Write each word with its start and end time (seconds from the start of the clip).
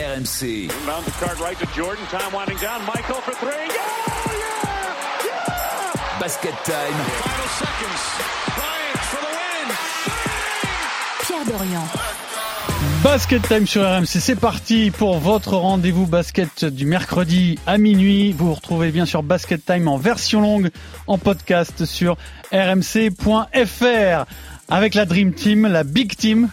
RMC. 0.00 0.70
Inbound 0.70 1.04
the 1.04 1.10
card 1.12 1.38
right 1.40 1.58
to 1.58 1.66
Jordan. 1.76 2.04
Time 2.06 2.32
winding 2.32 2.56
down. 2.56 2.80
Michael 2.86 3.20
for 3.20 3.32
three. 3.32 3.50
Yeah! 3.52 3.76
Yeah! 4.32 5.26
Yeah! 5.26 6.20
Basket 6.20 6.54
time. 6.64 6.96
Final 7.20 7.48
seconds. 7.60 8.02
Bryant 8.56 9.00
for 9.10 9.20
the 9.20 9.32
win. 9.36 9.68
Pierre 11.26 11.44
Dorian. 11.44 11.86
Basket 13.02 13.42
Time 13.42 13.66
sur 13.66 13.82
RMC, 13.82 14.06
c'est 14.06 14.36
parti 14.36 14.90
pour 14.90 15.18
votre 15.18 15.56
rendez-vous 15.56 16.06
basket 16.06 16.64
du 16.64 16.86
mercredi 16.86 17.58
à 17.66 17.78
minuit. 17.78 18.32
Vous 18.32 18.48
vous 18.48 18.54
retrouvez 18.54 18.90
bien 18.90 19.06
sûr 19.06 19.22
Basket 19.22 19.64
Time 19.64 19.88
en 19.88 19.96
version 19.96 20.40
longue 20.40 20.70
en 21.06 21.18
podcast 21.18 21.84
sur 21.84 22.16
rmc.fr 22.52 24.24
avec 24.68 24.94
la 24.94 25.04
Dream 25.04 25.32
Team, 25.32 25.66
la 25.66 25.84
Big 25.84 26.14
Team 26.16 26.48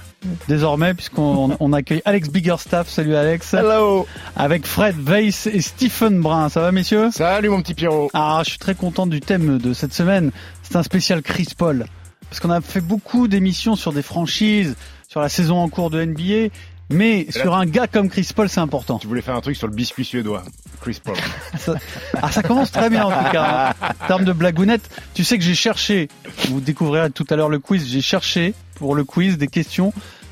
désormais 0.48 0.94
puisqu'on 0.94 1.56
on 1.60 1.74
accueille 1.74 2.02
Alex 2.06 2.30
Biggerstaff. 2.30 2.90
Salut 2.90 3.16
Alex. 3.16 3.54
Hello. 3.54 4.08
Avec 4.36 4.66
Fred 4.66 4.96
Weiss 5.08 5.48
et 5.48 5.62
Stephen 5.62 6.22
Brun. 6.22 6.50
Ça 6.50 6.62
va 6.62 6.72
messieurs? 6.72 7.10
Salut 7.12 7.50
mon 7.50 7.62
petit 7.62 7.74
Pierrot. 7.74 8.10
Ah, 8.14 8.42
je 8.46 8.52
suis 8.52 8.60
très 8.60 8.76
content 8.76 9.08
du 9.08 9.20
thème 9.22 9.58
de 9.58 9.74
cette 9.74 9.94
semaine. 9.94 10.32
C'est 10.64 10.76
un 10.76 10.84
spécial 10.84 11.22
Chris 11.22 11.50
Paul 11.58 11.86
parce 12.30 12.40
qu'on 12.40 12.52
a 12.52 12.62
fait 12.62 12.82
beaucoup 12.82 13.28
d'émissions 13.28 13.76
sur 13.76 13.94
des 13.94 14.02
franchises 14.02 14.76
sur 15.08 15.22
la 15.22 15.30
saison 15.30 15.58
en 15.58 15.70
cours 15.70 15.90
de 15.90 16.04
NBA. 16.04 16.54
Mais 16.90 17.26
là, 17.26 17.42
sur 17.42 17.56
un 17.56 17.66
gars 17.66 17.88
comme 17.88 18.10
Chris 18.10 18.30
Paul, 18.34 18.48
c'est 18.48 18.62
important. 18.62 18.98
Tu 18.98 19.08
voulais 19.08 19.22
faire 19.22 19.36
un 19.36 19.42
truc 19.42 19.58
sur 19.58 19.68
le 19.68 19.74
biscuit 19.74 20.06
suédois, 20.06 20.44
Chris 20.80 21.02
Paul. 21.04 21.18
Ça, 21.58 21.76
ah, 22.22 22.32
ça 22.32 22.42
commence 22.44 22.72
très 22.72 22.90
bien 22.90 23.04
en 23.04 23.10
tout 23.12 23.32
cas. 23.32 23.76
hein. 23.82 23.88
En 24.02 24.08
termes 24.08 24.24
de 24.24 24.32
blagounette, 24.32 24.90
tu 25.14 25.26
sais 25.26 25.38
que 25.38 25.44
j'ai 25.44 25.56
cherché, 25.56 26.08
vous 26.48 26.62
découvrirez 26.62 27.10
tout 27.12 27.26
à 27.30 27.36
l'heure 27.36 27.50
le 27.50 27.60
quiz, 27.60 27.86
j'ai 27.90 28.00
cherché 28.02 28.54
pour 28.76 28.96
le 28.96 29.04
quiz 29.04 29.38
des 29.38 29.48
questions 29.48 29.92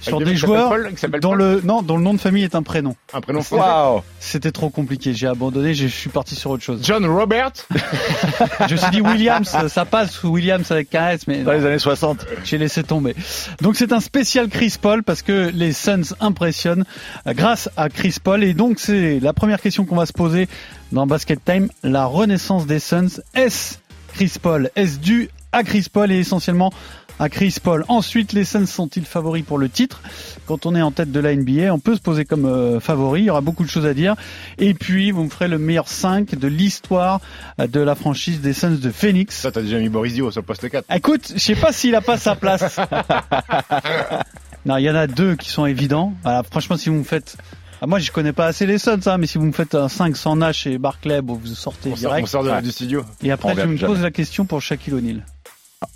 sur 0.09 0.19
des 0.19 0.35
joueurs 0.35 0.69
Paul, 0.69 0.93
dont 1.21 1.29
Paul 1.29 1.37
le 1.37 1.61
non 1.63 1.81
dont 1.81 1.97
le 1.97 2.03
nom 2.03 2.13
de 2.13 2.19
famille 2.19 2.43
est 2.43 2.55
un 2.55 2.63
prénom. 2.63 2.95
Un 3.13 3.21
prénom. 3.21 3.41
Waouh 3.51 4.01
C'était 4.19 4.51
trop 4.51 4.69
compliqué, 4.69 5.13
j'ai 5.13 5.27
abandonné, 5.27 5.73
je 5.73 5.87
suis 5.87 6.09
parti 6.09 6.35
sur 6.35 6.51
autre 6.51 6.63
chose. 6.63 6.79
John 6.83 7.05
Robert. 7.05 7.51
Je 8.67 8.73
me 8.73 8.77
suis 8.77 8.91
dit 8.91 9.01
Williams, 9.01 9.55
ça 9.67 9.85
passe 9.85 10.23
Williams 10.23 10.71
avec 10.71 10.93
un 10.95 11.09
S, 11.09 11.27
mais 11.27 11.43
Dans 11.43 11.51
non. 11.51 11.57
les 11.59 11.65
années 11.65 11.79
60. 11.79 12.25
J'ai 12.43 12.57
laissé 12.57 12.83
tomber. 12.83 13.15
Donc 13.61 13.75
c'est 13.75 13.91
un 13.93 13.99
spécial 13.99 14.47
Chris 14.49 14.75
Paul 14.81 15.03
parce 15.03 15.21
que 15.21 15.51
les 15.53 15.73
Suns 15.73 16.15
impressionnent 16.19 16.85
grâce 17.27 17.69
à 17.77 17.89
Chris 17.89 18.15
Paul 18.23 18.43
et 18.43 18.53
donc 18.53 18.79
c'est 18.79 19.19
la 19.19 19.33
première 19.33 19.61
question 19.61 19.85
qu'on 19.85 19.95
va 19.95 20.05
se 20.05 20.13
poser 20.13 20.47
dans 20.91 21.07
Basket 21.07 21.43
Time, 21.43 21.69
la 21.83 22.05
renaissance 22.05 22.65
des 22.65 22.79
Suns. 22.79 23.21
Est-ce 23.33 23.75
Chris 24.13 24.33
Paul? 24.41 24.69
Est-ce 24.75 24.97
dû 24.99 25.29
à 25.51 25.63
Chris 25.63 25.87
Paul? 25.91 26.11
Et 26.11 26.19
essentiellement 26.19 26.71
à 27.19 27.29
Chris 27.29 27.55
Paul. 27.63 27.85
Ensuite, 27.87 28.33
les 28.33 28.43
Suns 28.43 28.65
sont-ils 28.65 29.05
favoris 29.05 29.43
pour 29.43 29.57
le 29.57 29.69
titre? 29.69 30.01
Quand 30.47 30.65
on 30.65 30.75
est 30.75 30.81
en 30.81 30.91
tête 30.91 31.11
de 31.11 31.19
la 31.19 31.35
NBA, 31.35 31.73
on 31.73 31.79
peut 31.79 31.95
se 31.95 32.01
poser 32.01 32.25
comme 32.25 32.45
euh, 32.45 32.79
favori. 32.79 33.21
Il 33.21 33.25
y 33.25 33.29
aura 33.29 33.41
beaucoup 33.41 33.63
de 33.63 33.69
choses 33.69 33.85
à 33.85 33.93
dire. 33.93 34.15
Et 34.57 34.73
puis, 34.73 35.11
vous 35.11 35.23
me 35.23 35.29
ferez 35.29 35.47
le 35.47 35.57
meilleur 35.57 35.87
5 35.87 36.35
de 36.35 36.47
l'histoire 36.47 37.21
euh, 37.59 37.67
de 37.67 37.79
la 37.79 37.95
franchise 37.95 38.41
des 38.41 38.53
Suns 38.53 38.71
de 38.81 38.89
Phoenix. 38.91 39.35
Ça, 39.35 39.51
t'as 39.51 39.61
déjà 39.61 39.79
mis 39.79 39.89
Boris 39.89 40.13
Dio 40.13 40.29
sur 40.31 40.41
le 40.41 40.45
poste 40.45 40.69
4. 40.69 40.85
Écoute, 40.93 41.31
je 41.33 41.39
sais 41.39 41.55
pas 41.55 41.71
s'il 41.71 41.95
a 41.95 42.01
pas 42.01 42.17
sa 42.17 42.35
place. 42.35 42.79
non, 44.65 44.77
il 44.77 44.83
y 44.83 44.89
en 44.89 44.95
a 44.95 45.07
deux 45.07 45.35
qui 45.35 45.49
sont 45.49 45.65
évidents. 45.65 46.13
Voilà, 46.23 46.43
franchement, 46.43 46.77
si 46.77 46.89
vous 46.89 46.95
me 46.95 47.03
faites, 47.03 47.37
ah, 47.81 47.87
moi 47.87 47.99
je 47.99 48.11
connais 48.11 48.33
pas 48.33 48.47
assez 48.47 48.65
les 48.65 48.77
Suns, 48.77 48.99
hein, 49.05 49.17
mais 49.17 49.27
si 49.27 49.37
vous 49.37 49.45
me 49.45 49.51
faites 49.51 49.75
un 49.75 49.87
5 49.89 50.17
sans 50.17 50.35
Nash 50.35 50.67
et 50.67 50.77
Barclay, 50.77 51.21
bon, 51.21 51.35
vous 51.35 51.47
sortez 51.55 51.89
On 51.91 51.95
sort, 51.95 52.09
direct. 52.09 52.23
on 52.23 52.27
sort 52.29 52.43
de- 52.43 52.49
Ouais. 52.49 52.61
du 52.61 52.71
studio. 52.71 53.03
Et 53.23 53.31
après, 53.31 53.51
On 53.53 53.55
je 53.55 53.61
me 53.67 53.77
jamais. 53.77 53.93
pose 53.93 54.01
la 54.03 54.11
question 54.11 54.45
pour 54.45 54.61
Shaquille 54.61 54.93
O'Neal. 54.93 55.23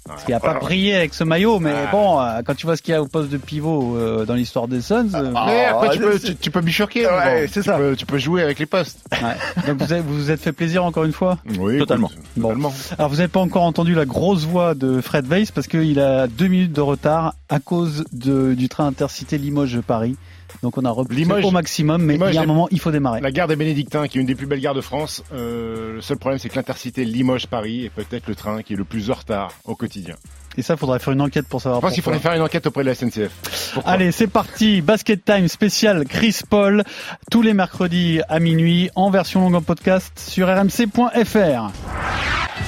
Parce 0.06 0.24
qu'il 0.24 0.34
a 0.34 0.40
pas 0.40 0.56
brillé 0.56 0.96
avec 0.96 1.14
ce 1.14 1.24
maillot, 1.24 1.60
mais 1.60 1.74
bon, 1.92 2.20
euh, 2.20 2.42
quand 2.46 2.54
tu 2.56 2.66
vois 2.66 2.76
ce 2.76 2.82
qu'il 2.82 2.94
y 2.94 2.96
a 2.96 3.02
au 3.02 3.08
poste 3.08 3.30
de 3.30 3.38
pivot 3.38 3.96
euh, 3.96 4.26
dans 4.26 4.34
l'histoire 4.34 4.68
des 4.68 4.82
Suns, 4.82 5.10
euh, 5.14 5.32
Ah. 5.36 5.46
Mais 5.48 5.66
après, 5.66 5.90
tu 5.92 6.00
peux, 6.00 6.20
tu, 6.20 6.36
tu 6.36 6.52
peux 6.52 6.62
bifurquer. 6.62 7.06
Ouais, 7.08 7.46
bon. 7.46 7.50
c'est 7.52 7.64
ça. 7.64 7.78
peux- 7.78 7.96
tu 7.96 8.06
peux 8.06 8.18
jouer 8.18 8.44
avec 8.44 8.60
les 8.60 8.66
postes. 8.66 9.00
ouais. 9.12 9.66
donc 9.68 9.82
vous 9.82 9.94
avez- 9.94 10.02
vous 10.02 10.16
vous 10.16 10.32
êtes 10.32 10.42
fait 10.42 10.52
plaisir 10.52 10.84
encore 10.84 11.06
une 11.06 11.14
fois? 11.14 11.38
Oui, 11.58 11.78
Totalement. 11.78 12.10
écoute, 12.12 12.24
Bon. 12.38 12.48
totalement. 12.50 12.74
Alors 12.98 13.10
vous 13.10 13.18
n'avez 13.18 13.28
pas 13.30 13.40
encore 13.40 13.64
entendu 13.64 13.94
la 13.96 14.06
grosse 14.06 14.46
voix 14.46 14.74
de 14.76 15.00
Fred 15.02 15.26
Weiss 15.28 15.52
parce 15.52 15.68
qu'il 15.68 16.00
a 16.00 16.28
deux 16.28 16.48
minutes 16.48 16.74
de 16.74 16.82
retard 16.82 17.34
à 17.48 17.60
cause 17.60 18.04
de, 18.12 18.54
du 18.56 18.68
train 18.70 18.88
intercité 18.88 19.38
Limoges-Paris. 19.38 20.18
Donc 20.64 20.78
on 20.80 20.84
a 20.84 20.90
repoussé 20.90 21.20
Limoges- 21.22 21.46
au 21.46 21.52
maximum, 21.52 22.02
mais 22.04 22.14
Limoges, 22.14 22.32
il 22.32 22.36
y 22.36 22.38
a 22.40 22.42
un 22.42 22.46
moment, 22.48 22.68
il 22.72 22.80
faut 22.80 22.90
démarrer. 22.90 23.22
La 23.22 23.30
gare 23.32 23.48
des 23.48 23.56
Bénédictins, 23.56 24.08
qui 24.08 24.18
est 24.18 24.22
une 24.22 24.26
des 24.28 24.34
plus 24.34 24.48
belles 24.48 24.60
gares 24.60 24.74
de 24.74 24.82
France. 24.82 25.24
Euh, 25.32 25.94
le 25.94 26.02
seul 26.02 26.18
problème, 26.18 26.40
c'est 26.40 26.50
que 26.50 26.56
l'intercité 26.56 27.06
Limoges-Paris 27.06 27.86
est 27.86 27.90
peut-être 27.92 28.28
le 28.28 28.34
train 28.34 28.64
qui 28.64 28.74
est 28.74 28.76
le 28.76 28.84
plus 28.84 29.12
en 29.12 29.14
retard 29.14 29.52
au 29.70 29.76
quotidien. 29.76 30.16
Et 30.58 30.62
ça, 30.62 30.76
faudrait 30.76 31.00
faire 31.00 31.14
une 31.14 31.22
enquête 31.22 31.48
pour 31.48 31.62
savoir 31.62 31.80
Je 31.80 31.86
pense 31.86 31.94
qu'il 31.94 32.04
pourquoi. 32.04 32.18
faudrait 32.20 32.30
faire 32.32 32.38
une 32.40 32.46
enquête 32.46 32.66
auprès 32.68 32.84
de 32.84 32.90
la 32.90 32.96
SNCF. 32.96 33.72
Pourquoi 33.76 33.92
Allez, 33.94 34.12
c'est 34.12 34.28
parti. 34.28 34.82
Basket 34.82 35.24
Time 35.24 35.48
spécial 35.48 36.04
Chris 36.06 36.42
Paul 36.50 36.84
tous 37.32 37.42
les 37.42 37.54
mercredis 37.54 38.20
à 38.28 38.40
minuit 38.40 38.90
en 38.96 39.10
version 39.12 39.42
longue 39.42 39.56
en 39.56 39.62
podcast 39.62 40.20
sur 40.20 40.48
rmc.fr. 40.48 40.98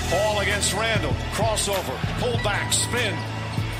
Ball 0.09 0.41
against 0.41 0.73
Randall. 0.73 1.13
Crossover. 1.33 1.95
Pull 2.19 2.39
back. 2.43 2.71
Spin. 2.71 3.13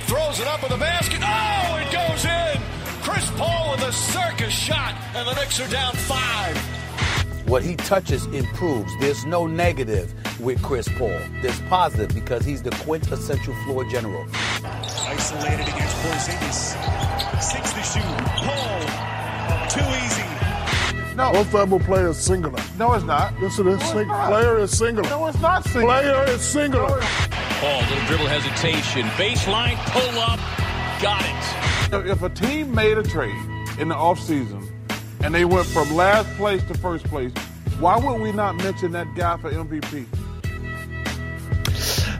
Throws 0.07 0.39
it 0.41 0.47
up 0.47 0.61
with 0.63 0.71
the 0.71 0.79
basket. 0.79 1.19
Oh, 1.21 1.77
it 1.77 1.91
goes 1.91 2.25
in. 2.25 2.59
Chris 3.03 3.29
Paul 3.37 3.71
with 3.75 3.87
a 3.87 3.91
circus 3.93 4.51
shot. 4.51 4.93
And 5.15 5.27
the 5.27 5.33
Knicks 5.35 5.59
are 5.61 5.69
down 5.71 5.93
five. 5.93 6.57
What 7.51 7.63
he 7.63 7.75
touches 7.75 8.27
improves. 8.27 8.93
There's 9.01 9.25
no 9.25 9.45
negative 9.45 10.13
with 10.39 10.63
Chris 10.63 10.87
Paul. 10.87 11.19
There's 11.41 11.59
positive 11.63 12.15
because 12.15 12.45
he's 12.45 12.63
the 12.63 12.69
quintessential 12.69 13.53
floor 13.65 13.83
general. 13.89 14.25
Isolated 14.63 15.67
against 15.67 15.97
Porzingis. 15.97 17.41
Six 17.43 17.73
to 17.73 17.83
shoot. 17.83 18.03
Paul. 18.37 19.67
Too 19.67 19.83
easy. 20.05 21.15
No. 21.17 21.31
One 21.31 21.43
fumble 21.43 21.81
player 21.81 22.11
is 22.11 22.17
singular. 22.17 22.63
No, 22.79 22.93
it's 22.93 23.03
not. 23.03 23.33
Yes, 23.41 23.59
it 23.59 23.67
is. 23.67 23.83
Sing- 23.83 24.07
player 24.07 24.57
is 24.57 24.77
singular. 24.77 25.09
No, 25.09 25.27
it's 25.27 25.41
not 25.41 25.65
singular. 25.65 26.01
Player 26.01 26.23
is 26.29 26.41
singular. 26.41 27.01
Paul, 27.01 27.81
little 27.81 28.05
dribble 28.05 28.27
hesitation. 28.27 29.01
Baseline, 29.19 29.75
pull 29.87 30.19
up. 30.21 30.39
Got 31.01 31.25
it. 31.25 32.09
If 32.09 32.21
a 32.21 32.29
team 32.29 32.73
made 32.73 32.97
a 32.97 33.03
trade 33.03 33.35
in 33.77 33.89
the 33.89 33.95
offseason 33.95 34.70
and 35.23 35.33
they 35.33 35.45
went 35.45 35.65
from 35.67 35.95
last 35.95 36.27
place 36.37 36.63
to 36.65 36.73
first 36.75 37.05
place, 37.05 37.31
why 37.79 37.97
would 37.97 38.21
we 38.21 38.31
not 38.31 38.55
mention 38.57 38.91
that 38.93 39.07
guy 39.15 39.37
for 39.37 39.49
MVP? 39.49 40.05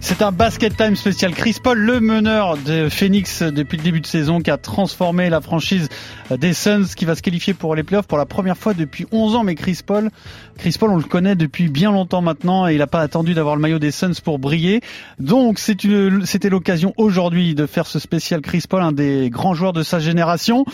C'est 0.03 0.23
un 0.23 0.31
basket 0.34 0.75
time 0.75 0.95
spécial. 0.97 1.31
Chris 1.34 1.57
Paul, 1.63 1.78
le 1.78 2.01
meneur 2.01 2.57
de 2.57 2.89
Phoenix 2.89 3.44
depuis 3.44 3.78
le 3.78 3.84
début 3.84 4.01
de 4.01 4.06
saison, 4.06 4.41
qui 4.41 4.51
a 4.51 4.57
transformé 4.57 5.29
la 5.29 5.39
franchise 5.39 5.88
des 6.31 6.53
Suns, 6.53 6.88
qui 6.97 7.06
va 7.06 7.16
se 7.16 7.22
qualifier 7.22 7.53
pour 7.53 7.75
les 7.75 7.84
playoffs 7.84 8.07
pour 8.07 8.17
la 8.17 8.25
première 8.25 8.57
fois 8.57 8.73
depuis 8.73 9.06
11 9.12 9.35
ans. 9.35 9.44
Mais 9.44 9.56
Chris 9.56 9.79
Paul, 9.85 10.09
Chris 10.57 10.75
Paul, 10.78 10.89
on 10.89 10.97
le 10.97 11.03
connaît 11.03 11.35
depuis 11.35 11.69
bien 11.69 11.91
longtemps 11.91 12.22
maintenant 12.22 12.68
et 12.68 12.73
il 12.73 12.79
n'a 12.79 12.88
pas 12.88 13.00
attendu 13.00 13.33
d'avoir 13.33 13.56
le 13.56 13.62
maillot 13.62 13.79
des 13.79 13.91
Suns 13.91 14.19
pour 14.22 14.38
briller. 14.38 14.81
Donc 15.19 15.59
c'était 15.59 16.50
l'occasion 16.50 16.94
aujourd'hui 16.97 17.56
de 17.56 17.66
faire 17.66 17.88
ce 17.88 17.97
spécial 17.97 18.41
Chris 18.41 18.66
Paul, 18.68 18.81
un 18.81 18.91
des 18.91 19.29
grands 19.29 19.53
joueurs 19.53 19.73
de 19.73 19.83
sa 19.83 20.00
génération. 20.00 20.66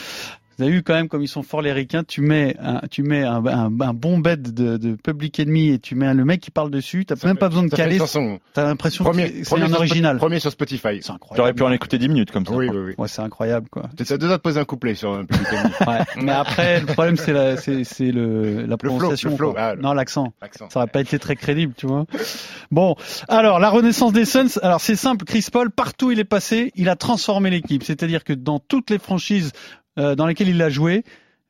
Vous 0.57 0.63
avez 0.63 0.72
vu 0.73 0.84
quand 0.84 0.94
même 0.95 1.07
comme 1.07 1.22
ils 1.22 1.28
sont 1.28 1.44
forts 1.44 1.62
les 1.62 1.72
ricains. 1.72 2.03
Tu 2.03 2.22
mets 2.22 2.56
un, 2.59 2.81
tu 2.90 3.03
mets 3.03 3.23
un, 3.23 3.45
un- 3.45 3.79
un 3.79 3.94
bon 3.94 4.18
bed 4.18 4.53
de, 4.53 4.78
de 4.78 4.95
Public 4.95 5.40
Enemy 5.40 5.69
et 5.69 5.79
tu 5.79 5.94
mets 5.95 6.12
le 6.13 6.25
mec 6.25 6.41
qui 6.41 6.50
parle 6.51 6.72
dessus. 6.72 7.06
T'as 7.06 7.16
même 7.25 7.38
pas 7.38 7.50
besoin 7.50 7.63
de 7.63 7.69
caler. 7.69 8.00
T'as 8.53 8.63
l'impression 8.63 9.03
Premier, 9.03 9.29
que 9.31 9.38
c'est 9.44 9.44
premier 9.50 9.66
un 9.66 9.73
original. 9.73 10.18
Premier 10.18 10.40
sur 10.40 10.51
Spotify. 10.51 11.00
C'est 11.01 11.12
incroyable. 11.12 11.38
J'aurais 11.38 11.53
pu 11.53 11.63
en 11.63 11.72
écouter 11.72 11.97
10 12.00 12.09
minutes 12.09 12.31
comme 12.31 12.45
ça. 12.45 12.53
Oui, 12.53 12.68
oui, 12.69 12.78
oui. 12.88 12.94
Ouais, 12.97 13.07
c'est 13.07 13.22
incroyable 13.22 13.68
quoi. 13.69 13.84
Doigts 13.95 14.18
de 14.18 14.38
poser 14.38 14.59
un 14.59 14.66
couplet 14.66 14.95
sur 14.95 15.13
un 15.13 15.25
public 15.25 15.47
ami. 15.53 15.72
Ouais. 15.88 16.23
Mais 16.23 16.31
après, 16.31 16.79
le 16.79 16.85
problème 16.88 17.18
c'est 17.18 17.34
la, 17.34 17.56
c'est, 17.57 17.84
c'est 17.84 18.12
le, 18.12 18.66
la 18.66 18.78
prononciation. 18.78 19.29
le 19.31 19.35
flow, 19.38 19.51
quoi. 19.53 19.62
ah, 19.62 19.75
le- 19.75 19.81
Non, 19.81 19.94
l'accent. 19.94 20.34
Accent. 20.41 20.69
Ça 20.69 20.79
aurait 20.79 20.89
pas 20.89 21.01
été 21.01 21.19
très 21.19 21.35
crédible, 21.35 21.74
tu 21.78 21.85
vois. 21.88 22.06
Bon, 22.72 22.95
alors 23.28 23.59
la 23.59 23.69
renaissance 23.69 24.12
des 24.12 24.25
Suns. 24.25 24.59
Alors 24.63 24.81
c'est 24.81 24.95
simple, 24.95 25.24
Chris 25.25 25.45
Paul, 25.51 25.69
partout 25.72 26.07
où 26.07 26.12
il 26.12 26.19
est 26.19 26.24
passé, 26.24 26.72
il 26.75 26.89
a 26.89 26.95
transformé 26.95 27.50
l'équipe. 27.50 27.84
C'est-à-dire 27.84 28.24
que 28.24 28.34
dans 28.34 28.59
toutes 28.59 28.89
les 28.89 29.00
franchises 29.00 29.51
euh, 29.97 30.16
dans 30.16 30.28
lesquelles 30.28 30.50
il 30.50 30.62
a 30.62 30.69
joué, 30.69 31.03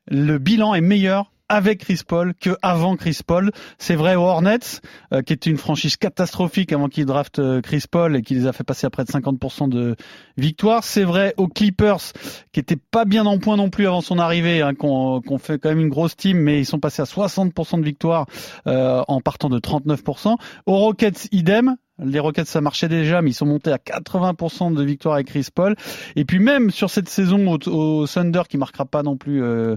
le 0.09 0.37
bilan 0.37 0.73
est 0.73 0.81
meilleur 0.81 1.31
avec 1.49 1.79
Chris 1.79 2.01
Paul 2.05 2.33
que 2.33 2.57
avant 2.61 2.95
Chris 2.95 3.19
Paul. 3.25 3.51
C'est 3.77 3.95
vrai 3.95 4.15
aux 4.15 4.21
Hornets, 4.21 4.81
euh, 5.13 5.21
qui 5.21 5.33
était 5.33 5.49
une 5.49 5.57
franchise 5.57 5.95
catastrophique 5.95 6.73
avant 6.73 6.89
qu'il 6.89 7.05
drafte 7.05 7.39
euh, 7.39 7.61
Chris 7.61 7.83
Paul 7.89 8.15
et 8.15 8.21
qui 8.21 8.35
les 8.35 8.47
a 8.47 8.53
fait 8.53 8.63
passer 8.63 8.85
à 8.85 8.89
près 8.89 9.05
de 9.05 9.09
50% 9.09 9.69
de 9.69 9.95
victoires. 10.37 10.83
C'est 10.83 11.03
vrai 11.03 11.33
aux 11.37 11.47
Clippers, 11.47 12.13
qui 12.51 12.59
étaient 12.59 12.77
pas 12.77 13.05
bien 13.05 13.25
en 13.25 13.39
point 13.39 13.57
non 13.57 13.69
plus 13.69 13.87
avant 13.87 14.01
son 14.01 14.19
arrivée, 14.19 14.61
hein, 14.61 14.73
qu'on 14.73 15.21
qu'on 15.21 15.37
fait 15.37 15.59
quand 15.59 15.69
même 15.69 15.79
une 15.79 15.89
grosse 15.89 16.15
team, 16.15 16.37
mais 16.37 16.59
ils 16.59 16.65
sont 16.65 16.79
passés 16.79 17.01
à 17.01 17.05
60% 17.05 17.79
de 17.79 17.85
victoires 17.85 18.25
euh, 18.67 19.03
en 19.07 19.21
partant 19.21 19.49
de 19.49 19.59
39%. 19.59 20.35
Aux 20.65 20.77
Rockets, 20.77 21.27
idem. 21.31 21.77
Les 22.03 22.19
Rockets, 22.19 22.47
ça 22.47 22.61
marchait 22.61 22.87
déjà, 22.89 23.21
mais 23.21 23.31
ils 23.31 23.33
sont 23.33 23.45
montés 23.45 23.71
à 23.71 23.77
80% 23.77 24.73
de 24.73 24.83
victoires 24.83 25.15
avec 25.15 25.27
Chris 25.27 25.47
Paul. 25.53 25.75
Et 26.15 26.25
puis 26.25 26.39
même 26.39 26.69
sur 26.71 26.89
cette 26.89 27.09
saison 27.09 27.47
au, 27.47 27.57
au 27.69 28.07
Thunder, 28.07 28.43
qui 28.47 28.57
marquera 28.57 28.85
pas 28.85 29.01
non 29.03 29.17
plus 29.17 29.41
euh, 29.43 29.75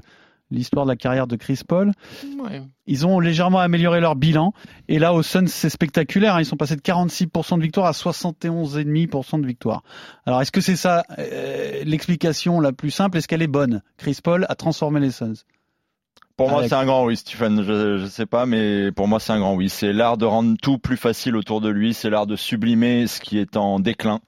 l'histoire 0.50 0.84
de 0.84 0.90
la 0.90 0.96
carrière 0.96 1.26
de 1.26 1.36
Chris 1.36 1.60
Paul, 1.66 1.92
Ouais. 2.42 2.60
ils 2.86 3.06
ont 3.06 3.20
légèrement 3.20 3.60
amélioré 3.60 4.00
leur 4.00 4.16
bilan. 4.16 4.52
Et 4.88 4.98
là, 4.98 5.14
au 5.14 5.22
Suns, 5.22 5.46
c'est 5.46 5.70
spectaculaire. 5.70 6.34
hein. 6.34 6.40
Ils 6.40 6.44
sont 6.46 6.56
passés 6.56 6.76
de 6.76 6.80
46% 6.82 7.56
de 7.56 7.62
victoire 7.62 7.86
à 7.86 7.92
71,5% 7.92 9.40
de 9.40 9.46
victoire. 9.46 9.82
Alors, 10.26 10.42
est-ce 10.42 10.52
que 10.52 10.60
c'est 10.60 10.76
ça 10.76 11.04
euh, 11.18 11.82
l'explication 11.84 12.60
la 12.60 12.72
plus 12.72 12.90
simple? 12.90 13.18
Est-ce 13.18 13.28
qu'elle 13.28 13.42
est 13.42 13.46
bonne 13.46 13.82
Chris 13.96 14.18
Paul 14.22 14.44
a 14.48 14.54
transformé 14.54 15.00
les 15.00 15.10
Suns? 15.10 15.34
Pour 16.40 16.48
moi, 16.48 16.66
c'est 16.66 16.74
un 16.74 16.86
grand 16.86 17.04
oui, 17.04 17.18
Stephen. 17.18 17.62
Je, 17.62 17.98
je 17.98 18.06
sais 18.06 18.24
pas, 18.24 18.46
mais 18.46 18.92
pour 18.92 19.06
moi, 19.08 19.20
c'est 19.20 19.32
un 19.32 19.40
grand 19.40 19.54
oui. 19.54 19.68
C'est 19.68 19.92
l'art 19.92 20.16
de 20.16 20.24
rendre 20.24 20.56
tout 20.62 20.78
plus 20.78 20.96
facile 20.96 21.36
autour 21.36 21.60
de 21.60 21.68
lui. 21.68 21.92
C'est 21.92 22.08
l'art 22.08 22.26
de 22.26 22.34
sublimer 22.34 23.06
ce 23.06 23.20
qui 23.20 23.38
est 23.38 23.58
en 23.58 23.78
déclin. 23.78 24.20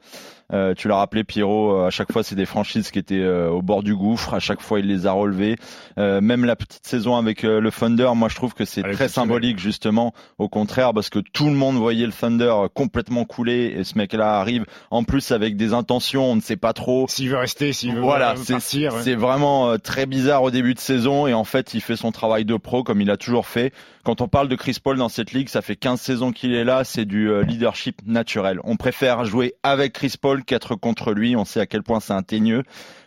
Euh, 0.52 0.75
tu 0.75 0.88
l'as 0.88 0.96
rappelé, 0.96 1.25
Pierrot. 1.25 1.72
euh, 1.82 1.87
À 1.87 1.90
chaque 1.90 2.12
fois, 2.12 2.22
c'est 2.22 2.34
des 2.34 2.46
franchises 2.46 2.90
qui 2.90 2.99
étaient 2.99 3.14
euh, 3.19 3.49
au 3.49 3.62
bord 3.62 3.82
du 3.82 3.94
gouffre. 3.96 4.34
À 4.34 4.40
chaque 4.40 4.60
fois, 4.60 4.81
il 4.81 4.87
les 4.87 5.06
a 5.06 5.12
relevées. 5.12 5.56
Euh, 5.99 6.20
même 6.20 6.44
la 6.44 6.56
petite 6.56 6.87
saison 6.87 7.16
avec 7.16 7.44
euh, 7.44 7.60
le 7.60 7.70
Thunder, 7.70 8.10
moi, 8.14 8.28
je 8.28 8.34
trouve 8.37 8.54
que 8.54 8.64
c'est 8.64 8.82
très 8.93 9.08
symbolique, 9.08 9.58
justement. 9.58 10.12
Au 10.38 10.49
contraire, 10.49 10.93
parce 10.93 11.10
que 11.10 11.19
tout 11.20 11.46
le 11.46 11.54
monde 11.54 11.76
voyait 11.76 12.06
le 12.06 12.12
Thunder 12.12 12.52
euh, 12.64 12.69
complètement 12.72 13.25
couler, 13.25 13.75
et 13.78 13.84
ce 13.84 13.96
mec-là 13.96 14.38
arrive 14.40 14.64
en 14.90 15.04
plus 15.04 15.32
avec 15.32 15.56
des 15.56 15.72
intentions. 15.72 16.31
On 16.31 16.37
ne 16.37 16.40
sait 16.40 16.56
pas 16.56 16.72
trop. 16.72 17.06
S'il 17.08 17.31
veut 17.31 17.38
rester, 17.38 17.72
s'il 17.72 17.94
veut 17.94 18.00
Voilà, 18.00 18.32
euh, 18.32 18.37
c'est 18.37 18.52
partir. 18.54 18.94
ouais. 18.94 19.00
c'est 19.02 19.14
vraiment 19.14 19.70
euh, 19.70 19.76
très 19.78 20.06
bizarre 20.06 20.43
au 20.43 20.50
début 20.50 20.75
de 20.75 20.78
saison 20.81 21.26
et 21.26 21.34
en 21.34 21.44
fait 21.44 21.75
il 21.75 21.81
fait 21.81 21.96
son 21.96 22.12
travail 22.12 22.44
de 22.44 22.56
pro 22.56 22.82
comme 22.82 23.00
il 23.00 23.10
a 23.10 23.16
toujours 23.16 23.46
fait. 23.46 23.72
Quand 24.04 24.20
on 24.20 24.26
parle 24.28 24.49
de 24.49 24.56
Chris 24.56 24.78
Paul 24.82 24.96
dans 24.96 25.08
cette 25.08 25.32
ligue, 25.32 25.49
ça 25.49 25.62
fait 25.62 25.76
15 25.76 26.00
saisons 26.00 26.32
qu'il 26.32 26.54
est 26.54 26.64
là, 26.64 26.82
c'est 26.84 27.04
du 27.04 27.31
euh, 27.31 27.43
leadership 27.44 28.00
naturel. 28.04 28.58
On 28.64 28.76
préfère 28.76 29.25
jouer 29.25 29.54
avec 29.62 29.93
Chris 29.93 30.14
Paul 30.20 30.41
qu'être 30.42 30.74
contre 30.74 31.12
lui, 31.12 31.36
on 31.36 31.44
sait 31.44 31.60
à 31.60 31.66
quel 31.66 31.82
point 31.82 32.00
c'est 32.00 32.12
un 32.12 32.22
teigneux. 32.22 32.62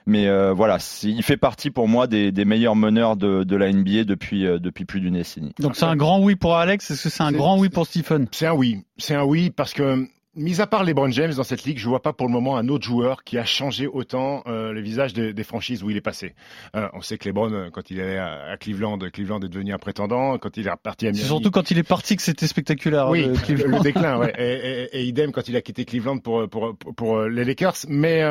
Mais 0.07 0.27
euh, 0.27 0.53
voilà, 0.53 0.77
il 1.03 1.23
fait 1.23 1.37
partie 1.37 1.71
pour 1.71 1.87
moi 1.87 2.05
des, 2.05 2.31
des 2.31 2.45
meilleurs 2.45 2.75
meneurs 2.75 3.15
de, 3.17 3.43
de 3.43 3.55
la 3.55 3.71
NBA 3.71 4.03
depuis, 4.03 4.45
euh, 4.45 4.59
depuis 4.59 4.85
plus 4.85 5.01
d'une 5.01 5.15
décennie. 5.15 5.53
Donc 5.59 5.75
c'est 5.75 5.85
un 5.85 5.95
grand 5.95 6.19
oui 6.19 6.35
pour 6.35 6.55
Alex. 6.55 6.91
Est-ce 6.91 7.03
que 7.05 7.09
c'est 7.09 7.23
un 7.23 7.31
grand 7.31 7.57
oui 7.57 7.69
pour 7.69 7.87
Stephen? 7.87 8.27
C'est 8.31 8.45
un 8.45 8.53
oui. 8.53 8.83
C'est 8.97 9.15
un 9.15 9.23
oui 9.23 9.49
parce 9.49 9.73
que, 9.73 10.07
mis 10.35 10.61
à 10.61 10.67
part 10.67 10.83
LeBron 10.83 11.09
James 11.11 11.33
dans 11.33 11.43
cette 11.43 11.63
ligue, 11.63 11.77
je 11.79 11.87
vois 11.87 12.01
pas 12.01 12.13
pour 12.13 12.27
le 12.27 12.31
moment 12.33 12.57
un 12.57 12.67
autre 12.67 12.85
joueur 12.85 13.23
qui 13.23 13.37
a 13.37 13.45
changé 13.45 13.87
autant 13.87 14.43
euh, 14.47 14.71
le 14.71 14.81
visage 14.81 15.13
des, 15.13 15.33
des 15.33 15.43
franchises 15.43 15.83
où 15.83 15.89
il 15.89 15.97
est 15.97 16.01
passé. 16.01 16.35
Euh, 16.75 16.87
on 16.93 17.01
sait 17.01 17.17
que 17.17 17.27
LeBron, 17.27 17.51
euh, 17.53 17.69
quand 17.71 17.89
il 17.91 17.99
est 17.99 18.17
à, 18.17 18.55
Cleveland, 18.59 18.97
Cleveland 19.13 19.39
est 19.41 19.49
devenu 19.49 19.73
un 19.73 19.77
prétendant. 19.77 20.37
Quand 20.37 20.57
il 20.57 20.67
est 20.67 20.71
reparti 20.71 21.07
à 21.07 21.09
C'est 21.13 21.17
Miami, 21.19 21.27
surtout 21.27 21.51
quand 21.51 21.71
il 21.71 21.77
est 21.77 21.83
parti 21.83 22.15
que 22.15 22.21
c'était 22.21 22.47
spectaculaire. 22.47 23.09
oui, 23.09 23.23
euh, 23.23 23.33
le, 23.49 23.79
déclin, 23.81 24.17
ouais. 24.19 24.33
Et, 24.37 24.97
et- 24.97 24.99
et 25.01 25.03
idem 25.05 25.31
quand 25.31 25.47
il 25.49 25.55
a 25.55 25.61
quitté 25.61 25.85
Cleveland 25.85 26.17
pour 26.19 26.47
pour 26.49 26.75
pour, 26.77 26.95
pour, 26.95 27.17
euh, 27.17 27.29
les 27.29 27.43
Lakers. 27.45 27.75
Mais 27.87 28.21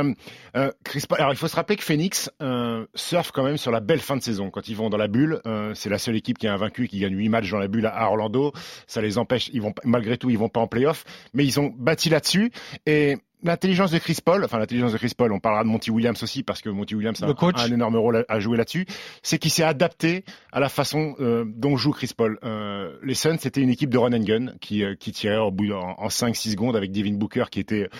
euh, 0.56 0.70
Chris 0.84 1.02
alors 1.18 1.32
il 1.32 1.36
faut 1.36 1.48
se 1.48 1.56
rappeler 1.56 1.76
que 1.76 1.82
Phoenix 1.82 2.30
euh, 2.42 2.86
surfe 2.94 3.30
quand 3.32 3.42
même 3.44 3.56
sur 3.56 3.70
la 3.70 3.80
belle 3.80 4.00
fin 4.00 4.16
de 4.16 4.22
saison. 4.22 4.50
Quand 4.50 4.68
ils 4.68 4.76
vont 4.76 4.90
dans 4.90 4.96
la 4.96 5.08
bulle, 5.08 5.40
euh, 5.46 5.72
c'est 5.74 5.90
la 5.90 5.98
seule 5.98 6.16
équipe 6.16 6.38
qui 6.38 6.46
a 6.46 6.52
invaincu, 6.54 6.88
qui 6.88 6.98
gagne 7.00 7.14
8 7.16 7.28
matchs 7.28 7.50
dans 7.50 7.58
la 7.58 7.68
bulle 7.68 7.86
à, 7.86 7.90
à 7.90 8.06
Orlando. 8.08 8.52
Ça 8.86 9.00
les 9.00 9.18
empêche, 9.18 9.50
ils 9.52 9.62
vont 9.62 9.72
malgré 9.84 10.16
tout, 10.18 10.30
ils 10.30 10.38
vont 10.38 10.48
pas 10.48 10.60
en 10.60 10.66
playoff, 10.66 11.04
mais 11.34 11.44
ils 11.44 11.58
ont 11.60 11.72
bâti 11.94 12.10
là-dessus. 12.10 12.50
Et 12.86 13.16
L'intelligence 13.46 13.90
de 13.90 13.98
Chris 13.98 14.20
Paul, 14.24 14.42
enfin 14.42 14.58
l'intelligence 14.58 14.94
de 14.94 14.96
Chris 14.96 15.12
Paul, 15.14 15.30
on 15.30 15.38
parlera 15.38 15.64
de 15.64 15.68
Monty 15.68 15.90
Williams 15.90 16.22
aussi 16.22 16.42
parce 16.42 16.62
que 16.62 16.70
Monty 16.70 16.94
Williams 16.94 17.22
a, 17.22 17.26
a 17.26 17.62
un 17.62 17.70
énorme 17.70 17.96
rôle 17.96 18.24
à, 18.26 18.40
jouer 18.40 18.56
là-dessus, 18.56 18.86
c'est 19.22 19.38
qu'il 19.38 19.50
s'est 19.50 19.62
adapté 19.62 20.24
à 20.50 20.60
la 20.60 20.70
façon 20.70 21.14
euh, 21.20 21.44
dont 21.46 21.76
joue 21.76 21.92
Chris 21.92 22.12
Paul. 22.16 22.38
Euh, 22.42 22.96
les 23.02 23.12
Suns, 23.12 23.36
c'était 23.38 23.60
une 23.60 23.68
équipe 23.68 23.90
de 23.90 23.98
run 23.98 24.14
and 24.14 24.24
gun 24.24 24.46
qui, 24.62 24.82
euh, 24.82 24.94
qui 24.94 25.12
tirait 25.12 25.36
au 25.36 25.50
bout 25.50 25.70
en, 25.72 25.94
en 25.98 26.08
5-6 26.08 26.52
secondes 26.52 26.74
avec 26.74 26.90
Devin 26.90 27.12
Booker 27.12 27.44
qui 27.50 27.60
était 27.60 27.90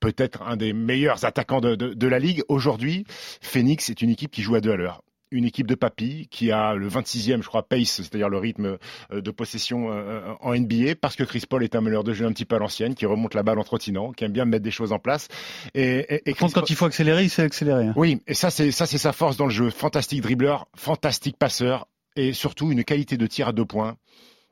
peut-être 0.00 0.42
un 0.42 0.56
des 0.56 0.72
meilleurs 0.72 1.24
attaquants 1.24 1.60
de, 1.60 1.76
de, 1.76 1.94
de 1.94 2.08
la 2.08 2.18
ligue. 2.18 2.42
Aujourd'hui, 2.48 3.04
Phoenix 3.40 3.90
est 3.90 4.02
une 4.02 4.10
équipe 4.10 4.32
qui 4.32 4.42
joue 4.42 4.56
à 4.56 4.60
deux 4.60 4.72
à 4.72 4.76
l'heure. 4.76 5.03
Une 5.34 5.44
équipe 5.44 5.66
de 5.66 5.74
papy 5.74 6.28
qui 6.30 6.52
a 6.52 6.74
le 6.74 6.88
26e, 6.88 7.42
je 7.42 7.48
crois, 7.48 7.66
pace, 7.66 7.96
c'est-à-dire 7.96 8.28
le 8.28 8.38
rythme 8.38 8.78
euh, 9.12 9.20
de 9.20 9.30
possession 9.30 9.90
euh, 9.90 10.20
en 10.40 10.54
NBA, 10.54 10.94
parce 11.00 11.16
que 11.16 11.24
Chris 11.24 11.42
Paul 11.48 11.64
est 11.64 11.74
un 11.74 11.80
meneur 11.80 12.04
de 12.04 12.12
jeu 12.12 12.24
un 12.24 12.32
petit 12.32 12.44
peu 12.44 12.56
à 12.56 12.58
l'ancienne, 12.58 12.94
qui 12.94 13.04
remonte 13.04 13.34
la 13.34 13.42
balle 13.42 13.58
en 13.58 13.64
trottinant, 13.64 14.12
qui 14.12 14.24
aime 14.24 14.32
bien 14.32 14.44
mettre 14.44 14.62
des 14.62 14.70
choses 14.70 14.92
en 14.92 14.98
place. 14.98 15.28
Et, 15.74 16.22
quand 16.38 16.70
il 16.70 16.76
faut 16.76 16.84
accélérer, 16.84 17.24
il 17.24 17.30
sait 17.30 17.42
accélérer. 17.42 17.86
hein. 17.86 17.92
oui, 17.96 18.20
et 18.26 18.34
ça 18.34 18.50
c'est 18.50 18.70
ça 18.70 18.86
c'est 18.86 18.98
sa 18.98 19.12
force 19.12 19.36
dans 19.36 19.46
le 19.46 19.52
jeu. 19.52 19.70
Fantastique 19.70 20.20
dribbleur, 20.20 20.68
fantastique 20.76 21.36
passeur 21.36 21.88
et 22.16 22.32
surtout 22.32 22.70
une 22.70 22.84
qualité 22.84 23.16
de 23.16 23.26
tir 23.26 23.48
à 23.48 23.52
deux 23.52 23.64
points 23.64 23.96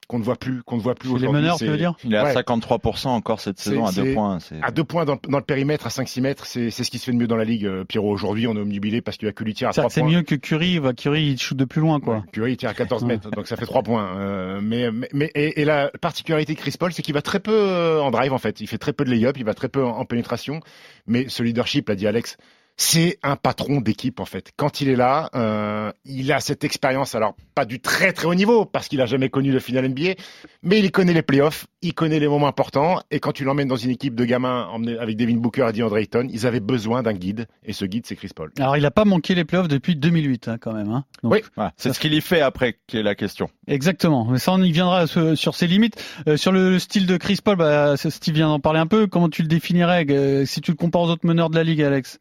qu'on 0.08 0.18
ne 0.18 0.24
voit 0.24 0.36
plus, 0.36 0.62
qu'on 0.62 0.76
ne 0.76 0.82
voit 0.82 0.94
plus 0.94 1.08
Chez 1.08 1.14
les 1.14 1.20
aujourd'hui. 1.22 1.40
meneurs, 1.42 1.56
tu 1.58 1.66
veux 1.66 1.76
dire 1.78 1.94
Il 2.04 2.12
est 2.12 2.18
à 2.18 2.24
Ouais. 2.24 2.32
53% 2.34 3.06
encore 3.14 3.40
cette 3.40 3.58
saison 3.58 3.86
à 3.86 3.92
deux 3.92 4.12
points. 4.12 4.40
c'est- 4.40 4.60
À 4.62 4.70
deux 4.70 4.84
points 4.84 5.04
dans, 5.04 5.14
le- 5.14 5.30
dans 5.30 5.38
le 5.38 5.44
périmètre, 5.44 5.86
à 5.86 5.90
5-6 5.90 6.20
mètres, 6.20 6.44
c'est 6.46 6.70
c'est 6.70 6.84
ce 6.84 6.90
qui 6.90 6.98
se 6.98 7.04
fait 7.06 7.12
de 7.12 7.16
mieux 7.16 7.26
dans 7.26 7.36
la 7.36 7.44
ligue. 7.44 7.64
euh, 7.66 7.84
Pierrot, 7.84 8.10
aujourd'hui, 8.12 8.46
on 8.46 8.54
est 8.56 8.60
omnubilé 8.60 9.00
parce 9.00 9.16
qu'il 9.16 9.28
a 9.28 9.32
que 9.32 9.42
lui 9.44 9.54
tir 9.54 9.68
à 9.68 9.72
C'est 9.72 9.80
trois 9.80 9.90
c'est 9.90 10.00
points. 10.02 10.10
mieux 10.10 10.22
que 10.22 10.34
Curry. 10.34 10.80
Bah, 10.80 10.92
Curry, 10.92 11.22
il 11.32 11.38
shoot 11.40 11.56
de 11.56 11.64
plus 11.64 11.80
loin, 11.80 12.00
quoi. 12.00 12.24
Curry 12.32 12.52
il 12.52 12.56
tire 12.56 12.68
à 12.70 12.74
14 12.74 13.02
Ouais. 13.02 13.08
mètres, 13.08 13.30
donc 13.30 13.46
ça 13.46 13.56
fait 13.56 13.64
3 13.66 13.82
points. 13.82 14.16
Euh, 14.16 14.60
mais 14.62 14.90
mais, 14.90 15.08
mais- 15.14 15.30
et, 15.34 15.62
et 15.62 15.64
la 15.64 15.90
particularité 16.00 16.54
de 16.54 16.58
Chris 16.58 16.74
Paul, 16.78 16.92
c'est 16.92 17.02
qu'il 17.02 17.14
va 17.14 17.22
très 17.22 17.40
peu 17.40 17.52
euh, 17.54 18.00
en 18.02 18.10
drive 18.10 18.32
en 18.32 18.38
fait. 18.38 18.60
Il 18.60 18.66
fait 18.66 18.78
très 18.78 18.92
peu 18.92 19.04
de 19.04 19.10
lay-up, 19.10 19.36
il 19.38 19.44
va 19.44 19.54
très 19.54 19.68
peu 19.68 19.84
en, 19.84 19.96
en 19.98 20.04
pénétration. 20.04 20.60
Mais 21.06 21.26
ce 21.28 21.42
leadership, 21.42 21.88
l'a 21.88 21.94
dit 21.94 22.06
Alex, 22.06 22.36
c'est 22.76 23.18
un 23.22 23.36
patron 23.36 23.80
d'équipe 23.80 24.20
en 24.20 24.24
fait. 24.24 24.52
Quand 24.56 24.80
il 24.80 24.88
est 24.88 24.96
là, 24.96 25.30
euh, 25.34 25.92
il 26.04 26.32
a 26.32 26.40
cette 26.40 26.64
expérience. 26.64 27.14
Alors 27.14 27.34
pas 27.54 27.64
du 27.64 27.80
très 27.80 28.12
très 28.12 28.26
haut 28.26 28.34
niveau 28.34 28.64
parce 28.64 28.88
qu'il 28.88 29.00
a 29.00 29.06
jamais 29.06 29.28
connu 29.28 29.52
le 29.52 29.60
final 29.60 29.88
NBA, 29.88 30.14
mais 30.62 30.78
il 30.78 30.90
connaît 30.90 31.12
les 31.12 31.22
playoffs, 31.22 31.66
il 31.82 31.94
connaît 31.94 32.18
les 32.18 32.28
moments 32.28 32.48
importants. 32.48 33.00
Et 33.10 33.20
quand 33.20 33.32
tu 33.32 33.44
l'emmènes 33.44 33.68
dans 33.68 33.76
une 33.76 33.90
équipe 33.90 34.14
de 34.14 34.24
gamins 34.24 34.66
emmenés 34.66 34.98
avec 34.98 35.16
Devin 35.16 35.36
Booker 35.36 35.66
et 35.68 35.72
DeAndre 35.72 35.98
Ayton, 35.98 36.28
ils 36.30 36.46
avaient 36.46 36.60
besoin 36.60 37.02
d'un 37.02 37.12
guide. 37.12 37.46
Et 37.64 37.72
ce 37.72 37.84
guide, 37.84 38.06
c'est 38.06 38.16
Chris 38.16 38.30
Paul. 38.34 38.50
Alors, 38.58 38.76
il 38.76 38.86
a 38.86 38.90
pas 38.90 39.04
manqué 39.04 39.34
les 39.34 39.44
playoffs 39.44 39.68
depuis 39.68 39.96
2008, 39.96 40.48
hein, 40.48 40.56
quand 40.60 40.72
même. 40.72 40.90
Hein. 40.90 41.04
Donc, 41.22 41.32
Oui. 41.32 41.40
Voilà. 41.56 41.72
C'est 41.76 41.92
ce 41.92 42.00
qu'il 42.00 42.14
y 42.14 42.20
fait 42.20 42.40
après 42.40 42.78
qui 42.86 42.98
est 42.98 43.02
la 43.02 43.14
question. 43.14 43.50
Exactement. 43.66 44.26
Mais 44.30 44.38
ça, 44.38 44.52
on 44.52 44.62
y 44.62 44.72
viendra 44.72 45.06
sur, 45.06 45.36
sur 45.36 45.54
ses 45.54 45.66
limites. 45.66 46.02
Euh, 46.28 46.36
sur 46.36 46.52
le, 46.52 46.70
le 46.70 46.78
style 46.78 47.06
de 47.06 47.16
Chris 47.16 47.38
Paul, 47.42 47.56
bah, 47.56 47.96
Steve 47.96 48.34
vient 48.34 48.48
d'en 48.48 48.60
parler 48.60 48.80
un 48.80 48.86
peu. 48.86 49.06
Comment 49.06 49.28
tu 49.28 49.42
le 49.42 49.48
définirais 49.48 50.06
euh, 50.10 50.44
si 50.46 50.60
tu 50.60 50.70
le 50.70 50.76
compares 50.76 51.02
aux 51.02 51.10
autres 51.10 51.26
meneurs 51.26 51.50
de 51.50 51.56
la 51.56 51.64
ligue, 51.64 51.82
Alex? 51.82 52.18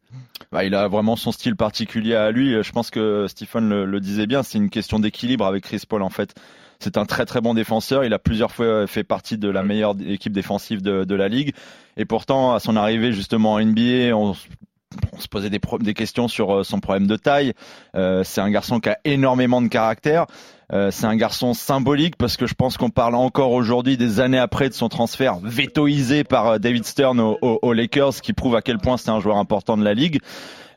Bah, 0.52 0.64
il 0.64 0.74
a 0.74 0.86
vraiment 0.86 1.16
son 1.16 1.32
style 1.32 1.56
particulier 1.56 2.14
à 2.14 2.30
lui. 2.30 2.62
Je 2.62 2.72
pense 2.72 2.90
que 2.90 3.26
Stephen 3.26 3.68
le, 3.68 3.86
le 3.86 4.00
disait 4.00 4.26
bien, 4.26 4.42
c'est 4.42 4.58
une 4.58 4.70
question 4.70 4.98
d'équilibre 4.98 5.46
avec 5.46 5.64
Chris 5.64 5.82
Paul 5.88 6.02
en 6.02 6.10
fait. 6.10 6.34
C'est 6.82 6.96
un 6.96 7.06
très 7.06 7.24
très 7.24 7.40
bon 7.40 7.54
défenseur. 7.54 8.04
Il 8.04 8.12
a 8.12 8.18
plusieurs 8.18 8.50
fois 8.50 8.88
fait 8.88 9.04
partie 9.04 9.38
de 9.38 9.48
la 9.48 9.62
meilleure 9.62 9.94
équipe 10.04 10.32
défensive 10.32 10.82
de, 10.82 11.04
de 11.04 11.14
la 11.14 11.28
ligue. 11.28 11.54
Et 11.96 12.04
pourtant, 12.04 12.54
à 12.54 12.60
son 12.60 12.74
arrivée 12.74 13.12
justement 13.12 13.52
en 13.52 13.64
NBA, 13.64 14.16
on, 14.16 14.34
se 14.34 15.28
posait 15.30 15.48
des 15.48 15.94
questions 15.94 16.28
sur 16.28 16.52
euh, 16.52 16.64
son 16.64 16.80
problème 16.80 17.06
de 17.06 17.16
taille. 17.16 17.54
Euh, 17.94 18.24
c'est 18.24 18.40
un 18.40 18.50
garçon 18.50 18.80
qui 18.80 18.88
a 18.88 18.98
énormément 19.04 19.62
de 19.62 19.68
caractère. 19.68 20.26
Euh, 20.72 20.90
c'est 20.90 21.04
un 21.06 21.16
garçon 21.16 21.52
symbolique 21.54 22.16
parce 22.16 22.36
que 22.36 22.46
je 22.46 22.54
pense 22.54 22.76
qu'on 22.78 22.88
parle 22.90 23.14
encore 23.14 23.52
aujourd'hui, 23.52 23.96
des 23.96 24.20
années 24.20 24.38
après, 24.38 24.68
de 24.68 24.74
son 24.74 24.88
transfert 24.88 25.36
vétoisé 25.42 26.24
par 26.24 26.46
euh, 26.48 26.58
David 26.58 26.84
Stern 26.86 27.20
aux, 27.20 27.38
aux- 27.42 27.58
aux 27.60 27.72
Lakers, 27.74 28.14
qui 28.22 28.32
prouve 28.32 28.56
à 28.56 28.62
quel 28.62 28.78
point 28.78 28.96
c'est 28.96 29.10
un 29.10 29.20
joueur 29.20 29.36
important 29.36 29.76
de 29.76 29.84
la 29.84 29.92
ligue. 29.94 30.20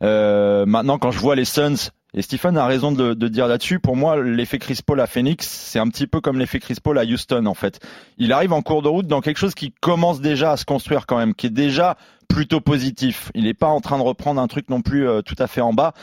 Euh, 0.02 0.66
maintenant, 0.66 0.98
quand 0.98 1.12
je 1.12 1.20
vois 1.20 1.36
les 1.36 1.46
Suns, 1.46 1.92
et 2.18 2.22
Stephen 2.22 2.58
a 2.58 2.66
raison 2.66 2.94
de, 2.94 3.14
de 3.14 3.28
dire 3.28 3.48
là-dessus, 3.48 3.80
pour 3.80 3.96
moi, 3.98 4.22
l'effet 4.22 4.58
Chris 4.58 4.80
Paul 4.86 5.02
à 5.02 5.08
Phoenix, 5.08 5.48
c'est 5.48 5.80
un 5.80 5.88
petit 5.90 6.08
peu 6.08 6.22
comme 6.22 6.40
l'effet 6.40 6.60
Chris 6.60 6.78
Paul 6.82 6.98
à 6.98 7.04
Houston, 7.04 7.46
en 7.46 7.54
fait. 7.54 7.80
Il 8.18 8.32
arrive 8.32 8.54
en 8.54 8.62
cours 8.62 8.82
de 8.82 8.88
route 8.88 9.08
dans 9.08 9.20
quelque 9.20 9.38
chose 9.38 9.54
qui 9.56 9.74
commence 9.82 10.22
déjà 10.22 10.52
à 10.52 10.58
se 10.58 10.64
construire 10.64 11.08
quand 11.08 11.18
même, 11.18 11.34
qui 11.34 11.48
est 11.48 11.50
déjà 11.50 11.98
plutôt 12.28 12.62
positif. 12.62 13.32
Il 13.36 13.44
n'est 13.46 13.54
pas 13.54 13.68
en 13.68 13.82
train 13.82 13.98
de 13.98 14.04
reprendre 14.04 14.42
un 14.42 14.48
truc 14.48 14.70
non 14.70 14.82
plus 14.82 15.08
euh, 15.08 15.22
tout 15.22 15.36
à 15.40 15.48
fait 15.48 15.62
en 15.62 15.74
bas. 15.74 15.94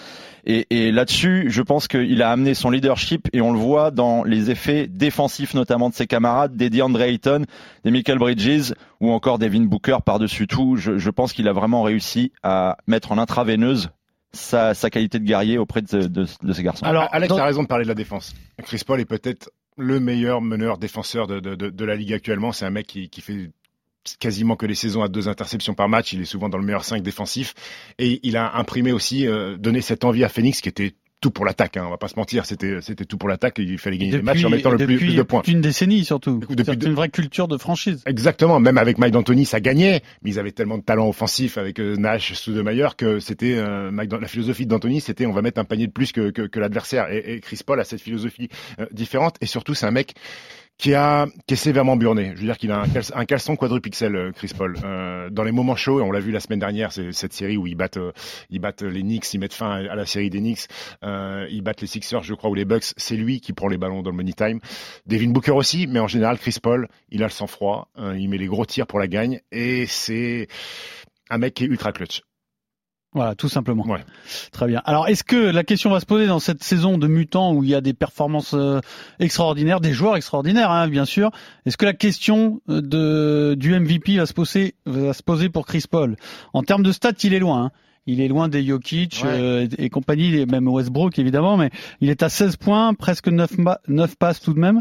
Et, 0.44 0.66
et 0.70 0.90
là-dessus, 0.92 1.46
je 1.48 1.62
pense 1.62 1.86
qu'il 1.88 2.20
a 2.22 2.30
amené 2.30 2.54
son 2.54 2.70
leadership 2.70 3.28
et 3.32 3.40
on 3.40 3.52
le 3.52 3.58
voit 3.58 3.90
dans 3.90 4.24
les 4.24 4.50
effets 4.50 4.86
défensifs 4.88 5.54
notamment 5.54 5.88
de 5.90 5.94
ses 5.94 6.06
camarades, 6.06 6.56
des 6.56 6.70
DeAndre 6.70 7.02
Ayton, 7.02 7.44
des 7.84 7.90
Michael 7.90 8.18
Bridges 8.18 8.72
ou 9.00 9.10
encore 9.12 9.38
Devin 9.38 9.62
Booker 9.66 9.98
par-dessus 10.04 10.46
tout. 10.46 10.76
Je, 10.76 10.98
je 10.98 11.10
pense 11.10 11.32
qu'il 11.32 11.46
a 11.48 11.52
vraiment 11.52 11.82
réussi 11.82 12.32
à 12.42 12.76
mettre 12.86 13.12
en 13.12 13.18
intraveineuse 13.18 13.90
sa, 14.32 14.74
sa 14.74 14.88
qualité 14.90 15.18
de 15.18 15.24
guerrier 15.24 15.58
auprès 15.58 15.82
de, 15.82 16.06
de, 16.06 16.26
de 16.42 16.52
ces 16.52 16.62
garçons. 16.62 16.86
Alors, 16.86 17.06
Alex 17.12 17.28
dans- 17.28 17.38
a 17.38 17.44
raison 17.44 17.62
de 17.62 17.68
parler 17.68 17.84
de 17.84 17.88
la 17.88 17.94
défense. 17.94 18.34
Chris 18.64 18.80
Paul 18.86 18.98
est 18.98 19.04
peut-être 19.04 19.50
le 19.76 20.00
meilleur 20.00 20.40
meneur 20.42 20.78
défenseur 20.78 21.26
de, 21.26 21.38
de, 21.40 21.54
de, 21.54 21.70
de 21.70 21.84
la 21.84 21.96
ligue 21.96 22.12
actuellement. 22.12 22.52
C'est 22.52 22.64
un 22.64 22.70
mec 22.70 22.86
qui, 22.86 23.08
qui 23.10 23.20
fait 23.20 23.50
quasiment 24.18 24.56
que 24.56 24.66
les 24.66 24.74
saisons 24.74 25.02
à 25.02 25.08
deux 25.08 25.28
interceptions 25.28 25.74
par 25.74 25.88
match. 25.88 26.12
Il 26.12 26.20
est 26.20 26.26
souvent 26.26 26.48
dans 26.48 26.58
le 26.58 26.64
meilleur 26.64 26.84
5 26.84 27.02
défensif. 27.02 27.54
Et 27.98 28.20
il 28.22 28.36
a 28.36 28.56
imprimé 28.56 28.92
aussi, 28.92 29.26
euh, 29.26 29.56
donné 29.56 29.80
cette 29.80 30.04
envie 30.04 30.24
à 30.24 30.28
Phoenix 30.28 30.60
qui 30.60 30.68
était 30.68 30.94
tout 31.22 31.30
pour 31.30 31.46
l'attaque. 31.46 31.78
Hein, 31.78 31.84
on 31.86 31.90
va 31.90 31.96
pas 31.96 32.08
se 32.08 32.16
mentir, 32.16 32.44
c'était 32.44 32.78
c'était 32.82 33.06
tout 33.06 33.16
pour 33.16 33.30
l'attaque. 33.30 33.54
Il 33.58 33.78
fallait 33.78 33.96
gagner 33.96 34.12
des 34.12 34.22
matchs 34.22 34.44
en 34.44 34.50
mettant 34.50 34.70
le 34.70 34.76
plus, 34.76 34.86
depuis 34.86 35.06
plus 35.06 35.14
de 35.14 35.22
points. 35.22 35.42
une 35.46 35.62
décennie 35.62 36.04
surtout. 36.04 36.40
Depuis 36.50 36.74
une 36.86 36.94
vraie 36.94 37.08
culture 37.08 37.48
de 37.48 37.56
franchise. 37.56 38.02
Exactement, 38.04 38.60
même 38.60 38.76
avec 38.76 38.98
Mike 38.98 39.12
D'Antoni, 39.12 39.46
ça 39.46 39.60
gagnait, 39.60 40.02
mais 40.22 40.30
ils 40.30 40.38
avaient 40.38 40.52
tellement 40.52 40.76
de 40.76 40.82
talent 40.82 41.08
offensif 41.08 41.56
avec 41.56 41.78
euh, 41.78 41.96
Nash, 41.96 42.34
Stoudemire 42.34 42.96
que 42.96 43.20
c'était 43.20 43.54
euh, 43.56 43.90
la 43.92 44.28
philosophie 44.28 44.66
d'Antoni, 44.66 45.00
c'était 45.00 45.24
on 45.24 45.32
va 45.32 45.40
mettre 45.40 45.60
un 45.60 45.64
panier 45.64 45.86
de 45.86 45.92
plus 45.92 46.12
que, 46.12 46.30
que, 46.30 46.42
que 46.42 46.60
l'adversaire. 46.60 47.10
Et, 47.10 47.34
et 47.34 47.40
Chris 47.40 47.60
Paul 47.64 47.80
a 47.80 47.84
cette 47.84 48.00
philosophie 48.00 48.48
euh, 48.80 48.86
différente, 48.90 49.36
et 49.40 49.46
surtout 49.46 49.74
c'est 49.74 49.86
un 49.86 49.92
mec 49.92 50.14
qui 50.78 50.94
a 50.94 51.26
qui 51.46 51.54
est 51.54 51.56
sévèrement 51.56 51.96
burné. 51.96 52.32
Je 52.34 52.40
veux 52.40 52.46
dire 52.46 52.58
qu'il 52.58 52.72
a 52.72 52.80
un, 52.80 52.86
caleçon- 53.24 53.56
quadrupixel, 53.56 54.16
euh, 54.16 54.32
Chris 54.32 54.50
Paul. 54.56 54.76
Euh, 54.84 55.30
dans 55.30 55.44
les 55.44 55.52
moments 55.52 55.76
chauds, 55.76 56.00
et 56.00 56.02
on 56.02 56.10
l'a 56.10 56.20
vu 56.20 56.32
la 56.32 56.40
semaine 56.40 56.58
dernière, 56.58 56.92
c'est 56.92 57.12
cette 57.12 57.32
série 57.32 57.56
où 57.56 57.66
ils 57.66 57.74
battent 57.76 57.98
euh, 57.98 58.12
ils 58.50 58.58
battent 58.58 58.82
les 58.82 59.02
Knicks, 59.02 59.32
ils 59.34 59.38
mettent 59.38 59.54
fin 59.54 59.70
à, 59.70 59.92
à 59.92 59.94
la 59.94 60.06
série 60.06 60.30
des 60.30 60.40
Knicks, 60.40 60.66
euh, 61.04 61.46
ils 61.50 61.62
battent 61.62 61.80
les 61.82 61.86
Sixers, 61.86 62.22
je 62.24 62.34
crois, 62.34 62.50
ou 62.50 62.54
les 62.54 62.64
Bucks. 62.64 62.92
C'est 62.96 63.16
lui 63.16 63.40
qui 63.40 63.52
prend 63.52 63.68
les 63.68 63.78
ballons 63.78 64.02
dans 64.02 64.10
le 64.10 64.16
money 64.16 64.32
time. 64.32 64.58
Devin 65.06 65.30
Booker 65.30 65.52
aussi, 65.52 65.86
mais 65.86 66.00
en 66.00 66.08
général, 66.08 66.38
Chris 66.38 66.56
Paul, 66.60 66.88
il 67.10 67.22
a 67.22 67.26
le 67.26 67.32
sang-froid, 67.32 67.88
hein, 67.96 68.16
il 68.16 68.28
met 68.28 68.38
les 68.38 68.46
gros 68.46 68.66
tirs 68.66 68.86
pour 68.86 68.98
la 68.98 69.06
gagne, 69.06 69.40
et 69.52 69.86
c'est 69.86 70.48
un 71.30 71.38
mec 71.38 71.54
qui 71.54 71.64
est 71.64 71.68
ultra 71.68 71.92
clutch. 71.92 72.22
Voilà, 73.14 73.34
tout 73.34 73.48
simplement. 73.50 73.84
Ouais. 73.86 74.00
Très 74.52 74.66
bien. 74.66 74.80
Alors, 74.86 75.06
est-ce 75.06 75.22
que 75.22 75.36
la 75.36 75.64
question 75.64 75.90
va 75.90 76.00
se 76.00 76.06
poser 76.06 76.26
dans 76.26 76.38
cette 76.38 76.64
saison 76.64 76.96
de 76.96 77.06
mutants 77.06 77.52
où 77.52 77.62
il 77.62 77.68
y 77.68 77.74
a 77.74 77.82
des 77.82 77.92
performances 77.92 78.54
euh, 78.54 78.80
extraordinaires, 79.20 79.80
des 79.80 79.92
joueurs 79.92 80.16
extraordinaires, 80.16 80.70
hein, 80.70 80.88
bien 80.88 81.04
sûr. 81.04 81.30
Est-ce 81.66 81.76
que 81.76 81.84
la 81.84 81.92
question 81.92 82.60
euh, 82.70 82.80
de 82.80 83.54
du 83.54 83.78
MVP 83.78 84.16
va 84.16 84.24
se 84.24 84.32
poser, 84.32 84.74
va 84.86 85.12
se 85.12 85.22
poser 85.22 85.50
pour 85.50 85.66
Chris 85.66 85.84
Paul? 85.90 86.16
En 86.54 86.62
termes 86.62 86.82
de 86.82 86.90
stats, 86.92 87.10
il 87.22 87.34
est 87.34 87.38
loin. 87.38 87.64
hein. 87.66 87.70
Il 88.06 88.20
est 88.20 88.28
loin 88.28 88.48
des 88.48 88.64
Jokic 88.66 89.20
Ouais. 89.24 89.30
euh, 89.30 89.66
et 89.78 89.90
compagnie, 89.90 90.34
et 90.34 90.46
même 90.46 90.66
Westbrook 90.66 91.18
évidemment, 91.18 91.56
mais 91.58 91.70
il 92.00 92.08
est 92.10 92.22
à 92.22 92.28
16 92.30 92.56
points, 92.56 92.94
presque 92.94 93.28
9, 93.28 93.58
ma- 93.58 93.78
9 93.88 94.16
passes 94.16 94.40
tout 94.40 94.54
de 94.54 94.58
même, 94.58 94.80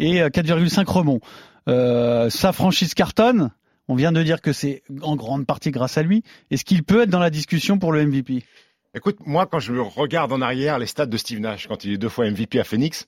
et 0.00 0.20
euh, 0.20 0.28
4,5 0.28 0.84
rebonds. 0.90 1.20
Euh, 1.68 2.28
sa 2.28 2.52
franchise 2.52 2.92
cartonne. 2.94 3.50
On 3.88 3.94
vient 3.94 4.12
de 4.12 4.22
dire 4.22 4.40
que 4.40 4.52
c'est 4.52 4.82
en 5.02 5.16
grande 5.16 5.46
partie 5.46 5.70
grâce 5.70 5.96
à 5.98 6.02
lui. 6.02 6.22
Est-ce 6.50 6.64
qu'il 6.64 6.82
peut 6.84 7.02
être 7.02 7.10
dans 7.10 7.18
la 7.18 7.30
discussion 7.30 7.78
pour 7.78 7.92
le 7.92 8.04
MVP 8.06 8.44
Écoute, 8.94 9.16
moi, 9.26 9.46
quand 9.46 9.60
je 9.60 9.72
regarde 9.74 10.32
en 10.32 10.40
arrière 10.40 10.78
les 10.78 10.86
stats 10.86 11.06
de 11.06 11.16
Steve 11.16 11.40
Nash, 11.40 11.66
quand 11.68 11.84
il 11.84 11.92
est 11.92 11.98
deux 11.98 12.08
fois 12.08 12.28
MVP 12.30 12.58
à 12.60 12.64
Phoenix, 12.64 13.06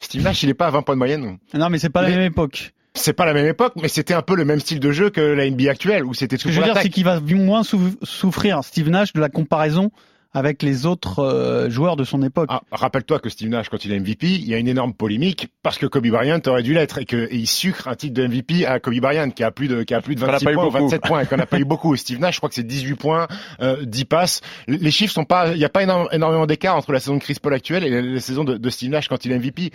Steve 0.00 0.22
Nash, 0.22 0.42
il 0.42 0.48
est 0.48 0.54
pas 0.54 0.66
à 0.68 0.70
20 0.70 0.82
points 0.82 0.94
de 0.94 0.98
moyenne. 0.98 1.38
Non, 1.54 1.68
mais 1.68 1.78
c'est 1.78 1.90
pas 1.90 2.02
la 2.02 2.08
même 2.10 2.20
époque. 2.22 2.72
C'est 2.94 3.12
pas 3.12 3.26
la 3.26 3.34
même 3.34 3.46
époque, 3.46 3.74
mais 3.76 3.88
c'était 3.88 4.14
un 4.14 4.22
peu 4.22 4.34
le 4.36 4.44
même 4.46 4.58
style 4.60 4.80
de 4.80 4.90
jeu 4.90 5.10
que 5.10 5.20
la 5.20 5.50
NBA 5.50 5.70
actuelle, 5.70 6.04
où 6.04 6.14
c'était 6.14 6.38
Ce 6.38 6.44
que 6.44 6.50
je 6.50 6.58
veux 6.60 6.64
dire, 6.64 6.78
c'est 6.80 6.88
qu'il 6.88 7.04
va 7.04 7.20
moins 7.20 7.62
sou- 7.62 7.94
souffrir, 8.02 8.64
Steve 8.64 8.88
Nash, 8.88 9.12
de 9.12 9.20
la 9.20 9.28
comparaison 9.28 9.90
avec 10.32 10.62
les 10.62 10.84
autres 10.86 11.20
euh, 11.20 11.70
joueurs 11.70 11.96
de 11.96 12.04
son 12.04 12.22
époque. 12.22 12.48
Ah, 12.50 12.60
Rappelle-toi 12.70 13.20
que 13.20 13.28
Steve 13.28 13.48
Nash, 13.48 13.68
quand 13.70 13.84
il 13.84 13.92
est 13.92 13.98
MVP, 13.98 14.26
il 14.26 14.46
y 14.48 14.54
a 14.54 14.58
une 14.58 14.68
énorme 14.68 14.92
polémique 14.92 15.48
parce 15.62 15.78
que 15.78 15.86
Kobe 15.86 16.06
Bryant 16.08 16.40
aurait 16.46 16.62
dû 16.62 16.74
l'être 16.74 16.98
et 16.98 17.04
qu'il 17.04 17.46
sucre 17.46 17.88
un 17.88 17.94
titre 17.94 18.14
de 18.14 18.26
MVP 18.26 18.66
à 18.66 18.80
Kobe 18.80 19.00
Bryant 19.00 19.30
qui 19.30 19.42
a 19.44 19.50
plus 19.50 19.68
de, 19.68 19.82
qui 19.82 19.94
a 19.94 20.00
plus 20.00 20.14
de 20.14 20.20
Qu'on 20.20 20.26
a 20.28 20.32
26 20.32 20.44
pas 20.44 20.52
eu 20.52 20.54
points 20.54 20.64
ou 20.66 20.70
beaucoup. 20.70 20.84
27 20.84 21.00
points 21.02 21.20
et 21.22 21.26
qu'on 21.26 21.36
n'a 21.36 21.46
pas 21.46 21.58
eu 21.58 21.64
beaucoup. 21.64 21.96
Steve 21.96 22.18
Nash, 22.20 22.34
je 22.34 22.40
crois 22.40 22.48
que 22.48 22.54
c'est 22.54 22.66
18 22.66 22.94
points, 22.96 23.26
euh, 23.60 23.84
10 23.84 24.04
passes. 24.04 24.40
Les 24.68 24.90
chiffres 24.90 25.12
sont 25.14 25.24
pas, 25.24 25.52
il 25.52 25.58
n'y 25.58 25.64
a 25.64 25.68
pas 25.70 25.82
énorme- 25.82 26.08
énormément 26.12 26.46
d'écart 26.46 26.76
entre 26.76 26.92
la 26.92 27.00
saison 27.00 27.14
de 27.16 27.20
Chris 27.22 27.36
Paul 27.40 27.54
actuelle 27.54 27.84
et 27.84 27.90
la, 27.90 28.02
la 28.02 28.20
saison 28.20 28.44
de, 28.44 28.56
de 28.56 28.70
Steve 28.70 28.90
Nash 28.90 29.08
quand 29.08 29.24
il 29.24 29.32
est 29.32 29.38
MVP. 29.38 29.70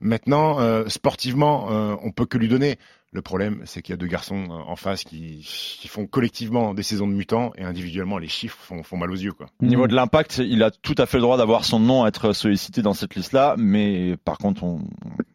Maintenant, 0.00 0.60
euh, 0.60 0.84
sportivement, 0.88 1.68
euh, 1.70 1.96
on 2.02 2.10
peut 2.10 2.26
que 2.26 2.38
lui 2.38 2.48
donner. 2.48 2.78
Le 3.14 3.22
problème, 3.22 3.62
c'est 3.64 3.80
qu'il 3.80 3.92
y 3.92 3.94
a 3.94 3.96
deux 3.96 4.08
garçons 4.08 4.44
euh, 4.50 4.54
en 4.70 4.74
face 4.74 5.04
qui, 5.04 5.46
qui 5.80 5.86
font 5.86 6.04
collectivement 6.06 6.74
des 6.74 6.82
saisons 6.82 7.06
de 7.06 7.12
mutants 7.12 7.52
et 7.56 7.62
individuellement, 7.62 8.18
les 8.18 8.26
chiffres 8.26 8.58
font, 8.60 8.82
font 8.82 8.96
mal 8.96 9.10
aux 9.12 9.14
yeux. 9.16 9.30
Quoi. 9.32 9.46
Au 9.62 9.66
niveau 9.66 9.86
de 9.86 9.94
l'impact, 9.94 10.38
il 10.44 10.62
a 10.64 10.72
tout 10.72 10.96
à 10.98 11.06
fait 11.06 11.18
le 11.18 11.22
droit 11.22 11.36
d'avoir 11.36 11.64
son 11.64 11.78
nom 11.78 12.02
à 12.02 12.08
être 12.08 12.32
sollicité 12.32 12.82
dans 12.82 12.92
cette 12.92 13.14
liste-là, 13.14 13.54
mais 13.56 14.16
par 14.24 14.36
contre, 14.38 14.64
on, 14.64 14.80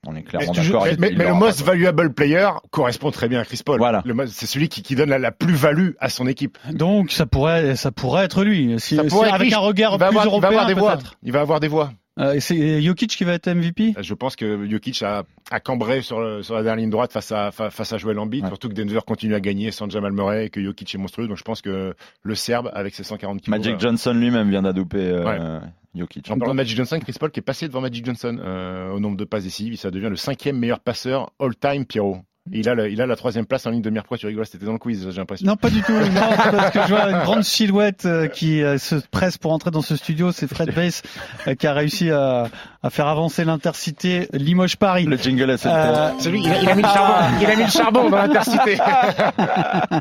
on 0.05 0.13
est 0.15 0.23
clairement 0.23 0.51
d'accord. 0.51 0.83
mais, 0.85 0.97
mais- 0.99 1.11
mais 1.15 1.27
le 1.29 1.33
most 1.33 1.59
pas, 1.59 1.71
valuable 1.71 2.13
player 2.13 2.49
correspond 2.69 3.11
très 3.11 3.29
bien 3.29 3.39
à 3.39 3.45
Chris 3.45 3.61
Paul. 3.65 3.77
Voilà. 3.79 4.03
C'est 4.27 4.45
celui 4.45 4.67
qui, 4.67 4.81
qui 4.83 4.95
donne 4.95 5.09
la, 5.09 5.17
la 5.17 5.31
plus-value 5.31 5.91
à 6.01 6.09
son 6.09 6.27
équipe. 6.27 6.57
Donc, 6.73 7.11
ça 7.13 7.25
pourrait, 7.25 7.77
ça 7.77 7.91
pourrait 7.91 8.25
être 8.25 8.43
lui. 8.43 8.75
Si, 8.79 8.97
Ça 8.97 9.03
si- 9.03 9.09
pourrait 9.09 9.29
être 9.29 9.35
avec 9.35 9.45
riche. 9.45 9.55
un 9.55 9.59
regard 9.59 9.93
il 9.93 9.99
va 9.99 10.09
plus 10.09 10.17
avoir, 10.17 10.25
il 10.25 10.41
va 10.41 10.47
européen, 10.47 10.49
avoir 10.49 10.67
des 10.67 10.73
voix. 10.73 10.97
peut-être. 10.97 11.15
Il 11.23 11.31
va 11.31 11.39
avoir 11.39 11.59
des 11.61 11.69
voix. 11.69 11.93
Euh, 12.19 12.39
c'est 12.39 12.81
Jokic 12.81 13.09
qui 13.11 13.23
va 13.23 13.33
être 13.33 13.49
MVP 13.49 13.95
Je 14.01 14.13
pense 14.13 14.35
que 14.35 14.67
Jokic 14.69 15.01
a, 15.03 15.23
a 15.51 15.59
cambré 15.59 16.01
sur, 16.01 16.19
le- 16.19 16.43
sur 16.43 16.53
la 16.55 16.63
dernière 16.63 16.81
ligne 16.81 16.89
droite 16.89 17.13
face 17.13 17.31
à, 17.31 17.51
fa- 17.51 17.69
face 17.69 17.93
à 17.93 17.97
Joel 17.97 18.19
Embiid, 18.19 18.43
Ouais. 18.43 18.49
surtout 18.49 18.67
que 18.69 18.73
Denver 18.73 18.99
continue 19.05 19.35
à 19.35 19.39
gagner 19.39 19.71
sans 19.71 19.89
Jamal 19.89 20.11
Murray 20.11 20.45
et 20.45 20.49
que 20.49 20.61
Jokic 20.61 20.93
est 20.93 20.97
monstrueux. 20.97 21.27
Donc 21.27 21.37
je 21.37 21.43
pense 21.43 21.61
que 21.61 21.93
le 22.23 22.35
Serbe, 22.35 22.69
avec 22.73 22.93
ses 22.95 23.03
140 23.03 23.41
kilos... 23.41 23.57
Magic 23.57 23.75
euh, 23.75 23.79
Johnson 23.79 24.13
lui-même 24.13 24.49
vient 24.49 24.61
d'adouper 24.63 24.97
euh, 24.99 25.59
Jokic. 25.95 26.29
En 26.29 26.37
parlant 26.37 26.53
de 26.53 26.57
Magic 26.57 26.75
Johnson, 26.77 26.99
Chris 27.01 27.15
Paul 27.19 27.31
qui 27.31 27.39
est 27.39 27.43
passé 27.43 27.67
devant 27.67 27.81
Magic 27.81 28.05
Johnson 28.05 28.37
euh, 28.43 28.91
au 28.91 28.99
nombre 28.99 29.17
de 29.17 29.23
passes 29.25 29.43
décisives, 29.45 29.77
ça 29.77 29.89
devient 29.89 30.09
le 30.09 30.15
cinquième 30.17 30.57
meilleur 30.59 30.79
passeur 30.81 31.31
all-time, 31.39 31.85
Pierrot. 31.85 32.17
Il 32.51 32.67
a, 32.69 32.75
le- 32.75 32.89
il 32.91 33.01
a 33.01 33.05
la 33.05 33.15
troisième 33.15 33.45
place 33.45 33.65
en 33.65 33.71
ligne 33.71 33.81
de 33.81 33.89
mire. 33.89 34.03
Pourquoi 34.03 34.17
tu 34.17 34.27
rigoles 34.27 34.45
C'était 34.45 34.65
dans 34.65 34.73
le 34.73 34.79
quiz, 34.79 35.09
j'ai 35.09 35.17
l'impression. 35.17 35.45
Non, 35.47 35.55
pas 35.55 35.69
du 35.69 35.81
tout. 35.81 35.93
Non, 35.93 36.21
c'est 36.43 36.51
parce 36.51 36.71
que 36.71 36.81
je 36.83 36.87
vois 36.87 37.09
une 37.11 37.19
grande 37.23 37.43
silhouette 37.43 38.05
euh, 38.05 38.27
qui 38.27 38.61
euh, 38.63 38.77
se 38.77 38.95
presse 39.11 39.37
pour 39.37 39.51
entrer 39.51 39.71
dans 39.71 39.81
ce 39.81 39.95
studio. 39.95 40.31
C'est 40.31 40.47
Fred 40.47 40.73
Bass 40.73 41.01
euh, 41.47 41.55
qui 41.55 41.67
a 41.67 41.73
réussi 41.73 42.09
à, 42.11 42.47
à 42.81 42.89
faire 42.89 43.07
avancer 43.07 43.45
l'intercité 43.45 44.27
Limoges-Paris. 44.33 45.05
Le 45.05 45.17
jingle 45.17 45.49
est 45.51 45.57
cette 45.57 45.71
Euh, 45.71 46.11
C'est 46.19 46.31
lui, 46.31 46.41
il 46.43 46.49
a, 46.49 46.61
il 46.61 46.69
a 46.69 46.75
mis 46.75 46.81
le 46.81 46.87
charbon, 46.87 47.37
il 47.41 47.45
a 47.45 47.55
mis 47.55 47.63
le 47.63 47.69
charbon 47.69 48.09
dans 48.09 48.17
l'intercité. 48.17 48.77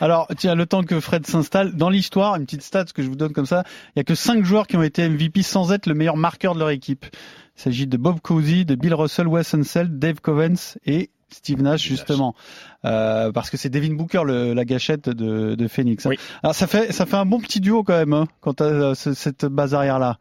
Alors, 0.00 0.28
tiens, 0.36 0.54
le 0.54 0.66
temps 0.66 0.82
que 0.82 1.00
Fred 1.00 1.26
s'installe, 1.26 1.74
dans 1.74 1.90
l'histoire, 1.90 2.36
une 2.36 2.44
petite 2.44 2.62
stat 2.62 2.84
que 2.94 3.02
je 3.02 3.08
vous 3.08 3.16
donne 3.16 3.32
comme 3.32 3.46
ça, 3.46 3.64
il 3.94 3.98
y 3.98 4.00
a 4.00 4.04
que 4.04 4.14
cinq 4.14 4.44
joueurs 4.44 4.66
qui 4.66 4.76
ont 4.76 4.82
été 4.82 5.08
MVP 5.08 5.42
sans 5.42 5.72
être 5.72 5.86
le 5.86 5.94
meilleur 5.94 6.16
marqueur 6.16 6.54
de 6.54 6.60
leur 6.60 6.70
équipe. 6.70 7.06
Il 7.56 7.62
s'agit 7.62 7.86
de 7.86 7.96
Bob 7.96 8.20
Cousy, 8.20 8.64
de 8.64 8.74
Bill 8.74 8.94
Russell, 8.94 9.26
Wes 9.26 9.54
Unseld, 9.54 9.98
Dave 9.98 10.20
Covens 10.22 10.76
et 10.86 11.10
Steve 11.32 11.62
Nash, 11.62 11.82
justement. 11.82 12.34
Euh, 12.84 13.30
parce 13.32 13.50
que 13.50 13.56
c'est 13.56 13.68
Devin 13.68 13.94
Booker, 13.94 14.22
le- 14.24 14.54
la 14.54 14.64
gâchette 14.64 15.08
de, 15.08 15.54
de 15.54 15.68
Phoenix. 15.68 16.04
Oui. 16.06 16.18
Alors, 16.42 16.54
ça 16.54 16.66
fait, 16.66 16.92
ça 16.92 17.06
fait 17.06 17.16
un 17.16 17.26
bon 17.26 17.40
petit 17.40 17.60
duo 17.60 17.82
quand 17.82 17.96
même, 17.96 18.12
hein, 18.12 18.26
quand 18.40 18.60
à 18.60 18.94
cette 18.94 19.44
base 19.46 19.74
arrière-là. 19.74 20.18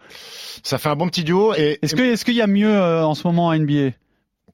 Ça 0.63 0.77
fait 0.77 0.89
un 0.89 0.95
bon 0.95 1.07
petit 1.07 1.23
duo 1.23 1.53
et 1.55 1.79
Est-ce 1.81 1.95
que, 1.95 2.01
est-ce 2.01 2.25
qu'il 2.25 2.35
y 2.35 2.41
a 2.41 2.47
mieux 2.47 2.73
euh, 2.73 3.05
en 3.05 3.15
ce 3.15 3.25
moment 3.27 3.47
en 3.47 3.55
NBA? 3.57 3.91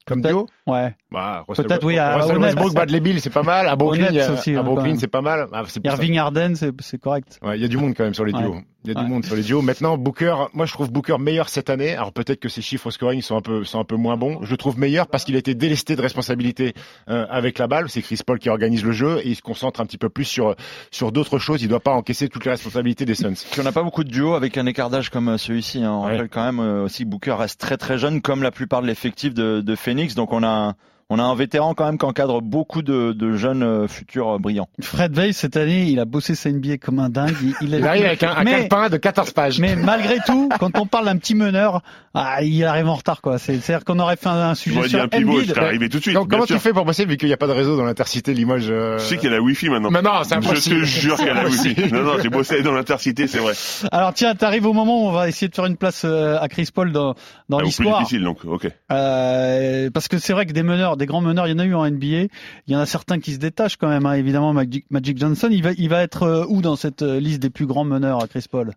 comme 0.05 0.21
duo, 0.21 0.47
Ouais. 0.67 0.95
bah, 1.11 1.43
Peut-être, 1.47 1.83
oui, 1.83 1.97
à 1.97 2.15
Russell. 2.17 2.37
Westbrook, 2.37 2.73
Bradley 2.75 2.99
Bill, 2.99 3.19
c'est 3.21 3.31
pas 3.31 3.41
mal. 3.41 3.67
À 3.67 3.75
Brooklyn, 3.75 4.11
aussi, 4.33 4.55
à 4.55 4.59
hein, 4.59 4.63
Brooklyn, 4.63 4.95
c'est 4.97 5.07
pas 5.07 5.21
mal. 5.21 5.47
Ah. 5.51 5.63
Irving 5.83 6.19
Harden, 6.19 6.53
c'est, 6.55 6.97
correct. 6.99 7.39
Ouais, 7.41 7.57
il 7.57 7.61
y 7.63 7.65
a 7.65 7.67
du 7.67 7.77
monde 7.77 7.95
quand 7.97 8.03
même 8.03 8.13
sur 8.13 8.23
les 8.23 8.31
Ouais. 8.33 8.63
Il 8.85 8.93
y 8.93 8.95
a 8.95 8.99
Ouais. 8.99 9.05
du 9.05 9.11
monde 9.11 9.25
sur 9.25 9.35
les 9.35 9.41
duos. 9.43 9.61
Maintenant, 9.61 9.97
Booker, 9.97 10.35
moi 10.53 10.65
je 10.65 10.73
trouve 10.73 10.91
Booker 10.91 11.17
meilleur 11.19 11.49
cette 11.49 11.69
année. 11.69 11.95
Alors 11.95 12.13
peut-être 12.13 12.39
que 12.39 12.49
ses 12.49 12.61
chiffres 12.61 12.87
au 12.87 12.91
scoring 12.91 13.21
sont 13.21 13.35
un 13.35 13.41
peu 13.41 13.63
sont 13.63 13.79
un 13.79 13.83
peu 13.83 13.95
moins 13.95 14.17
bons. 14.17 14.39
Je 14.43 14.51
le 14.51 14.57
trouve 14.57 14.77
meilleur 14.79 15.07
parce 15.07 15.23
qu'il 15.25 15.35
a 15.35 15.39
été 15.39 15.55
délesté 15.55 15.95
de 15.95 16.01
responsabilité 16.01 16.73
euh, 17.09 17.25
avec 17.29 17.57
la 17.59 17.67
balle. 17.67 17.89
C'est 17.89 18.01
Chris 18.01 18.19
Paul 18.25 18.39
qui 18.39 18.49
organise 18.49 18.83
le 18.83 18.91
jeu 18.91 19.19
et 19.23 19.29
il 19.29 19.35
se 19.35 19.41
concentre 19.41 19.81
un 19.81 19.85
petit 19.85 19.97
peu 19.97 20.09
plus 20.09 20.25
sur 20.25 20.55
sur 20.91 21.11
d'autres 21.11 21.39
choses. 21.39 21.61
Il 21.61 21.67
doit 21.67 21.79
pas 21.79 21.93
encaisser 21.93 22.29
toutes 22.29 22.45
les 22.45 22.51
responsabilités 22.51 23.05
des 23.05 23.15
Suns. 23.15 23.33
Puis 23.51 23.59
on 23.61 23.63
n'a 23.63 23.71
pas 23.71 23.83
beaucoup 23.83 24.03
de 24.03 24.09
duos 24.09 24.33
avec 24.35 24.57
un 24.57 24.65
écart 24.65 24.89
d'âge 24.89 25.09
comme 25.09 25.29
euh, 25.29 25.37
celui-ci. 25.37 25.83
hein. 25.83 25.91
On 25.91 26.05
Ouais. 26.05 26.11
rappelle 26.13 26.29
quand 26.29 26.43
même 26.45 26.59
euh, 26.59 26.83
aussi 26.83 27.03
que 27.03 27.09
Booker 27.09 27.31
reste 27.37 27.59
très 27.59 27.77
très 27.77 27.97
jeune, 27.97 28.21
comme 28.21 28.43
la 28.43 28.51
plupart 28.51 28.81
de 28.81 28.87
l'effectif 28.87 29.33
de, 29.33 29.61
de 29.61 29.75
Phoenix. 29.75 30.13
Donc 30.15 30.31
on 30.33 30.43
a 30.43 30.47
un, 30.47 30.75
on 31.09 31.19
a 31.19 31.23
un 31.23 31.35
vétéran 31.35 31.73
quand 31.75 31.85
même 31.85 31.97
qui 31.99 32.05
encadre 32.05 32.41
beaucoup 32.41 32.81
de, 32.81 33.11
de 33.11 33.33
jeunes 33.33 33.61
euh, 33.61 33.87
futurs 33.87 34.35
euh, 34.35 34.37
brillants. 34.39 34.67
Fred 34.81 35.13
Veil, 35.13 35.33
cette 35.33 35.55
année, 35.55 35.83
il 35.83 35.99
a 35.99 36.05
bossé 36.05 36.33
sa 36.33 36.49
NBA 36.51 36.77
comme 36.77 36.97
un 36.99 37.09
dingue. 37.09 37.35
Il, 37.43 37.55
il 37.61 37.75
a- 37.75 37.77
Il 37.77 37.87
arrive 37.87 38.05
avec 38.05 38.23
un, 38.23 38.31
un 38.35 38.43
Mais- 38.43 38.51
calepin 38.67 38.89
de 38.89 38.97
14 38.97 39.31
pages. 39.31 39.59
Mais 39.59 39.75
malgré 39.75 40.17
tout, 40.25 40.49
quand 40.59 40.77
on 40.79 40.87
parle 40.87 41.05
d'un 41.05 41.17
petit 41.17 41.35
meneur, 41.35 41.81
ah, 42.15 42.41
il 42.41 42.63
arrive 42.65 42.87
en 42.87 42.95
retard, 42.95 43.21
quoi. 43.21 43.37
C'est- 43.37 43.59
C'est-à-dire 43.59 43.85
qu'on 43.85 43.99
aurait 43.99 44.15
fait 44.15 44.29
un, 44.29 44.49
un 44.49 44.55
sujet 44.55 44.87
sur 44.89 44.99
un 45.01 45.07
pivot, 45.07 45.41
je 45.41 45.53
arrivé 45.59 45.89
tout 45.89 45.97
de 45.97 46.01
suite. 46.01 46.15
Donc, 46.15 46.29
comment 46.29 46.45
sûr. 46.47 46.55
tu 46.55 46.61
fais 46.61 46.73
pour 46.73 46.85
passer 46.85 47.05
vu 47.05 47.17
qu'il 47.17 47.27
n'y 47.27 47.33
a 47.33 47.37
pas 47.37 47.47
de 47.47 47.51
réseau 47.51 47.77
dans 47.77 47.85
l'intercité 47.85 48.33
Limoges 48.33 48.67
euh, 48.71 48.97
Je 48.97 49.03
sais 49.03 49.17
qu'il 49.17 49.29
y 49.29 49.33
a 49.33 49.35
la 49.35 49.41
Wi-Fi 49.43 49.69
maintenant. 49.69 49.91
Mais 49.91 50.01
non, 50.01 50.23
c'est 50.23 50.33
Je 50.41 50.47
impossible. 50.49 50.79
te 50.81 50.85
jure 50.85 51.17
qu'il 51.17 51.27
y 51.27 51.29
a 51.29 51.33
la 51.35 51.51
C'est 51.51 51.67
Wi-Fi. 51.69 51.93
Non, 51.93 52.01
non, 52.03 52.13
j'ai 52.21 52.29
bossé 52.29 52.63
dans 52.63 52.73
l'intercité, 52.73 53.27
c'est 53.27 53.37
vrai. 53.39 53.53
Alors 53.91 54.13
tiens, 54.15 54.33
t'arrives 54.33 54.65
au 54.65 54.73
moment 54.73 55.03
où 55.05 55.07
on 55.09 55.11
va 55.11 55.27
essayer 55.29 55.49
de 55.49 55.55
faire 55.55 55.65
une 55.67 55.77
place 55.77 56.01
euh, 56.03 56.39
à 56.39 56.47
Chris 56.47 56.69
Paul 56.73 56.91
dans, 56.91 57.13
dans 57.47 57.59
Ah, 57.59 57.63
l'histoire. 57.63 57.99
difficile, 57.99 58.23
donc, 58.23 58.39
ok. 58.43 58.67
Euh, 58.91 59.89
parce 59.93 60.07
que 60.07 60.17
c'est 60.17 60.33
vrai 60.33 60.45
que 60.45 60.51
des 60.53 60.63
meneurs, 60.63 60.94
des 60.97 61.05
grands 61.05 61.21
meneurs, 61.21 61.47
il 61.47 61.51
y 61.51 61.53
en 61.53 61.59
a 61.59 61.65
eu 61.65 61.73
en 61.75 61.85
NBA. 61.89 62.05
Il 62.07 62.29
y 62.67 62.75
en 62.75 62.79
a 62.79 62.85
certains 62.85 63.19
qui 63.19 63.33
se 63.33 63.37
détachent 63.39 63.77
quand 63.77 63.87
même. 63.89 64.05
hein. 64.05 64.13
Évidemment, 64.13 64.53
Magic, 64.53 64.85
Magic 64.89 65.17
Johnson, 65.17 65.47
il 65.51 65.63
va, 65.63 65.71
il 65.77 65.89
va 65.89 66.01
être 66.01 66.23
euh, 66.23 66.45
où 66.49 66.61
dans 66.61 66.75
cette 66.75 67.01
euh, 67.01 67.19
liste 67.19 67.41
des 67.41 67.49
plus 67.49 67.65
grands 67.65 67.83
meneurs, 67.85 68.23
à 68.23 68.27
Chris 68.27 68.45
Paul? 68.49 68.71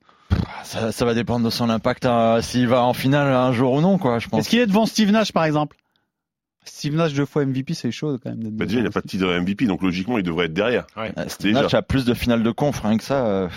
Ça, 0.65 0.93
ça 0.93 1.05
va 1.05 1.15
dépendre 1.15 1.45
de 1.45 1.51
son 1.51 1.71
impact, 1.71 2.05
hein, 2.07 2.41
s'il 2.43 2.69
va 2.69 2.83
en 2.85 2.93
finale 2.93 3.33
un 3.33 3.53
jour 3.53 3.73
ou 3.73 3.81
non, 3.81 3.97
quoi. 3.99 4.19
Je 4.19 4.29
pense. 4.29 4.41
Est-ce 4.41 4.51
qu'il 4.51 4.59
est 4.59 4.67
devant 4.67 4.85
Steve 4.87 5.11
Nash, 5.11 5.33
par 5.33 5.45
exemple? 5.45 5.77
Steve 6.65 6.95
Nash 6.97 7.15
deux 7.15 7.25
fois 7.25 7.47
MVP, 7.47 7.73
c'est 7.73 7.91
chaud 7.91 8.19
quand 8.23 8.29
même. 8.31 8.51
Bah, 8.51 8.67
déjà, 8.67 8.79
il 8.79 8.83
n'a 8.83 8.89
devant. 8.91 8.93
pas 8.93 9.01
de 9.01 9.07
titre 9.09 9.27
MVP, 9.27 9.65
donc 9.67 9.83
logiquement, 9.83 10.19
il 10.19 10.23
devrait 10.25 10.47
être 10.47 10.53
derrière. 10.53 10.87
Euh, 10.99 11.09
Déjà. 11.41 11.63
Nash 11.63 11.73
a 11.75 11.81
plus 11.83 12.05
de 12.05 12.13
finales 12.13 12.43
de 12.43 12.51
conf, 12.51 12.81
rien 12.81 12.99
que 12.99 13.05
ça. 13.05 13.27
euh, 13.27 13.49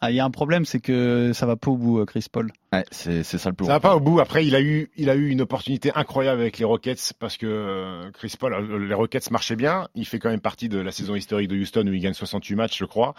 Ah, 0.00 0.10
il 0.10 0.16
y 0.16 0.20
a 0.20 0.24
un 0.24 0.30
problème, 0.30 0.64
c'est 0.64 0.80
que 0.80 1.32
ça 1.34 1.46
va 1.46 1.56
pas 1.56 1.70
au 1.70 1.76
bout, 1.76 1.98
euh, 1.98 2.04
Chris 2.04 2.26
Paul. 2.30 2.52
ouais, 2.72 2.84
c'est 2.90 3.24
c'est 3.24 3.38
ça 3.38 3.50
le 3.50 3.56
plus 3.56 3.66
Ça 3.66 3.72
va 3.72 3.80
pas 3.80 3.96
au 3.96 4.00
bout. 4.00 4.20
Après, 4.20 4.46
il 4.46 4.54
a 4.54 4.60
eu, 4.60 4.88
il 4.96 5.10
a 5.10 5.16
eu 5.16 5.28
une 5.28 5.40
opportunité 5.40 5.90
incroyable 5.94 6.40
avec 6.40 6.58
les 6.58 6.64
Rockets 6.64 7.12
parce 7.18 7.36
que 7.36 7.46
euh, 7.46 8.10
Chris 8.12 8.34
Paul, 8.38 8.54
euh, 8.54 8.78
les 8.78 8.94
Rockets 8.94 9.30
marchaient 9.30 9.56
bien. 9.56 9.88
Il 9.94 10.06
fait 10.06 10.18
quand 10.18 10.30
même 10.30 10.40
partie 10.40 10.68
de 10.68 10.78
la 10.78 10.92
saison 10.92 11.16
historique 11.16 11.48
de 11.48 11.56
Houston 11.56 11.86
où 11.86 11.92
il 11.92 12.00
gagne 12.00 12.14
68 12.14 12.54
matchs, 12.54 12.78
je 12.78 12.84
crois. 12.84 13.14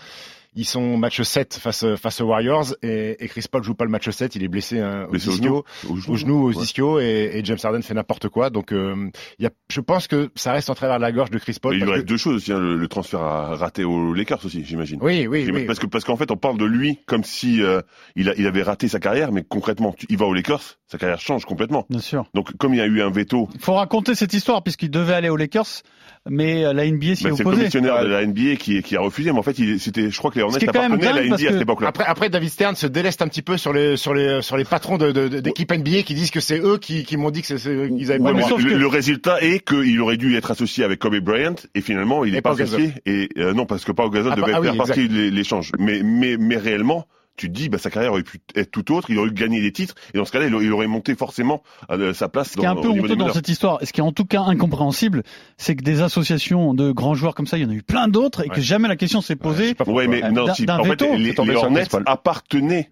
Ils 0.53 0.65
sont 0.65 0.97
match 0.97 1.21
7 1.21 1.53
face, 1.61 1.85
face 1.95 2.19
aux 2.19 2.25
Warriors 2.25 2.75
et, 2.83 3.23
et 3.23 3.27
Chris 3.29 3.45
Paul 3.49 3.63
joue 3.63 3.73
pas 3.73 3.85
le 3.85 3.89
match 3.91 4.09
7. 4.09 4.35
Il 4.35 4.43
est 4.43 4.49
blessé 4.49 4.79
hein, 4.79 5.07
au 5.09 5.15
ischio, 5.15 5.63
Au 5.89 6.15
genou, 6.17 6.43
au 6.43 6.53
Ouais. 6.53 6.61
ischio 6.63 6.99
et, 6.99 7.31
et 7.35 7.45
James 7.45 7.57
Harden 7.63 7.81
fait 7.81 7.93
n'importe 7.93 8.27
quoi. 8.27 8.49
Donc, 8.49 8.73
euh, 8.73 9.09
il 9.39 9.43
y 9.43 9.45
a, 9.45 9.51
je 9.71 9.79
pense 9.79 10.07
que 10.07 10.29
ça 10.35 10.51
reste 10.51 10.69
en 10.69 10.75
travers 10.75 10.97
de 10.97 11.01
la 11.03 11.13
gorge 11.13 11.29
de 11.29 11.37
Chris 11.39 11.55
Paul. 11.61 11.75
Mais 11.75 11.79
il 11.79 11.83
lui 11.85 11.91
reste 11.91 12.03
que- 12.03 12.09
deux 12.09 12.17
choses 12.17 12.35
aussi, 12.35 12.51
hein, 12.51 12.59
le, 12.59 12.75
le 12.75 12.87
transfert 12.89 13.21
à 13.21 13.55
raté 13.55 13.85
aux 13.85 14.13
Lakers 14.13 14.45
aussi, 14.45 14.65
j'imagine. 14.65 14.99
Oui, 15.01 15.25
oui, 15.25 15.49
oui. 15.53 15.65
Parce 15.65 15.79
que 15.79 15.85
parce 15.85 16.03
qu'en 16.03 16.17
fait, 16.17 16.31
on 16.31 16.37
parle 16.37 16.57
de 16.57 16.65
lui 16.65 16.99
comme 17.05 17.23
si 17.23 17.61
euh, 17.63 17.79
il, 18.17 18.27
a, 18.27 18.33
il 18.37 18.45
avait 18.45 18.63
raté 18.63 18.89
sa 18.89 18.99
carrière, 18.99 19.31
mais 19.31 19.43
concrètement, 19.47 19.93
tu, 19.97 20.05
il 20.09 20.17
va 20.17 20.25
aux 20.25 20.33
Lakers, 20.33 20.79
sa 20.87 20.97
carrière 20.97 21.21
change 21.21 21.45
complètement. 21.45 21.85
Bien 21.89 21.99
sûr. 21.99 22.25
Donc, 22.33 22.57
comme 22.57 22.73
il 22.73 22.77
y 22.77 22.81
a 22.81 22.87
eu 22.87 23.01
un 23.01 23.09
veto, 23.09 23.47
Il 23.53 23.61
faut 23.61 23.75
raconter 23.75 24.15
cette 24.15 24.33
histoire 24.33 24.63
puisqu'il 24.63 24.91
devait 24.91 25.13
aller 25.13 25.29
aux 25.29 25.37
Lakers, 25.37 25.83
mais 26.29 26.65
euh, 26.65 26.73
la 26.73 26.85
NBA 26.91 26.99
s'y 26.99 27.05
bah, 27.05 27.11
est 27.13 27.15
c'est 27.15 27.27
le 27.29 27.33
opposée. 27.35 27.57
commissionnaire 27.59 28.03
de 28.03 28.09
la 28.09 28.25
NBA 28.25 28.57
qui, 28.57 28.81
qui 28.83 28.97
a 28.97 29.01
refusé. 29.01 29.31
Mais 29.31 29.39
en 29.39 29.43
fait, 29.43 29.55
c'était, 29.79 30.09
je 30.09 30.17
crois 30.17 30.29
que 30.31 30.40
à 30.49 31.13
la 31.13 31.33
à 31.33 31.37
cette 31.37 31.61
époque-là. 31.61 31.87
Après, 31.89 32.03
après, 32.05 32.29
David 32.29 32.49
Stern 32.49 32.75
se 32.75 32.87
déleste 32.87 33.21
un 33.21 33.27
petit 33.27 33.41
peu 33.41 33.57
sur 33.57 33.73
les 33.73 33.97
sur 33.97 34.13
les 34.13 34.41
sur 34.41 34.57
les 34.57 34.65
patrons 34.65 34.97
de 34.97 35.11
de- 35.11 35.27
de- 35.27 35.39
d'équipes 35.39 35.71
NBA 35.71 36.03
qui 36.03 36.13
disent 36.13 36.31
que 36.31 36.39
c'est 36.39 36.59
eux 36.59 36.77
qui, 36.77 37.03
qui 37.03 37.17
m'ont 37.17 37.31
dit 37.31 37.41
que 37.41 37.47
c'est- 37.47 37.57
c'est- 37.57 37.89
qu'ils 37.89 38.11
avaient 38.11 38.21
Ouais, 38.21 38.31
pas 38.33 38.37
le 38.39 38.63
le, 38.63 38.69
que- 38.69 38.75
le 38.75 38.87
résultat 38.87 39.41
est 39.41 39.65
qu'il 39.67 39.99
aurait 40.01 40.17
dû 40.17 40.35
être 40.35 40.51
associé 40.51 40.83
avec 40.83 40.99
Kobe 40.99 41.17
Bryant 41.19 41.55
et 41.75 41.81
finalement 41.81 42.25
il 42.25 42.33
n'est 42.33 42.41
pas 42.41 42.51
associé 42.61 42.93
et 43.05 43.29
euh, 43.37 43.53
non 43.53 43.65
parce 43.65 43.83
que 43.85 43.91
Pau 43.91 44.09
Gasol 44.09 44.31
Ah, 44.33 44.35
devait 44.35 44.53
ah 44.55 44.61
faire 44.61 44.75
partie 44.77 45.07
de 45.07 45.13
l'é- 45.13 45.31
l'échange. 45.31 45.71
Mais 45.79 46.01
mais 46.03 46.37
mais 46.37 46.57
réellement 46.57 47.05
tu 47.37 47.47
te 47.47 47.53
dis 47.53 47.69
bah 47.69 47.77
sa 47.77 47.89
carrière 47.89 48.11
aurait 48.11 48.23
pu 48.23 48.39
être 48.55 48.71
tout 48.71 48.93
autre, 48.93 49.09
il 49.09 49.17
aurait 49.17 49.31
gagné 49.31 49.61
des 49.61 49.71
titres 49.71 49.95
et 50.13 50.17
dans 50.17 50.25
ce 50.25 50.31
cas-là 50.31 50.47
il 50.47 50.71
aurait, 50.71 50.87
monté 50.87 51.15
forcément 51.15 51.63
à 51.89 51.95
euh, 51.95 52.13
sa 52.13 52.27
place 52.27 52.51
Ce 52.51 52.57
qui 52.57 52.63
est 52.63 52.67
un 52.67 52.75
peu 52.75 52.89
honteux 52.89 53.15
dans 53.15 53.31
cette 53.33 53.49
histoire, 53.49 53.81
et 53.81 53.85
ce 53.85 53.93
qui 53.93 53.99
est 53.99 54.03
en 54.03 54.11
tout 54.11 54.25
cas 54.25 54.41
incompréhensible, 54.41 55.23
c'est 55.57 55.75
que 55.75 55.83
des 55.83 56.01
associations 56.01 56.73
de 56.73 56.91
grands 56.91 57.13
joueurs 57.13 57.35
comme 57.35 57.47
ça, 57.47 57.57
il 57.57 57.63
y 57.63 57.65
en 57.65 57.69
a 57.69 57.73
eu 57.73 57.83
plein 57.83 58.07
d'autres, 58.07 58.45
et 58.45 58.49
que 58.49 58.61
jamais 58.61 58.87
la 58.87 58.95
question 58.95 59.21
s'est 59.21 59.35
posée. 59.35 59.75
Ouais, 59.87 60.07
mais 60.07 60.21
non, 60.31 60.53
si, 60.53 60.65
en 60.69 60.83
fait, 60.83 61.01
les, 61.01 61.33
les 61.33 61.55
Hornets 61.55 61.87
appartenaient 62.05 62.89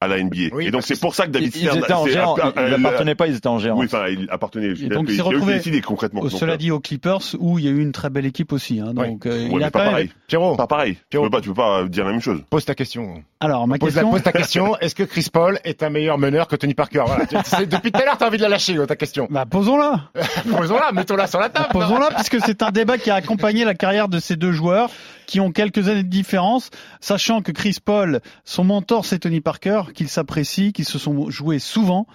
à 0.00 0.08
la 0.08 0.18
NBA. 0.22 0.36
Oui, 0.52 0.66
et 0.66 0.70
donc 0.70 0.82
c'est 0.82 1.00
pour 1.00 1.14
ça 1.14 1.26
que 1.26 1.30
David 1.30 1.54
ils 1.56 1.62
Stern, 1.66 1.78
étaient 1.78 1.92
en 1.92 2.04
c'est 2.04 2.12
géant, 2.12 2.36
un- 2.36 2.52
ils 2.56 2.74
un- 2.74 2.78
n'appartenaient 2.78 3.14
pas, 3.14 3.26
ils 3.28 3.36
étaient 3.36 3.46
en 3.48 3.58
géant. 3.58 3.76
Oui, 3.78 3.86
enfin, 3.86 4.06
il 4.08 4.26
appartenait. 4.30 4.72
Et 4.80 4.88
donc, 4.88 5.06
il 5.08 5.12
s'est 5.12 5.16
il 5.16 5.22
retrouvé- 5.22 5.54
décidé 5.54 5.80
concrètement. 5.80 6.20
Donc, 6.22 6.30
Cela 6.32 6.52
euh, 6.52 6.56
dit 6.56 6.70
aux 6.70 6.80
Clippers, 6.80 7.20
où 7.38 7.58
il 7.58 7.64
y 7.64 7.68
a 7.68 7.70
eu 7.70 7.80
une 7.80 7.92
très 7.92 8.10
belle 8.10 8.26
équipe 8.26 8.52
aussi. 8.52 8.80
Hein, 8.80 8.92
donc 8.94 9.24
euh, 9.26 9.30
ouais, 9.30 9.48
il 9.50 9.56
mais 9.58 9.64
a 9.64 9.70
pas 9.70 9.80
même. 9.80 9.88
pareil. 9.90 10.10
Pierrot, 10.26 10.56
Pas 10.56 10.66
pareil. 10.66 10.98
Tu 11.10 11.18
peux 11.20 11.30
pas, 11.30 11.40
tu 11.40 11.48
peux 11.48 11.54
pas 11.54 11.84
dire 11.88 12.04
la 12.04 12.10
même 12.12 12.20
chose. 12.20 12.40
pose 12.50 12.64
ta 12.64 12.74
question. 12.74 13.22
Alors 13.40 13.66
ma 13.66 13.78
Pose, 13.78 13.94
la- 13.94 14.02
question. 14.02 14.10
pose 14.10 14.22
ta 14.22 14.32
question. 14.32 14.76
Est-ce 14.80 14.94
que 14.94 15.02
Chris 15.04 15.28
Paul 15.32 15.58
est 15.64 15.82
un 15.82 15.90
meilleur 15.90 16.18
meneur 16.18 16.46
que 16.48 16.56
Tony 16.56 16.74
Parker 16.74 17.02
Voilà. 17.06 17.26
Tu- 17.26 17.36
tu 17.36 17.66
Depuis 17.66 17.90
tout 17.92 18.00
à 18.00 18.04
l'heure, 18.04 18.18
t'as 18.18 18.26
envie 18.28 18.38
de 18.38 18.42
la 18.42 18.48
lâcher, 18.48 18.76
ta 18.86 18.96
question. 18.96 19.26
Bah 19.30 19.44
posons-la. 19.46 20.10
Posons-la, 20.56 20.92
mettons-la 20.92 21.26
sur 21.26 21.40
la 21.40 21.48
table. 21.48 21.68
Posons-la 21.72 22.10
puisque 22.14 22.40
c'est 22.44 22.62
un 22.62 22.70
débat 22.70 22.98
qui 22.98 23.10
a 23.10 23.14
accompagné 23.14 23.64
la 23.64 23.74
carrière 23.74 24.08
de 24.08 24.18
ces 24.18 24.36
deux 24.36 24.52
joueurs 24.52 24.90
qui 25.26 25.40
ont 25.40 25.52
quelques 25.52 25.88
années 25.88 26.02
de 26.02 26.08
différence, 26.08 26.70
sachant 27.00 27.42
que 27.42 27.52
Chris 27.52 27.78
Paul, 27.84 28.20
son 28.44 28.64
mentor 28.64 29.04
c'est 29.04 29.18
Tony 29.20 29.40
Parker, 29.40 29.82
qu'ils 29.94 30.08
s'apprécient, 30.08 30.72
qu'ils 30.72 30.84
se 30.84 30.98
sont 30.98 31.30
joués 31.30 31.58
souvent, 31.58 32.06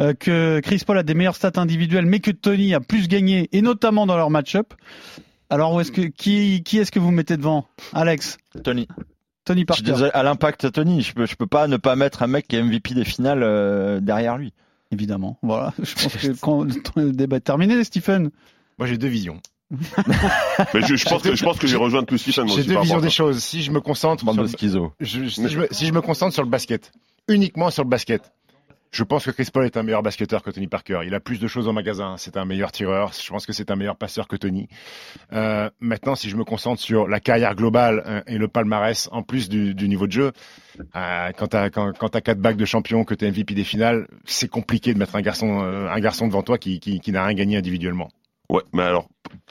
euh, 0.00 0.14
que 0.14 0.60
Chris 0.62 0.82
Paul 0.86 0.98
a 0.98 1.02
des 1.02 1.14
meilleures 1.14 1.36
stats 1.36 1.52
individuelles, 1.56 2.06
mais 2.06 2.20
que 2.20 2.30
Tony 2.30 2.74
a 2.74 2.80
plus 2.80 3.08
gagné, 3.08 3.48
et 3.52 3.62
notamment 3.62 4.06
dans 4.06 4.16
leur 4.16 4.30
match-up. 4.30 4.74
Alors 5.50 5.74
où 5.74 5.80
est-ce 5.80 5.90
que 5.90 6.02
qui 6.02 6.62
qui 6.62 6.78
est-ce 6.78 6.92
que 6.92 7.00
vous 7.00 7.10
mettez 7.10 7.36
devant, 7.36 7.66
Alex? 7.92 8.38
Tony. 8.62 8.86
Tony 9.44 9.64
Je 9.68 9.74
suis 9.74 9.82
Parker. 9.82 9.92
désolé, 9.92 10.10
à 10.14 10.22
l'impact 10.22 10.70
Tony, 10.70 11.02
je 11.02 11.12
peux, 11.12 11.26
je 11.26 11.34
peux 11.34 11.46
pas 11.46 11.66
ne 11.66 11.76
pas 11.76 11.96
mettre 11.96 12.22
un 12.22 12.28
mec 12.28 12.46
qui 12.46 12.56
est 12.56 12.62
MVP 12.62 12.94
des 12.94 13.04
finales 13.04 13.42
euh, 13.42 13.98
derrière 14.00 14.36
lui. 14.38 14.52
Évidemment. 14.92 15.38
Voilà. 15.42 15.72
Je 15.82 15.94
pense 15.94 16.16
que 16.16 16.32
quand 16.40 16.66
le 16.96 17.12
débat 17.12 17.36
est 17.36 17.40
terminé, 17.40 17.82
Stephen. 17.84 18.30
Moi, 18.78 18.88
j'ai 18.88 18.98
deux 18.98 19.08
visions. 19.08 19.40
Mais 19.70 20.82
je, 20.82 20.96
je 20.96 21.04
pense 21.08 21.22
que 21.22 21.34
je 21.34 21.44
pense 21.44 21.58
que 21.58 21.66
j'ai 21.66 21.76
rejoint 21.76 22.02
plus 22.04 22.18
Stephen. 22.18 22.46
moi 22.46 22.56
J'ai 22.56 22.64
deux 22.64 22.80
visions 22.80 23.00
des 23.00 23.10
choses. 23.10 23.38
Si 23.42 23.62
je 23.62 23.70
me 23.70 23.80
concentre 23.80 24.24
sur 24.34 24.42
de 24.42 24.48
le- 24.48 24.48
je- 25.00 25.28
si, 25.28 25.48
je 25.48 25.58
me, 25.60 25.68
si 25.70 25.86
je 25.86 25.92
me 25.92 26.00
concentre 26.00 26.32
sur 26.34 26.42
le 26.42 26.48
basket, 26.50 26.92
uniquement 27.28 27.70
sur 27.70 27.84
le 27.84 27.88
basket, 27.88 28.32
je 28.92 29.04
pense 29.04 29.24
que 29.24 29.30
Chris 29.30 29.48
Paul 29.52 29.64
est 29.64 29.76
un 29.76 29.84
meilleur 29.84 30.02
basketteur 30.02 30.42
que 30.42 30.50
Tony 30.50 30.66
Parker. 30.66 31.02
Il 31.06 31.14
a 31.14 31.20
plus 31.20 31.38
de 31.38 31.46
choses 31.46 31.68
au 31.68 31.72
magasin. 31.72 32.16
C'est 32.18 32.36
un 32.36 32.44
meilleur 32.44 32.72
tireur. 32.72 33.12
Je 33.12 33.28
pense 33.30 33.46
que 33.46 33.52
c'est 33.52 33.70
un 33.70 33.76
meilleur 33.76 33.94
passeur 33.94 34.26
que 34.26 34.34
Tony. 34.34 34.66
Euh, 35.32 35.70
maintenant, 35.78 36.16
si 36.16 36.28
je 36.28 36.34
me 36.36 36.42
concentre 36.42 36.82
sur 36.82 37.06
la 37.06 37.20
carrière 37.20 37.54
globale 37.54 38.02
euh, 38.04 38.20
et 38.26 38.36
le 38.36 38.48
palmarès, 38.48 39.08
en 39.12 39.22
plus 39.22 39.48
du, 39.48 39.74
du 39.74 39.88
niveau 39.88 40.08
de 40.08 40.12
jeu, 40.12 40.32
euh, 40.96 41.30
quand 41.38 41.46
t'as 41.46 41.70
quand, 41.70 41.96
quand 41.96 42.08
t'as 42.08 42.20
quatre 42.20 42.40
bacs 42.40 42.56
de 42.56 42.64
champion, 42.64 43.04
que 43.04 43.14
t'es 43.14 43.30
MVP 43.30 43.54
des 43.54 43.62
finales, 43.62 44.08
c'est 44.24 44.48
compliqué 44.48 44.92
de 44.92 44.98
mettre 44.98 45.14
un 45.14 45.22
garçon 45.22 45.60
euh, 45.62 45.88
un 45.88 46.00
garçon 46.00 46.26
devant 46.26 46.42
toi 46.42 46.58
qui, 46.58 46.80
qui, 46.80 46.98
qui 46.98 47.12
n'a 47.12 47.24
rien 47.24 47.34
gagné 47.34 47.56
individuellement. 47.58 48.08
Ouais, 48.48 48.62
mais 48.72 48.82
alors 48.82 49.06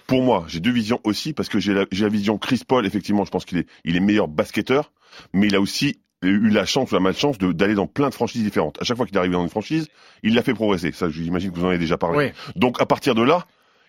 pour 0.09 0.23
moi, 0.23 0.43
j'ai 0.47 0.59
deux 0.59 0.71
visions 0.71 0.99
aussi 1.03 1.33
parce 1.33 1.47
que 1.49 1.59
j'ai 1.59 1.73
la, 1.73 1.85
j'ai 1.91 2.03
la 2.03 2.09
vision 2.09 2.37
Chris 2.37 2.61
Paul. 2.67 2.85
Effectivement, 2.85 3.23
je 3.25 3.31
pense 3.31 3.45
qu'il 3.45 3.59
est 3.59 3.67
il 3.85 3.95
est 3.95 3.99
meilleur 4.01 4.27
basketteur, 4.27 4.91
mais 5.33 5.47
il 5.47 5.55
a 5.55 5.61
aussi 5.61 6.01
eu 6.23 6.49
la 6.49 6.65
chance 6.65 6.91
ou 6.91 6.95
la 6.95 6.99
malchance 6.99 7.37
de- 7.37 7.53
d'aller 7.53 7.75
dans 7.75 7.87
plein 7.87 8.09
de 8.09 8.13
franchises 8.13 8.43
différentes. 8.43 8.77
À 8.81 8.83
chaque 8.83 8.97
fois 8.97 9.05
qu'il 9.05 9.15
est 9.15 9.19
arrivé 9.19 9.33
dans 9.33 9.43
une 9.43 9.49
franchise, 9.49 9.87
il 10.23 10.33
l'a 10.33 10.41
fait 10.43 10.53
progresser. 10.53 10.91
Ça, 10.91 11.09
j'imagine 11.09 11.51
que 11.51 11.55
vous 11.57 11.63
en 11.63 11.69
avez 11.69 11.77
déjà 11.77 11.97
parlé. 11.97 12.17
Oui. 12.17 12.51
Donc 12.57 12.81
à 12.81 12.85
partir 12.85 13.13
de 13.15 13.21
là, 13.21 13.45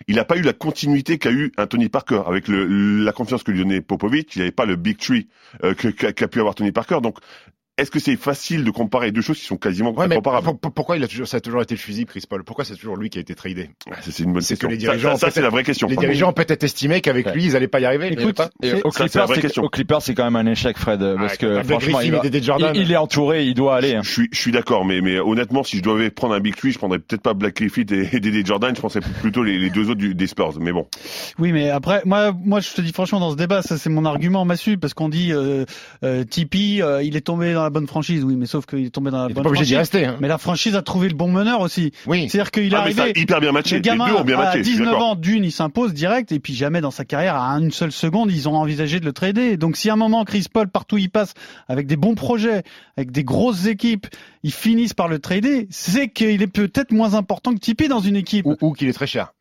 il 0.08 0.14
n'a 0.16 0.24
pas 0.24 0.36
eu 0.36 0.42
la 0.42 0.52
continuité 0.52 1.18
qu'a 1.18 1.32
eu 1.32 1.52
un 1.56 1.66
Tony 1.66 1.88
Parker 1.88 2.22
avec 2.26 2.48
le, 2.48 3.02
la 3.02 3.12
confiance 3.12 3.42
que 3.42 3.50
lui 3.50 3.58
donnait 3.58 3.80
Popovich. 3.80 4.36
Il 4.36 4.40
n'avait 4.40 4.50
pas 4.52 4.66
le 4.66 4.76
big 4.76 4.98
tree 4.98 5.28
euh, 5.64 5.74
que- 5.74 5.88
qu'a 5.88 6.12
qu'a 6.12 6.28
pu 6.28 6.38
avoir 6.38 6.54
Tony 6.54 6.70
Parker. 6.72 6.98
Donc 7.02 7.18
est-ce 7.80 7.90
que 7.90 7.99
c'est 7.99 8.16
facile 8.16 8.64
de 8.64 8.70
comparer 8.70 9.10
deux 9.12 9.20
choses 9.22 9.38
qui 9.38 9.44
sont 9.46 9.56
quasiment 9.56 9.92
Ouais, 9.92 10.08
comparables 10.08 10.44
pour- 10.44 10.58
pour- 10.58 10.72
pourquoi 10.72 10.96
il 10.96 11.04
a 11.04 11.08
toujours 11.08 11.26
ça 11.28 11.38
a 11.38 11.40
toujours 11.40 11.62
été 11.62 11.75
le 11.75 11.80
fusil 11.80 12.06
Chris 12.06 12.25
Paul? 12.28 12.44
Pourquoi 12.44 12.64
c'est 12.64 12.75
toujours 12.76 12.96
lui 12.96 13.10
qui 13.10 13.18
a 13.18 13.20
été 13.20 13.34
tradé? 13.34 13.70
Ah, 13.90 13.96
C'est 14.02 14.18
une 14.20 14.32
bonne 14.32 14.42
C'est 14.42 14.54
que 14.54 14.66
question. 14.66 14.68
les 14.68 14.75
Ça- 14.76 14.80
dirigeants 14.92 15.16
ça, 15.16 15.30
c'est 15.30 15.42
la 15.42 15.49
vraie 15.50 15.64
question. 15.64 15.88
Les 15.88 15.96
dirigeants 15.96 16.31
ont 16.31 16.33
peut-être 16.33 16.62
estimé 16.64 17.00
qu'avec 17.00 17.26
Ouais. 17.26 17.35
lui, 17.35 17.44
ils 17.44 17.57
allaient 17.57 17.68
pas 17.68 17.81
y 17.81 17.85
arriver. 17.85 18.09
Écoute, 18.12 18.40
Et 18.62 18.72
au 18.85 18.90
ça, 18.90 19.07
c'est 19.09 19.40
question. 19.40 19.68
quand 20.14 20.24
même 20.24 20.37
un 20.37 20.46
échec, 20.46 20.76
Fred, 20.78 21.00
parce 21.18 21.37
que 21.37 21.62
franchement, 21.62 22.00
il, 22.00 22.12
va- 22.12 22.18
et 22.18 22.20
Dédé 22.22 22.42
Jordan. 22.42 22.72
il- 22.74 22.83
il 22.83 22.92
est 22.92 22.96
entouré, 22.96 23.44
il 23.46 23.55
doit 23.55 23.76
aller. 23.76 23.98
Je 24.02 24.11
suis, 24.11 24.28
je 24.33 24.38
suis 24.38 24.52
d'accord, 24.52 24.85
mais, 24.85 25.00
mais 25.00 25.18
honnêtement, 25.18 25.62
si 25.62 25.78
je 25.78 25.83
devais 25.83 26.11
prendre 26.11 26.35
un 26.35 26.40
big 26.40 26.55
three, 26.57 26.72
je 26.72 26.78
prendrais 26.78 26.98
peut-être 26.98 27.22
pas 27.22 27.35
Black 27.35 27.57
Griffith 27.57 27.90
et, 27.92 28.09
et 28.16 28.20
Dédé 28.20 28.42
Jordan, 28.44 28.74
je 28.74 28.81
penserais 28.81 29.00
plutôt 29.20 29.42
les, 29.42 29.59
les 29.59 29.70
deux 29.70 29.88
autres 29.90 30.00
du- 30.00 30.14
des 30.14 30.26
Spurs. 30.26 30.55
Mais 30.61 30.72
bon, 30.72 30.87
Oui, 31.38 31.52
mais 31.52 31.70
après, 31.70 32.02
moi, 32.05 32.33
moi, 32.44 32.61
je 32.61 32.70
te 32.72 32.81
dis 32.81 32.92
franchement, 32.92 33.20
dans 33.20 33.31
ce 33.31 33.37
débat, 33.37 33.62
ça 33.62 33.78
c'est 33.78 33.90
mon 33.90 34.05
argument 34.05 34.44
massu, 34.44 34.78
parce 34.78 34.94
qu'on 34.94 35.09
dit 35.09 35.33
euh, 35.33 35.64
euh, 36.05 36.24
Tipeee, 36.24 36.83
euh, 36.83 37.02
il 37.02 37.16
est 37.16 37.20
tombé 37.20 37.52
dans 37.55 37.62
la 37.62 37.69
bonne 37.70 37.87
franchise. 37.87 38.24
Oui, 38.24 38.37
mais 38.37 38.46
sauf 38.46 38.66
qu'il 38.66 38.85
est 38.85 38.90
tombé 38.90 39.11
dans 39.11 39.22
la 39.22 39.28
Il 39.28 39.35
bonne 39.35 39.46
obligé 39.46 39.64
d'y 39.64 39.72
franchise. 39.74 39.92
rester. 39.94 40.04
Hein. 40.06 40.16
Mais 40.20 40.28
la 40.28 40.38
franchise 40.38 40.74
a 40.76 40.83
trouvé 40.83 41.09
le 41.09 41.14
bon 41.14 41.28
meneur 41.30 41.61
aussi. 41.61 41.92
Oui. 42.06 42.28
C'est-à-dire 42.28 42.50
qu'il 42.50 42.64
est 42.64 42.76
ah, 42.76 42.90
ça 42.92 43.00
a 43.00 43.04
arrivé. 43.04 43.20
hyper 43.20 43.40
bien 43.40 43.52
matché. 43.52 43.76
Les 43.76 43.83
Les, 43.83 43.83
gamins 43.83 44.09
deux 44.09 44.14
ont 44.16 44.24
bien 44.24 44.38
à 44.38 44.44
matché. 44.44 44.59
je 44.59 44.64
suis 44.64 44.72
19 44.72 44.90
d'accord. 44.92 45.06
ans 45.09 45.14
d'une, 45.14 45.44
il 45.44 45.52
s'impose 45.52 45.94
direct, 45.94 46.33
et 46.33 46.40
puis 46.40 46.54
jamais 46.54 46.80
dans 46.80 46.90
sa 46.90 47.04
carrière, 47.04 47.37
à 47.37 47.52
une 47.59 47.70
seule 47.70 47.92
seconde, 47.92 48.30
ils 48.30 48.48
ont 48.48 48.54
envisagé 48.56 49.00
de 49.00 49.06
le 49.06 49.12
trader. 49.12 49.56
Donc 49.56 49.76
si 49.76 49.88
à 49.90 49.94
un 49.94 49.96
moment 49.96 50.24
Chris 50.24 50.46
Paul, 50.52 50.68
partout 50.68 50.98
il 50.98 51.09
passe, 51.11 51.35
avec 51.68 51.87
des 51.87 51.96
bons 51.96 52.14
projets, 52.14 52.62
avec 52.96 53.11
des 53.12 53.24
grosses 53.24 53.66
équipes, 53.66 54.06
ils 54.42 54.52
finissent 54.52 54.94
par 54.94 55.09
le 55.09 55.18
trader, 55.18 55.66
c'est 55.70 56.09
qu'il 56.09 56.42
est 56.42 56.46
peut-être 56.46 56.92
moins 56.92 57.14
important 57.14 57.52
que 57.54 57.59
Tipeee 57.61 57.88
dans 57.88 58.00
une 58.00 58.16
équipe. 58.16 58.46
Ou, 58.46 58.56
ou 58.61 58.72
qu'il 58.72 58.88
est 58.88 58.92
très 58.92 59.06
cher. 59.06 59.33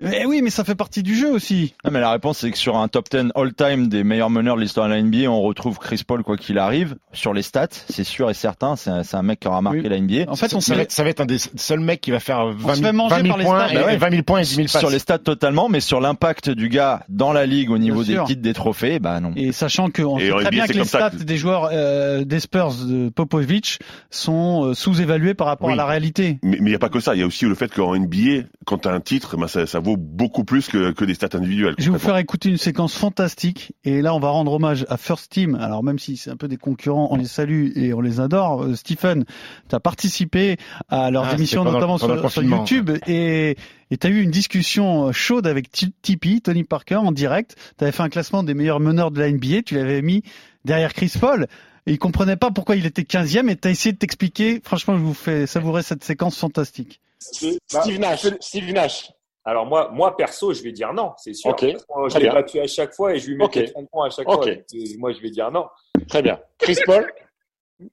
Eh 0.00 0.24
oui, 0.26 0.42
mais 0.42 0.50
ça 0.50 0.62
fait 0.62 0.74
partie 0.76 1.02
du 1.02 1.16
jeu 1.16 1.30
aussi. 1.32 1.74
Non, 1.84 1.90
mais 1.90 2.00
la 2.00 2.12
réponse, 2.12 2.38
c'est 2.38 2.50
que 2.52 2.58
sur 2.58 2.76
un 2.76 2.86
top 2.86 3.06
10 3.10 3.32
all-time 3.34 3.88
des 3.88 4.04
meilleurs 4.04 4.30
meneurs 4.30 4.54
de 4.56 4.60
l'histoire 4.60 4.88
de 4.88 4.94
la 4.94 5.02
NBA, 5.02 5.28
on 5.28 5.40
retrouve 5.42 5.78
Chris 5.78 6.02
Paul 6.06 6.22
quoi 6.22 6.36
qu'il 6.36 6.58
arrive. 6.58 6.96
Sur 7.12 7.34
les 7.34 7.42
stats, 7.42 7.66
c'est 7.88 8.04
sûr 8.04 8.30
et 8.30 8.34
certain, 8.34 8.76
c'est 8.76 8.90
un, 9.14 9.22
mec 9.22 9.40
qui 9.40 9.48
aura 9.48 9.60
marqué 9.60 9.80
Oui. 9.80 9.88
la 9.88 9.98
NBA. 9.98 10.30
En 10.30 10.36
fait, 10.36 10.54
on 10.54 10.60
ça, 10.60 10.76
va 10.76 10.82
être, 10.82 10.92
ça 10.92 11.02
va 11.02 11.10
être 11.10 11.20
un 11.20 11.26
des 11.26 11.38
seuls 11.38 11.80
mecs 11.80 12.00
qui 12.00 12.12
va 12.12 12.20
faire 12.20 12.46
20 12.46 12.74
se 12.74 12.80
000, 12.80 12.86
fait 12.86 12.92
manger 12.92 13.14
20 13.16 13.22
000 13.22 13.28
par 13.28 13.38
les 13.38 13.44
points, 13.44 13.58
stats. 13.66 13.72
et, 13.72 13.74
Bah 13.74 13.86
ouais. 13.86 13.94
et 13.94 13.96
20 13.96 14.10
000 14.10 14.22
points 14.22 14.38
et 14.38 14.42
10 14.44 14.54
000 14.54 14.66
passes. 14.72 14.78
Sur 14.78 14.90
les 14.90 14.98
stats 15.00 15.18
totalement, 15.18 15.68
mais 15.68 15.80
sur 15.80 16.00
l'impact 16.00 16.50
du 16.50 16.68
gars 16.68 17.02
dans 17.08 17.32
la 17.32 17.44
ligue 17.46 17.70
au 17.70 17.78
niveau 17.78 18.04
des 18.04 18.18
titres, 18.24 18.40
des 18.42 18.54
trophées, 18.54 19.00
bah 19.00 19.18
non. 19.18 19.32
Et 19.34 19.50
sachant 19.50 19.90
qu'on 19.90 20.18
sait 20.18 20.28
très 20.30 20.40
NBA, 20.42 20.50
bien 20.50 20.66
que 20.68 20.72
les 20.74 20.84
stats 20.84 21.10
que- 21.10 21.16
des 21.24 21.36
joueurs 21.36 21.70
euh, 21.72 22.24
des 22.24 22.38
Spurs 22.38 22.72
de 22.86 23.08
Popovich 23.08 23.78
sont 24.10 24.66
euh, 24.66 24.74
sous-évalués 24.74 25.34
par 25.34 25.48
rapport 25.48 25.66
Oui. 25.68 25.72
à 25.74 25.76
la 25.76 25.86
réalité. 25.86 26.38
Mais 26.44 26.58
il 26.58 26.64
n'y 26.64 26.74
a 26.74 26.78
pas 26.78 26.88
que 26.88 27.00
ça. 27.00 27.14
Il 27.16 27.20
y 27.20 27.24
a 27.24 27.26
aussi 27.26 27.46
le 27.46 27.54
fait 27.56 27.72
qu'en 27.74 27.96
NBA, 27.96 28.46
quand 28.64 28.78
tu 28.78 28.88
as 28.88 28.92
un 28.92 29.00
titre, 29.00 29.36
ben, 29.36 29.48
ça, 29.48 29.66
ça 29.66 29.80
vaut 29.80 29.87
beaucoup 29.96 30.44
plus 30.44 30.68
que, 30.68 30.90
que 30.92 31.04
des 31.04 31.14
stats 31.14 31.28
individuelles. 31.34 31.74
Je 31.78 31.86
vais 31.86 31.90
vous 31.90 31.98
faire 31.98 32.16
écouter 32.18 32.48
une 32.50 32.58
séquence 32.58 32.94
fantastique 32.94 33.72
et 33.84 34.02
là 34.02 34.14
on 34.14 34.20
va 34.20 34.28
rendre 34.30 34.52
hommage 34.52 34.84
à 34.88 34.96
First 34.96 35.30
Team. 35.32 35.54
Alors 35.54 35.82
même 35.82 35.98
si 35.98 36.16
c'est 36.16 36.30
un 36.30 36.36
peu 36.36 36.48
des 36.48 36.56
concurrents, 36.56 37.08
on 37.10 37.16
les 37.16 37.26
salue 37.26 37.70
et 37.76 37.92
on 37.94 38.00
les 38.00 38.20
adore. 38.20 38.64
Euh, 38.64 38.74
Stephen, 38.74 39.24
tu 39.68 39.74
as 39.74 39.80
participé 39.80 40.56
à 40.88 41.10
leurs 41.10 41.24
Ah, 41.26 41.34
émissions 41.34 41.64
notamment 41.64 41.98
sur, 41.98 42.42
YouTube 42.42 42.90
et 43.06 43.56
tu 43.90 44.06
as 44.06 44.10
eu 44.10 44.20
une 44.22 44.30
discussion 44.30 45.12
chaude 45.12 45.46
avec 45.46 45.70
Ti- 45.70 45.94
Tipeee, 46.02 46.40
Tony 46.40 46.64
Parker 46.64 46.96
en 46.96 47.12
direct. 47.12 47.56
Tu 47.78 47.84
avais 47.84 47.92
fait 47.92 48.02
un 48.02 48.08
classement 48.08 48.42
des 48.42 48.54
meilleurs 48.54 48.80
meneurs 48.80 49.10
de 49.10 49.20
la 49.20 49.30
NBA, 49.30 49.62
tu 49.64 49.74
l'avais 49.76 50.02
mis 50.02 50.22
derrière 50.64 50.92
Chris 50.92 51.12
Paul. 51.18 51.46
Et 51.86 51.92
il 51.92 51.98
comprenait 51.98 52.36
pas 52.36 52.50
pourquoi 52.50 52.76
il 52.76 52.84
était 52.84 53.00
15e 53.02 53.48
et 53.48 53.56
tu 53.56 53.66
as 53.66 53.70
essayé 53.70 53.92
de 53.94 53.98
t'expliquer. 53.98 54.60
Franchement, 54.62 54.98
je 54.98 55.02
vous 55.02 55.14
fais 55.14 55.46
savourer 55.46 55.82
cette 55.82 56.04
séquence 56.04 56.36
fantastique. 56.36 57.00
Steve 57.18 57.98
Nash. 57.98 58.26
Steve 58.40 58.72
Nash. 58.72 59.10
Alors 59.48 59.64
moi, 59.64 59.88
moi 59.90 60.14
perso, 60.14 60.52
je 60.52 60.62
vais 60.62 60.72
dire 60.72 60.92
non, 60.92 61.12
c'est 61.16 61.32
sûr. 61.32 61.56
Je 61.58 62.18
l'ai 62.18 62.28
battu 62.28 62.60
à 62.60 62.66
chaque 62.66 62.92
fois 62.92 63.14
et 63.14 63.18
je 63.18 63.30
lui 63.30 63.36
mettais 63.36 63.62
Ok. 63.64 63.72
30 63.72 63.88
points 63.90 64.06
à 64.06 64.10
chaque 64.10 64.26
fois. 64.26 64.36
Donc, 64.44 64.64
moi, 64.98 65.10
je 65.12 65.20
vais 65.20 65.30
dire 65.30 65.50
non. 65.50 65.66
Très 66.06 66.20
bien. 66.20 66.38
Chris 66.58 66.76
Paul. 66.84 67.10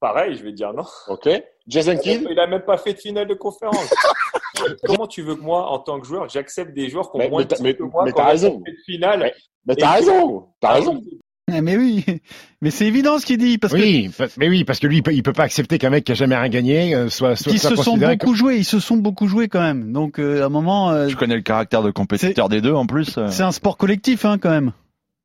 Pareil, 0.01 0.35
je 0.35 0.43
vais 0.43 0.51
dire 0.51 0.73
non. 0.73 0.83
Ok. 1.07 1.29
Jason 1.65 1.97
Kidd. 1.97 2.27
Il 2.29 2.37
a 2.41 2.47
même 2.47 2.63
pas 2.65 2.77
fait 2.77 2.91
de 2.93 2.99
finale 2.99 3.27
de 3.27 3.35
conférence. 3.35 3.89
Comment 4.83 5.07
tu 5.07 5.21
veux 5.21 5.35
que 5.35 5.41
moi, 5.41 5.67
en 5.69 5.79
tant 5.79 5.97
que 6.01 6.05
joueur, 6.05 6.27
j'accepte 6.27 6.73
des 6.73 6.89
joueurs 6.89 7.09
qui 7.09 7.15
ont 7.15 7.19
Mais- 7.19 7.29
moins 7.29 7.45
mais 7.49 7.55
de 7.57 7.63
mais- 7.63 7.73
que 7.75 7.83
moi, 7.83 8.03
mais 8.03 8.19
ont 8.19 8.25
raison. 8.25 8.61
fait 8.65 8.71
de 8.71 8.77
finale 8.85 9.31
Mais 9.65 9.75
t'as 9.77 9.91
raison. 9.93 10.49
T'as 10.59 10.73
raison. 10.73 11.01
Eh, 11.53 11.61
mais 11.61 11.77
oui, 11.77 12.03
mais 12.61 12.71
c'est 12.71 12.87
évident 12.87 13.19
ce 13.19 13.25
qu'il 13.25 13.37
dit 13.37 13.57
parce 13.57 13.73
que 13.73 13.77
Oui, 13.79 14.09
mais 14.37 14.49
oui, 14.49 14.63
parce 14.63 14.79
que 14.79 14.87
lui, 14.87 15.03
il 15.11 15.23
peut, 15.23 15.33
pas 15.33 15.43
accepter 15.43 15.77
qu'un 15.77 15.91
mec 15.91 16.03
qui 16.03 16.11
a 16.11 16.15
jamais 16.15 16.35
rien 16.35 16.49
gagné 16.49 16.95
euh, 16.95 17.09
soit, 17.09 17.35
soit, 17.35 17.51
Ils 17.51 17.59
soit 17.59 17.71
se 17.71 17.83
sont 17.83 17.97
beaucoup 17.97 18.33
joués, 18.33 18.57
ils 18.57 18.65
se 18.65 18.79
sont 18.79 18.97
beaucoup 18.97 19.27
joués 19.27 19.47
quand 19.47 19.61
même. 19.61 19.91
Donc 19.91 20.19
euh, 20.19 20.41
à 20.41 20.45
un 20.45 20.49
moment, 20.49 20.89
euh, 20.89 21.07
Je 21.07 21.15
connais 21.15 21.35
le 21.35 21.41
caractère 21.41 21.83
de 21.83 21.91
compétiteur 21.91 22.49
des 22.49 22.61
deux 22.61 22.73
en 22.73 22.87
plus. 22.87 23.17
euh. 23.17 23.27
c'est 23.29 23.43
un 23.43 23.51
sport 23.51 23.77
collectif 23.77 24.25
hein, 24.25 24.37
quand 24.39 24.49
même. 24.49 24.71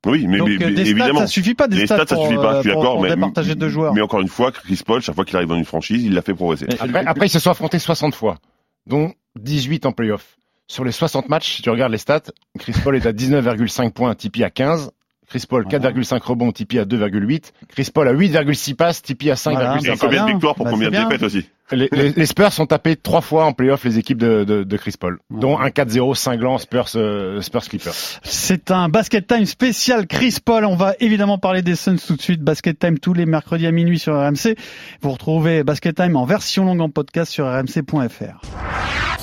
Oui, 0.06 0.26
mais, 0.26 0.38
Donc 0.38 0.48
mais- 0.48 0.54
euh, 0.54 0.58
mais 0.60 0.66
des 0.72 0.84
stats, 0.84 0.90
évidemment. 0.90 1.20
ça 1.20 1.26
suffit 1.26 1.54
pas 1.54 1.68
des 1.68 1.76
Les 1.76 1.86
stats, 1.86 1.96
stats, 1.96 2.06
ça 2.06 2.14
pour, 2.16 2.26
suffit 2.26 2.36
pas, 2.36 2.56
je 2.56 2.60
suis 2.60 2.68
d'accord, 2.70 3.00
mais, 3.02 3.54
deux 3.54 3.68
joueurs. 3.68 3.94
mais 3.94 4.00
encore 4.00 4.20
une 4.20 4.28
fois, 4.28 4.50
Chris 4.52 4.80
Paul, 4.84 5.00
chaque 5.02 5.14
fois 5.14 5.24
qu'il 5.24 5.36
arrive 5.36 5.48
dans 5.48 5.56
une 5.56 5.64
franchise, 5.64 6.02
il 6.04 6.14
l'a 6.14 6.22
fait 6.22 6.34
progresser. 6.34 6.66
Après, 6.80 7.04
après, 7.06 7.26
ils 7.26 7.30
se 7.30 7.38
sont 7.38 7.50
affrontés 7.50 7.78
60 7.78 8.14
fois, 8.14 8.38
dont 8.86 9.12
18 9.38 9.84
en 9.86 9.92
playoff. 9.92 10.36
Sur 10.68 10.84
les 10.84 10.92
60 10.92 11.28
matchs, 11.28 11.56
si 11.56 11.62
tu 11.62 11.70
regardes 11.70 11.92
les 11.92 11.98
stats, 11.98 12.22
Chris 12.58 12.72
Paul 12.82 12.96
est 12.96 13.04
à 13.04 13.12
19,5 13.12 13.90
points, 13.90 14.14
Tipeee 14.14 14.44
à 14.44 14.50
15. 14.50 14.90
Chris 15.30 15.44
Paul, 15.48 15.64
4,5 15.66 16.20
rebonds, 16.22 16.50
Tipeee 16.50 16.80
à 16.80 16.84
2,8. 16.84 17.52
Chris 17.68 17.88
Paul 17.94 18.08
à 18.08 18.12
8,6 18.12 18.74
passes, 18.74 19.00
Tipeee 19.00 19.30
à 19.30 19.34
5,5. 19.34 19.52
Voilà, 19.54 19.76
Et 19.78 19.96
combien 19.96 20.08
bien. 20.10 20.26
de 20.26 20.30
victoires 20.32 20.54
pour 20.56 20.64
Bah, 20.64 20.72
combien 20.72 20.90
de 20.90 20.96
défaites 20.96 21.22
aussi 21.22 21.48
Les, 21.72 21.88
les- 21.92 22.10
les 22.10 22.26
Spurs 22.26 22.50
ont 22.58 22.66
tapé 22.66 22.96
trois 22.96 23.20
fois 23.20 23.44
en 23.44 23.52
playoff 23.52 23.84
les 23.84 23.98
équipes 23.98 24.18
de, 24.18 24.44
de, 24.44 24.64
de 24.64 24.76
Chris 24.76 24.94
Paul, 24.98 25.18
dont 25.30 25.58
un 25.58 25.68
4-0 25.68 26.14
cinglant 26.14 26.58
Spurs, 26.58 26.88
euh, 26.96 27.40
Spurs 27.40 27.62
Clippers. 27.68 27.92
C'est 28.22 28.70
un 28.70 28.88
basket 28.88 29.26
time 29.26 29.44
spécial 29.46 30.06
Chris 30.06 30.36
Paul. 30.44 30.64
On 30.64 30.76
va 30.76 30.94
évidemment 31.00 31.38
parler 31.38 31.62
des 31.62 31.76
Suns 31.76 31.96
tout 32.04 32.16
de 32.16 32.22
suite. 32.22 32.42
Basket 32.42 32.78
time 32.78 32.98
tous 32.98 33.14
les 33.14 33.26
mercredis 33.26 33.66
à 33.66 33.70
minuit 33.72 33.98
sur 33.98 34.14
RMC. 34.14 34.56
Vous 35.02 35.10
retrouvez 35.12 35.62
Basket 35.64 35.94
time 35.96 36.16
en 36.16 36.24
version 36.24 36.64
longue 36.64 36.80
en 36.80 36.90
podcast 36.90 37.30
sur 37.32 37.46
rmc.fr. 37.46 38.40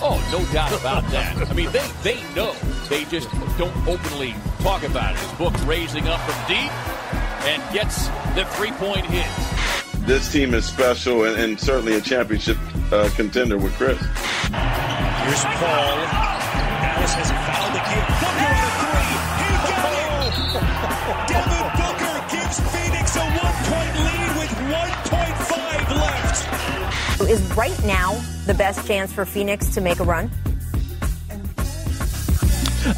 Oh, 0.03 0.15
no 0.31 0.39
doubt 0.53 0.71
about 0.83 1.03
that. 1.12 1.33
I 1.51 1.55
mean, 1.55 1.69
they, 1.71 1.81
they 2.03 2.17
know. 2.36 2.51
They 2.89 3.03
just 3.12 3.29
don't 3.57 3.71
openly 3.88 4.33
talk 4.63 4.83
about 4.86 5.13
it. 5.15 5.19
His 5.19 5.31
book, 5.39 5.53
Raising 5.67 6.07
Up 6.07 6.19
from 6.19 6.36
Deep, 6.47 6.71
and 7.47 7.62
gets 7.73 8.07
the 8.36 8.45
three-point 8.55 9.05
hit. 9.07 9.25
This 10.07 10.31
team 10.31 10.53
is 10.53 10.65
special 10.65 11.25
and, 11.25 11.35
and 11.37 11.59
certainly 11.59 11.95
a 11.95 12.01
championship 12.01 12.57
uh, 12.93 13.09
contender 13.15 13.57
with 13.57 13.73
Chris. 13.73 13.99
Here's 13.99 15.43
Paul. 15.43 15.97
Dallas 16.79 17.13
has 17.13 17.29
fouled 17.29 17.73
the 17.75 17.83
kid. 17.83 18.07
Booker 18.23 18.47
on 18.47 18.63
a 18.63 18.71
three. 18.79 19.11
He 19.43 19.51
got 19.67 19.91
it. 19.99 20.31
Devin 21.27 21.67
Booker 21.75 22.15
gives 22.31 22.57
Phoenix 22.71 23.07
a 23.17 23.25
one-point 23.35 23.95
lead 24.07 24.31
with 24.39 24.53
1.5 25.11 25.99
left. 25.99 27.29
Is 27.29 27.41
right 27.57 27.83
now 27.83 28.13
the 28.45 28.53
best 28.53 28.87
chance 28.87 29.11
for 29.11 29.25
Phoenix 29.25 29.67
to 29.75 29.81
make 29.81 29.99
a 29.99 30.05
run? 30.05 30.31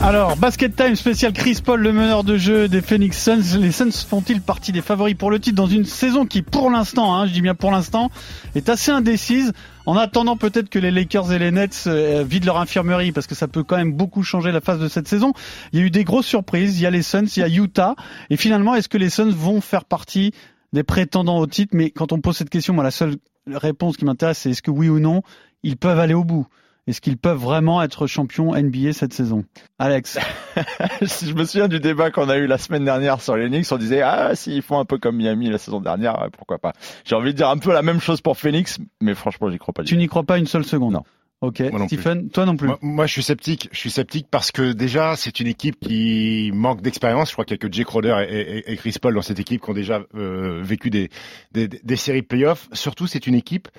Alors, 0.01 0.37
Basket 0.37 0.75
Time 0.75 0.95
spécial 0.95 1.33
Chris 1.33 1.59
Paul, 1.63 1.81
le 1.81 1.91
meneur 1.91 2.23
de 2.23 2.37
jeu 2.37 2.67
des 2.67 2.81
Phoenix 2.81 3.21
Suns. 3.21 3.57
Les 3.59 3.71
Suns 3.71 3.91
font-ils 3.91 4.41
partie 4.41 4.71
des 4.71 4.81
favoris 4.81 5.15
pour 5.15 5.31
le 5.31 5.39
titre 5.39 5.55
dans 5.55 5.67
une 5.67 5.85
saison 5.85 6.25
qui, 6.25 6.41
pour 6.41 6.69
l'instant, 6.69 7.15
hein, 7.15 7.27
je 7.27 7.33
dis 7.33 7.41
bien 7.41 7.55
pour 7.55 7.71
l'instant, 7.71 8.09
est 8.55 8.69
assez 8.69 8.91
indécise? 8.91 9.53
En 9.85 9.97
attendant 9.97 10.37
peut-être 10.37 10.69
que 10.69 10.79
les 10.79 10.91
Lakers 10.91 11.31
et 11.31 11.39
les 11.39 11.51
Nets 11.51 11.85
euh, 11.87 12.23
vident 12.23 12.45
leur 12.45 12.57
infirmerie, 12.57 13.11
parce 13.11 13.27
que 13.27 13.35
ça 13.35 13.47
peut 13.47 13.63
quand 13.63 13.77
même 13.77 13.93
beaucoup 13.93 14.23
changer 14.23 14.51
la 14.51 14.61
phase 14.61 14.79
de 14.79 14.87
cette 14.87 15.07
saison. 15.07 15.33
Il 15.73 15.79
y 15.79 15.81
a 15.81 15.85
eu 15.85 15.89
des 15.89 16.03
grosses 16.03 16.27
surprises. 16.27 16.79
Il 16.79 16.83
y 16.83 16.85
a 16.85 16.91
les 16.91 17.01
Suns, 17.01 17.25
il 17.35 17.39
y 17.39 17.43
a 17.43 17.49
Utah. 17.49 17.95
Et 18.29 18.37
finalement, 18.37 18.75
est-ce 18.75 18.89
que 18.89 18.97
les 18.97 19.09
Suns 19.09 19.31
vont 19.31 19.61
faire 19.61 19.85
partie 19.85 20.31
des 20.73 20.83
prétendants 20.83 21.39
au 21.39 21.47
titre? 21.47 21.75
Mais 21.75 21.89
quand 21.89 22.11
on 22.11 22.21
pose 22.21 22.37
cette 22.37 22.49
question, 22.49 22.73
moi, 22.73 22.83
la 22.83 22.91
seule 22.91 23.15
réponse 23.47 23.97
qui 23.97 24.05
m'intéresse, 24.05 24.39
c'est 24.39 24.51
est-ce 24.51 24.61
que 24.61 24.71
oui 24.71 24.89
ou 24.89 24.99
non, 24.99 25.23
ils 25.63 25.77
peuvent 25.77 25.99
aller 25.99 26.13
au 26.13 26.23
bout? 26.23 26.47
Est-ce 26.89 27.01
qu'ils 27.01 27.17
peuvent 27.17 27.37
vraiment 27.37 27.81
être 27.81 28.07
champions 28.07 28.53
NBA 28.53 28.93
cette 28.93 29.13
saison? 29.13 29.45
Alex 29.77 30.17
je 31.01 31.33
me 31.33 31.45
souviens 31.45 31.67
du 31.67 31.79
débat 31.79 32.11
qu'on 32.11 32.29
a 32.29 32.37
eu 32.37 32.47
la 32.47 32.57
semaine 32.57 32.83
dernière 32.85 33.21
sur 33.21 33.37
les 33.37 33.47
Knicks. 33.47 33.71
On 33.71 33.77
disait 33.77 34.01
ah 34.01 34.35
s'ils 34.35 34.61
font 34.61 34.79
un 34.79 34.85
peu 34.85 34.97
comme 34.97 35.17
Miami 35.17 35.49
la 35.49 35.57
saison 35.57 35.79
dernière, 35.79 36.27
pourquoi 36.37 36.57
pas. 36.57 36.73
J'ai 37.05 37.15
envie 37.15 37.31
de 37.31 37.37
dire 37.37 37.49
un 37.49 37.57
peu 37.57 37.71
la 37.71 37.81
même 37.81 37.99
chose 38.01 38.21
pour 38.21 38.37
Phoenix, 38.37 38.77
mais 39.01 39.15
franchement 39.15 39.49
j'y 39.49 39.57
crois 39.57 39.73
pas. 39.73 39.83
du 39.83 39.89
Tu 39.89 39.97
n'y 39.97 40.07
crois 40.07 40.23
pas 40.23 40.37
une 40.37 40.47
seule 40.47 40.65
seconde? 40.65 40.93
Non. 40.93 41.03
Ok. 41.41 41.63
Plus. 41.69 41.85
Stephen, 41.85 42.29
toi 42.29 42.45
non 42.45 42.57
plus. 42.57 42.67
Moi, 42.67 42.77
moi, 42.81 43.05
je 43.05 43.13
suis 43.13 43.23
sceptique. 43.23 43.69
Je 43.71 43.77
suis 43.77 43.89
sceptique 43.91 44.27
parce 44.29 44.51
que 44.51 44.73
déjà, 44.73 45.15
c'est 45.15 45.39
une 45.39 45.47
équipe 45.47 45.79
qui 45.79 46.51
manque 46.53 46.81
d'expérience. 46.81 47.29
Je 47.29 47.33
crois 47.33 47.45
qu'il 47.45 47.53
y 47.53 47.59
a 47.59 47.65
que 47.65 47.71
Jay 47.73 47.85
Crowder 47.85 48.25
et, 48.29 48.57
et- 48.57 48.71
et 48.73 48.75
Chris 48.75 48.95
Paul 49.01 49.13
dans 49.15 49.21
cette 49.21 49.39
équipe 49.39 49.61
qui 49.63 49.69
ont 49.69 49.73
déjà 49.73 50.01
euh, 50.15 50.59
vécu 50.61 50.89
des, 50.89 51.09
des, 51.53 51.69
des 51.69 51.95
séries 51.95 52.23
de 52.23 52.27
playoffs. 52.27 52.67
Surtout, 52.73 53.07
c'est 53.07 53.25
une 53.25 53.35
équipe 53.35 53.69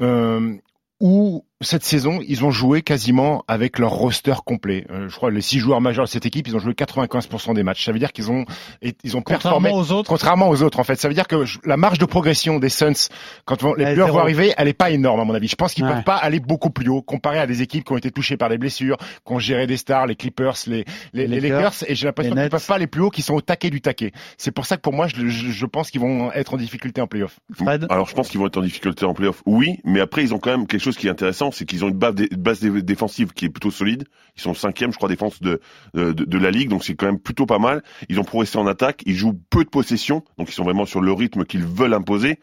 euh, 0.00 0.54
où 1.00 1.44
cette 1.62 1.84
saison, 1.84 2.20
ils 2.26 2.42
ont 2.44 2.50
joué 2.50 2.80
quasiment 2.80 3.44
avec 3.46 3.78
leur 3.78 3.90
roster 3.90 4.32
complet. 4.46 4.86
Euh, 4.90 5.10
je 5.10 5.14
crois 5.16 5.30
les 5.30 5.42
six 5.42 5.58
joueurs 5.58 5.82
majeurs 5.82 6.06
de 6.06 6.10
cette 6.10 6.24
équipe, 6.24 6.48
ils 6.48 6.56
ont 6.56 6.58
joué 6.58 6.72
95% 6.72 7.52
des 7.52 7.62
matchs. 7.62 7.84
Ça 7.84 7.92
veut 7.92 7.98
dire 7.98 8.12
qu'ils 8.12 8.30
ont 8.30 8.46
et- 8.80 8.94
ils 9.04 9.14
ont 9.16 9.20
Contrairement 9.20 9.60
performé 9.60 9.70
aux 9.72 9.92
autres. 9.92 10.08
contrairement 10.08 10.48
aux 10.48 10.62
autres 10.62 10.80
en 10.80 10.84
fait. 10.84 10.96
Ça 10.98 11.08
veut 11.08 11.12
dire 11.14 11.28
que 11.28 11.44
je- 11.44 11.58
la 11.66 11.76
marge 11.76 11.98
de 11.98 12.06
progression 12.06 12.58
des 12.58 12.70
Suns 12.70 13.08
quand 13.44 13.60
vont- 13.60 13.74
les 13.74 13.84
Elle 13.84 13.94
playoffs 13.94 14.10
vont 14.10 14.20
arriver, 14.20 14.54
elle 14.56 14.68
est 14.68 14.72
pas 14.72 14.90
énorme 14.90 15.20
à 15.20 15.24
mon 15.24 15.34
avis. 15.34 15.48
Je 15.48 15.56
pense 15.56 15.74
qu'ils 15.74 15.84
Ouais. 15.84 15.92
peuvent 15.92 16.04
pas 16.04 16.16
aller 16.16 16.40
beaucoup 16.40 16.70
plus 16.70 16.88
haut 16.88 17.02
comparé 17.02 17.38
à 17.38 17.46
des 17.46 17.60
équipes 17.60 17.84
qui 17.84 17.92
ont 17.92 17.98
été 17.98 18.10
touchées 18.10 18.38
par 18.38 18.48
des 18.48 18.56
blessures, 18.56 18.96
qui 18.96 19.32
ont 19.32 19.38
géré 19.38 19.66
des 19.66 19.76
stars, 19.76 20.06
les 20.06 20.16
Clippers, 20.16 20.54
les 20.66 20.86
les, 21.12 21.26
Les 21.26 21.40
les 21.40 21.48
Lakers, 21.50 21.74
et 21.86 21.94
j'ai 21.94 22.06
l'impression 22.06 22.34
qu'ils 22.34 22.48
peuvent 22.48 22.66
pas 22.66 22.76
aller 22.76 22.86
plus 22.86 23.02
haut, 23.02 23.10
qu'ils 23.10 23.24
sont 23.24 23.34
au 23.34 23.40
taquet 23.42 23.68
du 23.68 23.82
taquet. 23.82 24.12
C'est 24.38 24.50
pour 24.50 24.64
ça 24.64 24.76
que 24.76 24.82
pour 24.82 24.94
moi, 24.94 25.08
je, 25.08 25.28
je, 25.28 25.50
je 25.50 25.66
pense 25.66 25.90
qu'ils 25.90 26.00
vont 26.00 26.32
être 26.32 26.54
en 26.54 26.56
difficulté 26.56 27.02
en 27.02 27.06
playoff. 27.06 27.38
Fred? 27.54 27.86
Alors 27.90 28.08
je 28.08 28.14
pense 28.14 28.30
qu'ils 28.30 28.40
vont 28.40 28.46
être 28.46 28.56
en 28.56 28.62
difficulté 28.62 29.04
en 29.04 29.12
playoff, 29.12 29.42
oui, 29.44 29.78
mais 29.84 30.00
après 30.00 30.22
ils 30.22 30.32
ont 30.32 30.38
quand 30.38 30.50
même 30.52 30.66
quelque 30.66 30.80
chose 30.82 30.96
qui 30.96 31.06
est 31.06 31.10
intéressant, 31.10 31.49
c'est 31.50 31.64
qu'ils 31.66 31.84
ont 31.84 31.88
une 31.88 31.98
base, 31.98 32.14
dé- 32.14 32.28
base 32.36 32.60
dé- 32.60 32.82
défensive 32.82 33.32
qui 33.32 33.44
est 33.44 33.50
plutôt 33.50 33.70
solide. 33.70 34.04
Ils 34.36 34.42
sont 34.42 34.54
cinquième, 34.54 34.92
je 34.92 34.96
crois, 34.96 35.08
défense 35.08 35.40
de, 35.40 35.60
de, 35.94 36.12
de 36.12 36.38
la 36.38 36.50
ligue, 36.50 36.68
donc 36.68 36.84
c'est 36.84 36.94
quand 36.94 37.06
même 37.06 37.18
plutôt 37.20 37.46
pas 37.46 37.58
mal. 37.58 37.82
Ils 38.08 38.20
ont 38.20 38.24
progressé 38.24 38.58
en 38.58 38.66
attaque, 38.66 39.02
ils 39.06 39.16
jouent 39.16 39.40
peu 39.50 39.64
de 39.64 39.70
possession, 39.70 40.24
donc 40.38 40.48
ils 40.48 40.54
sont 40.54 40.64
vraiment 40.64 40.86
sur 40.86 41.00
le 41.00 41.12
rythme 41.12 41.44
qu'ils 41.44 41.64
veulent 41.64 41.94
imposer. 41.94 42.38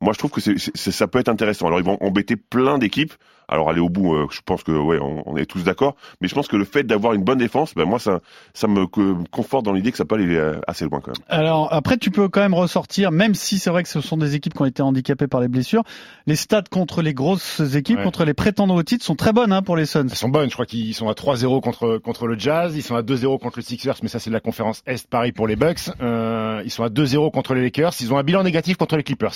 Moi, 0.00 0.12
je 0.12 0.18
trouve 0.18 0.30
que 0.30 0.40
ça 0.40 1.08
peut 1.08 1.18
être 1.18 1.28
intéressant. 1.28 1.66
Alors, 1.66 1.80
ils 1.80 1.84
vont 1.84 1.98
embêter 2.00 2.36
plein 2.36 2.78
d'équipes. 2.78 3.14
Alors, 3.48 3.70
aller 3.70 3.80
au 3.80 3.88
bout, 3.88 4.14
euh, 4.14 4.26
je 4.30 4.40
pense 4.44 4.62
que, 4.62 4.72
ouais, 4.72 4.98
on, 5.00 5.22
on 5.26 5.36
est 5.36 5.46
tous 5.46 5.62
d'accord. 5.64 5.96
Mais 6.20 6.28
je 6.28 6.34
pense 6.34 6.48
que 6.48 6.56
le 6.56 6.64
fait 6.64 6.82
d'avoir 6.84 7.14
une 7.14 7.22
bonne 7.24 7.38
défense, 7.38 7.74
ben 7.74 7.84
moi, 7.84 7.98
ça, 7.98 8.20
ça 8.54 8.66
me 8.68 8.86
que- 8.86 9.14
conforte 9.30 9.64
dans 9.64 9.72
l'idée 9.72 9.90
que 9.90 9.96
ça 9.96 10.04
peut 10.04 10.16
aller 10.16 10.36
euh, 10.36 10.60
assez 10.66 10.84
loin 10.84 11.00
quand 11.00 11.12
même. 11.12 11.24
Alors 11.28 11.72
après, 11.72 11.96
tu 11.96 12.10
peux 12.10 12.28
quand 12.28 12.40
même 12.40 12.54
ressortir, 12.54 13.10
même 13.10 13.34
si 13.34 13.58
c'est 13.58 13.70
vrai 13.70 13.82
que 13.82 13.88
ce 13.88 14.00
sont 14.00 14.16
des 14.16 14.34
équipes 14.34 14.54
qui 14.54 14.62
ont 14.62 14.66
été 14.66 14.82
handicapées 14.82 15.26
par 15.28 15.40
les 15.40 15.48
blessures, 15.48 15.82
les 16.26 16.36
stats 16.36 16.62
contre 16.70 17.02
les 17.02 17.14
grosses 17.14 17.60
équipes, 17.74 17.98
Ouais. 17.98 18.04
contre 18.04 18.24
les 18.24 18.34
prétendants 18.34 18.76
au 18.76 18.82
titre, 18.82 19.04
sont 19.04 19.14
très 19.16 19.32
bonnes 19.32 19.52
hein, 19.52 19.62
pour 19.62 19.76
les 19.76 19.86
Suns. 19.86 20.06
Elles 20.10 20.14
sont 20.14 20.28
bonnes. 20.28 20.48
Je 20.50 20.54
crois 20.54 20.66
qu'ils 20.66 20.94
sont 20.94 21.08
à 21.08 21.14
3-0 21.14 21.60
contre 21.62 21.98
contre 21.98 22.26
le 22.26 22.38
Jazz. 22.38 22.74
Ils 22.76 22.82
sont 22.82 22.96
à 22.96 23.02
2-0 23.02 23.38
contre 23.38 23.58
le 23.58 23.62
Sixers, 23.62 23.96
mais 24.02 24.08
ça 24.08 24.18
c'est 24.18 24.30
de 24.30 24.34
la 24.34 24.40
conférence 24.40 24.82
Est. 24.86 25.08
Pareil 25.08 25.32
pour 25.32 25.46
les 25.46 25.56
Bucks. 25.56 25.90
Euh, 26.02 26.60
ils 26.64 26.70
sont 26.70 26.82
à 26.84 26.90
2-0 26.90 27.30
contre 27.30 27.54
les 27.54 27.62
Lakers. 27.62 27.92
Ils 28.00 28.12
ont 28.12 28.18
un 28.18 28.22
bilan 28.22 28.42
négatif 28.42 28.76
contre 28.76 28.96
les 28.96 29.02
Clippers. 29.02 29.32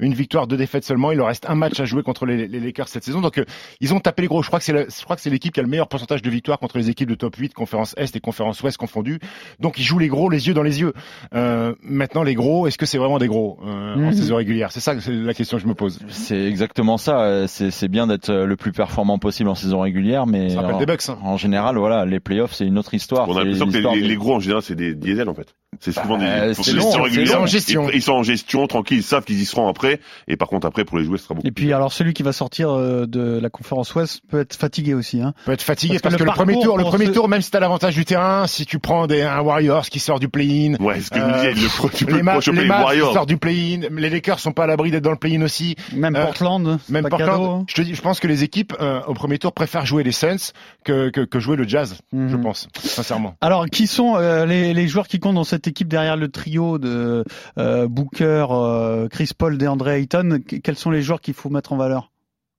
Une 0.00 0.12
victoire, 0.14 0.46
deux 0.46 0.56
défaites 0.58 0.84
seulement. 0.84 1.12
Il 1.12 1.18
leur 1.18 1.28
reste 1.28 1.46
un 1.48 1.54
match 1.54 1.80
à 1.80 1.84
jouer 1.86 2.02
contre 2.02 2.26
les, 2.26 2.46
les 2.46 2.60
Lakers 2.60 2.88
cette 2.88 3.04
saison. 3.04 3.20
Donc 3.20 3.38
euh, 3.38 3.44
ils 3.80 3.92
ont 3.94 4.00
tapé 4.00 4.22
les 4.22 4.28
gros. 4.28 4.42
Je 4.42 4.48
crois 4.48 4.58
que 4.58 4.64
c'est 4.64 4.72
la- 4.72 4.84
je 4.88 5.04
crois 5.04 5.16
que 5.16 5.22
c'est 5.22 5.30
l'équipe 5.30 5.52
qui 5.52 5.60
a 5.60 5.62
le 5.62 5.68
meilleur 5.68 5.88
pourcentage 5.88 6.22
de 6.22 6.30
victoires 6.30 6.58
contre 6.58 6.78
les 6.78 6.90
équipes 6.90 7.08
de 7.08 7.14
top 7.14 7.36
8, 7.36 7.54
conférence 7.54 7.94
Est 7.96 8.14
et 8.16 8.20
conférence 8.20 8.62
Ouest 8.62 8.76
confondues. 8.76 9.18
Donc 9.60 9.78
ils 9.78 9.82
jouent 9.84 9.98
les 9.98 10.08
gros 10.08 10.28
les 10.30 10.46
yeux 10.48 10.54
dans 10.54 10.62
les 10.62 10.80
yeux. 10.80 10.92
Euh, 11.34 11.74
maintenant 11.82 12.22
les 12.22 12.34
gros, 12.34 12.66
est-ce 12.66 12.78
que 12.78 12.86
c'est 12.86 12.98
vraiment 12.98 13.18
des 13.18 13.26
gros 13.28 13.58
euh, 13.66 13.94
en 13.94 13.98
Mhm. 13.98 14.12
saison 14.12 14.36
régulière? 14.36 14.72
C'est 14.72 14.80
ça, 14.80 14.98
c'est 15.00 15.12
la 15.12 15.34
question 15.34 15.56
que 15.56 15.62
je 15.62 15.68
me 15.68 15.74
pose. 15.74 15.98
C'est 16.08 16.44
exactement 16.44 16.96
ça. 16.98 17.20
euh, 17.22 17.46
C'est 17.46 17.70
c'est 17.70 17.88
bien 17.88 18.06
d'être 18.06 18.30
euh, 18.30 18.46
le 18.46 18.56
plus 18.56 18.72
performant 18.72 19.18
possible 19.18 19.48
en 19.48 19.54
saison 19.54 19.80
régulière, 19.80 20.26
mais 20.26 20.50
Ça 20.50 20.60
en, 20.60 20.78
des 20.78 20.86
Bucks. 20.86 21.08
hein. 21.08 21.18
en 21.22 21.36
général, 21.36 21.76
voilà, 21.76 22.04
les 22.04 22.20
playoffs 22.20 22.52
c'est 22.54 22.66
une 22.66 22.78
autre 22.78 22.94
histoire. 22.94 23.28
On 23.28 23.36
a 23.36 23.40
l'impression 23.44 23.66
que 23.66 23.72
les, 23.76 24.00
des- 24.00 24.08
les 24.08 24.16
gros 24.16 24.34
en 24.34 24.40
général 24.40 24.62
c'est 24.62 24.74
des 24.74 24.94
diesels 24.94 25.28
en 25.28 25.34
fait. 25.34 25.54
C'est 25.80 25.92
souvent 25.92 26.18
Bah, 26.18 26.46
des 26.48 26.54
c'est 26.54 26.72
long, 26.72 26.90
c'est 27.10 27.24
long. 27.24 27.42
En 27.42 27.46
gestion. 27.46 27.88
Ils, 27.90 27.96
ils 27.96 28.02
sont 28.02 28.12
en 28.12 28.22
gestion, 28.22 28.66
tranquilles, 28.68 28.98
ils 28.98 29.02
savent 29.02 29.24
qu'ils 29.24 29.40
y 29.40 29.44
seront 29.44 29.66
après. 29.68 30.00
Et 30.28 30.36
par 30.36 30.48
contre 30.48 30.66
après 30.66 30.84
pour 30.84 30.98
les 30.98 31.04
jouer, 31.04 31.18
ce 31.18 31.24
sera 31.24 31.34
beaucoup. 31.34 31.46
Et 31.46 31.50
puis 31.52 31.72
alors 31.72 31.92
celui 31.92 32.12
qui 32.14 32.22
va 32.22 32.32
sortir 32.32 32.70
euh, 32.70 33.06
de 33.06 33.40
la 33.44 33.50
conférence 33.50 33.94
Ouest 33.94 34.20
peut 34.28 34.40
être 34.40 34.54
fatigué 34.56 34.94
aussi. 34.94 35.20
Hein. 35.22 35.32
peut 35.44 35.52
être 35.52 35.62
fatigué 35.62 35.94
Parce 35.94 36.02
parce, 36.02 36.14
que 36.14 36.18
que, 36.18 36.24
le 36.24 36.30
le 36.30 36.34
premier 36.34 36.60
tour, 36.60 36.76
le 36.78 36.84
premier 36.84 37.06
ce- 37.06 37.10
tour, 37.12 37.28
même 37.28 37.40
si 37.42 37.50
t'as 37.50 37.60
l'avantage 37.60 37.94
du 37.94 38.04
terrain, 38.04 38.46
si 38.48 38.66
tu 38.66 38.78
prends 38.80 39.06
des, 39.06 39.22
un 39.22 39.40
Warriors 39.40 39.86
qui 39.86 40.00
sort 40.00 40.18
du 40.18 40.28
play-in, 40.28 40.74
Ouais, 40.82 41.00
ce 41.00 41.10
que 41.10 41.18
je 41.18 41.22
Euh, 41.24 41.52
le 41.54 41.68
pro, 41.76 41.88
tu 41.90 42.04
peux 42.06 42.16
les, 42.16 42.22
ma- 42.22 42.38
les 42.38 42.52
les 42.52 42.64
Mavs 42.66 42.78
qui 42.78 42.82
Warriors. 42.84 43.12
sortent 43.12 43.28
du 43.28 43.36
play-in, 43.36 43.80
les 43.96 44.10
Lakers 44.10 44.40
sont 44.40 44.52
pas 44.52 44.64
à 44.64 44.66
l'abri 44.66 44.90
d'être 44.90 45.04
dans 45.04 45.10
le 45.12 45.16
play-in 45.16 45.42
aussi. 45.42 45.76
Même 45.92 46.16
Euh, 46.16 46.24
Portland, 46.24 46.78
Même 46.88 47.02
pas 47.04 47.10
Portland, 47.10 47.30
cadeau, 47.30 47.50
hein. 47.50 47.64
je 47.68 47.74
te 47.74 47.82
dis, 47.82 47.94
je 47.94 48.02
pense 48.02 48.18
que 48.18 48.26
les 48.26 48.42
équipes 48.42 48.74
euh, 48.80 49.00
au 49.06 49.14
premier 49.14 49.38
tour 49.38 49.52
préfèrent 49.52 49.86
jouer 49.86 50.02
les 50.02 50.12
Suns 50.12 50.52
que, 50.84 51.10
que, 51.10 51.20
que 51.20 51.38
jouer 51.38 51.56
le 51.56 51.68
Jazz, 51.68 51.98
je 52.12 52.16
Mhm. 52.18 52.42
pense, 52.42 52.68
sincèrement. 52.82 53.34
Alors, 53.40 53.66
qui 53.66 53.86
sont 53.86 54.16
euh, 54.16 54.46
les, 54.46 54.72
les 54.74 54.88
joueurs 54.88 55.06
qui 55.06 55.18
comptent 55.20 55.34
dans 55.36 55.44
cette 55.44 55.66
équipe 55.68 55.88
derrière 55.88 56.16
le 56.16 56.28
trio 56.28 56.78
de 56.78 57.24
euh, 57.58 57.86
Booker, 57.88 58.46
euh, 58.50 59.08
Chris 59.08 59.30
Paul, 59.36 59.58
DeAndre 59.58 59.88
Ayton 59.90 60.38
Qu- 60.46 60.60
Quels 60.60 60.76
sont 60.76 60.90
les 60.90 61.02
joueurs 61.02 61.20
qu'il 61.20 61.34
faut 61.34 61.50
mettre 61.50 61.72
en 61.72 61.76
valeur? 61.76 62.10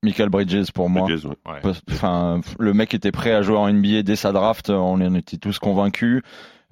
Michael 0.06 0.30
Bridges 0.30 0.72
pour 0.74 0.90
moi. 0.90 1.04
Bridges, 1.04 1.26
ouais. 1.26 1.36
Parce- 1.62 1.82
Enfin, 1.92 2.40
le 2.60 2.74
mec 2.74 2.94
était 2.94 3.12
prêt 3.12 3.34
à 3.34 3.42
jouer 3.42 3.58
en 3.58 3.68
NBA 3.68 4.04
dès 4.04 4.16
sa 4.16 4.32
draft. 4.32 4.70
On 4.70 5.02
en 5.02 5.16
était 5.16 5.38
tous 5.38 5.60
convaincus. 5.60 6.22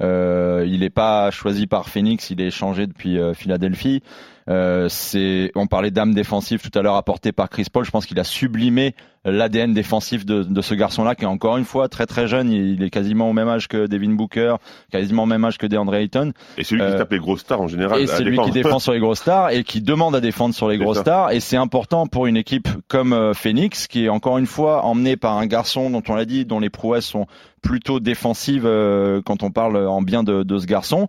Euh, 0.02 0.66
il 0.68 0.80
n'est 0.80 0.90
pas 0.90 1.30
choisi 1.30 1.68
par 1.68 1.88
Phoenix, 1.88 2.30
il 2.32 2.42
est 2.42 2.48
échangé 2.48 2.88
depuis 2.88 3.20
euh, 3.20 3.34
Philadelphie. 3.34 4.02
Euh, 4.50 4.90
c'est, 4.90 5.52
on 5.56 5.68
parlait 5.68 5.92
d'âme 5.92 6.14
défensive 6.14 6.62
tout 6.68 6.78
à 6.78 6.82
l'heure 6.82 6.96
apportée 6.96 7.32
par 7.32 7.50
Chris 7.50 7.68
Paul. 7.72 7.86
Je 7.86 7.92
pense 7.92 8.06
qu'il 8.08 8.20
a 8.20 8.24
sublimé 8.24 8.96
l'ADN 9.26 9.74
défensif 9.74 10.26
de, 10.26 10.44
de 10.44 10.62
ce 10.62 10.74
garçon-là, 10.76 11.16
qui 11.16 11.24
est 11.24 11.28
encore 11.28 11.58
une 11.58 11.66
fois 11.66 11.88
très 11.90 12.06
très 12.06 12.28
jeune. 12.28 12.52
Il, 12.52 12.74
il 12.74 12.84
est 12.84 12.90
quasiment 12.90 13.30
au 13.30 13.34
même 13.34 13.48
âge 13.48 13.68
que 13.68 13.88
Devin 13.88 14.12
Booker, 14.12 14.56
quasiment 14.92 15.24
au 15.24 15.26
même 15.28 15.46
âge 15.46 15.58
que 15.58 15.66
DeAndre 15.68 15.96
Ayton. 15.96 16.34
Et 16.58 16.64
celui 16.64 16.82
qui 16.82 16.88
Euh, 16.88 16.98
tape 16.98 17.12
les 17.12 17.20
grosses 17.20 17.42
stars 17.42 17.62
en 17.62 17.68
général. 17.68 18.02
Et 18.02 18.08
c'est 18.08 18.24
lui 18.24 18.38
qui 18.40 18.52
défend 18.52 18.80
sur 18.80 18.94
les 18.94 19.00
grosses 19.00 19.20
stars 19.20 19.52
et 19.52 19.64
qui 19.64 19.82
demande 19.82 20.16
à 20.16 20.22
défendre 20.22 20.54
sur 20.54 20.68
les 20.68 20.78
grosses 20.78 21.00
stars. 21.00 21.32
Et 21.32 21.40
c'est 21.40 21.58
important 21.58 22.08
pour 22.08 22.28
une 22.28 22.38
équipe 22.38 22.68
comme 22.88 23.14
euh, 23.14 23.34
Phoenix, 23.34 23.88
qui 23.88 24.06
est 24.06 24.10
encore 24.10 24.38
une 24.38 24.48
fois 24.48 24.84
emmenée 24.84 25.16
par 25.18 25.38
un 25.38 25.46
garçon 25.46 25.90
dont 25.90 26.04
on 26.10 26.16
l'a 26.16 26.26
dit, 26.26 26.46
dont 26.46 26.60
les 26.60 26.70
prouesses 26.70 27.06
sont 27.06 27.28
plutôt 27.62 28.02
défensives 28.02 28.66
euh, 28.66 29.22
quand 29.26 29.42
on 29.42 29.50
parle 29.50 29.78
en 29.88 30.02
bien 30.02 30.24
de, 30.24 30.44
de 30.44 30.58
ce 30.58 30.66
garçon. 30.66 31.08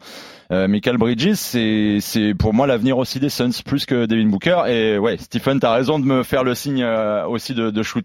Euh, 0.53 0.68
Michael 0.68 0.98
Bridges, 0.98 1.35
c'est 1.35 1.98
c'est 2.00 2.35
pour 2.35 2.53
moi 2.55 2.66
l'avenir 2.68 2.98
aussi 2.98 3.18
des 3.18 3.31
Suns 3.31 3.50
plus 3.64 3.87
que 3.87 4.07
Devin 4.07 4.27
Booker. 4.29 4.62
Et 4.68 4.98
ouais, 4.98 5.16
Stephen, 5.16 5.59
t'as 5.59 5.72
raison 5.72 5.98
de 5.98 6.05
me 6.05 6.22
faire 6.22 6.44
le 6.44 6.55
signe 6.55 6.83
euh, 6.83 7.27
aussi 7.27 7.55
de, 7.55 7.70
de 7.70 7.83
shooter. 7.83 8.03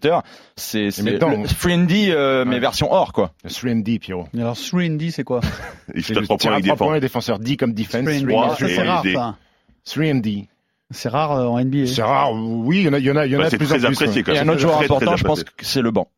C'est 0.56 0.90
c'est 0.90 1.02
maintenant, 1.02 1.28
le 1.30 1.36
on- 1.38 1.42
3D 1.44 2.10
euh, 2.10 2.44
mais 2.44 2.54
Ouais. 2.56 2.60
version 2.60 2.92
or 2.92 3.12
quoi. 3.12 3.32
3D, 3.46 3.98
Pierrot. 3.98 4.26
Et 4.36 4.40
alors 4.40 4.54
3D, 4.56 5.10
c'est 5.10 5.24
quoi 5.24 5.40
Il 5.94 6.02
trois 6.02 6.36
tir 6.38 6.50
points, 6.50 6.56
à 6.56 6.60
il 6.60 6.72
points 6.74 6.94
et 6.96 7.00
défenseur 7.00 7.38
D 7.38 7.56
comme 7.56 7.72
defense. 7.72 8.04
3D, 8.06 8.28
3 8.28 8.56
ça 8.56 8.66
et 8.66 8.74
c'est 8.74 8.82
rare 8.82 9.04
ça. 9.14 9.36
3D. 9.86 10.46
C'est 10.92 11.08
rare 11.08 11.32
euh, 11.32 11.46
en 11.46 11.60
NBA. 11.64 11.86
C'est 11.86 12.02
rare, 12.02 12.32
oui, 12.34 12.78
il 12.80 12.82
y 12.86 12.88
en 12.88 12.92
a, 12.94 12.98
il 12.98 13.04
y 13.04 13.10
en 13.10 13.16
a, 13.16 13.24
il 13.26 13.32
y 13.32 13.36
en 13.36 13.38
Bah, 13.38 13.44
a 13.44 13.46
de 13.46 13.50
c'est 13.50 13.58
plus 13.58 13.72
en 13.72 13.76
plus. 13.76 13.86
apprécié, 13.86 14.22
quand 14.24 14.32
Et 14.32 14.34
même. 14.36 14.48
un 14.48 14.52
autre 14.52 14.60
joueur 14.60 14.76
Très, 14.78 14.86
très 14.86 14.94
important, 14.96 15.16
je 15.16 15.24
pense 15.24 15.44
que 15.44 15.50
c'est 15.60 15.82
le 15.82 15.90
banc. 15.92 16.08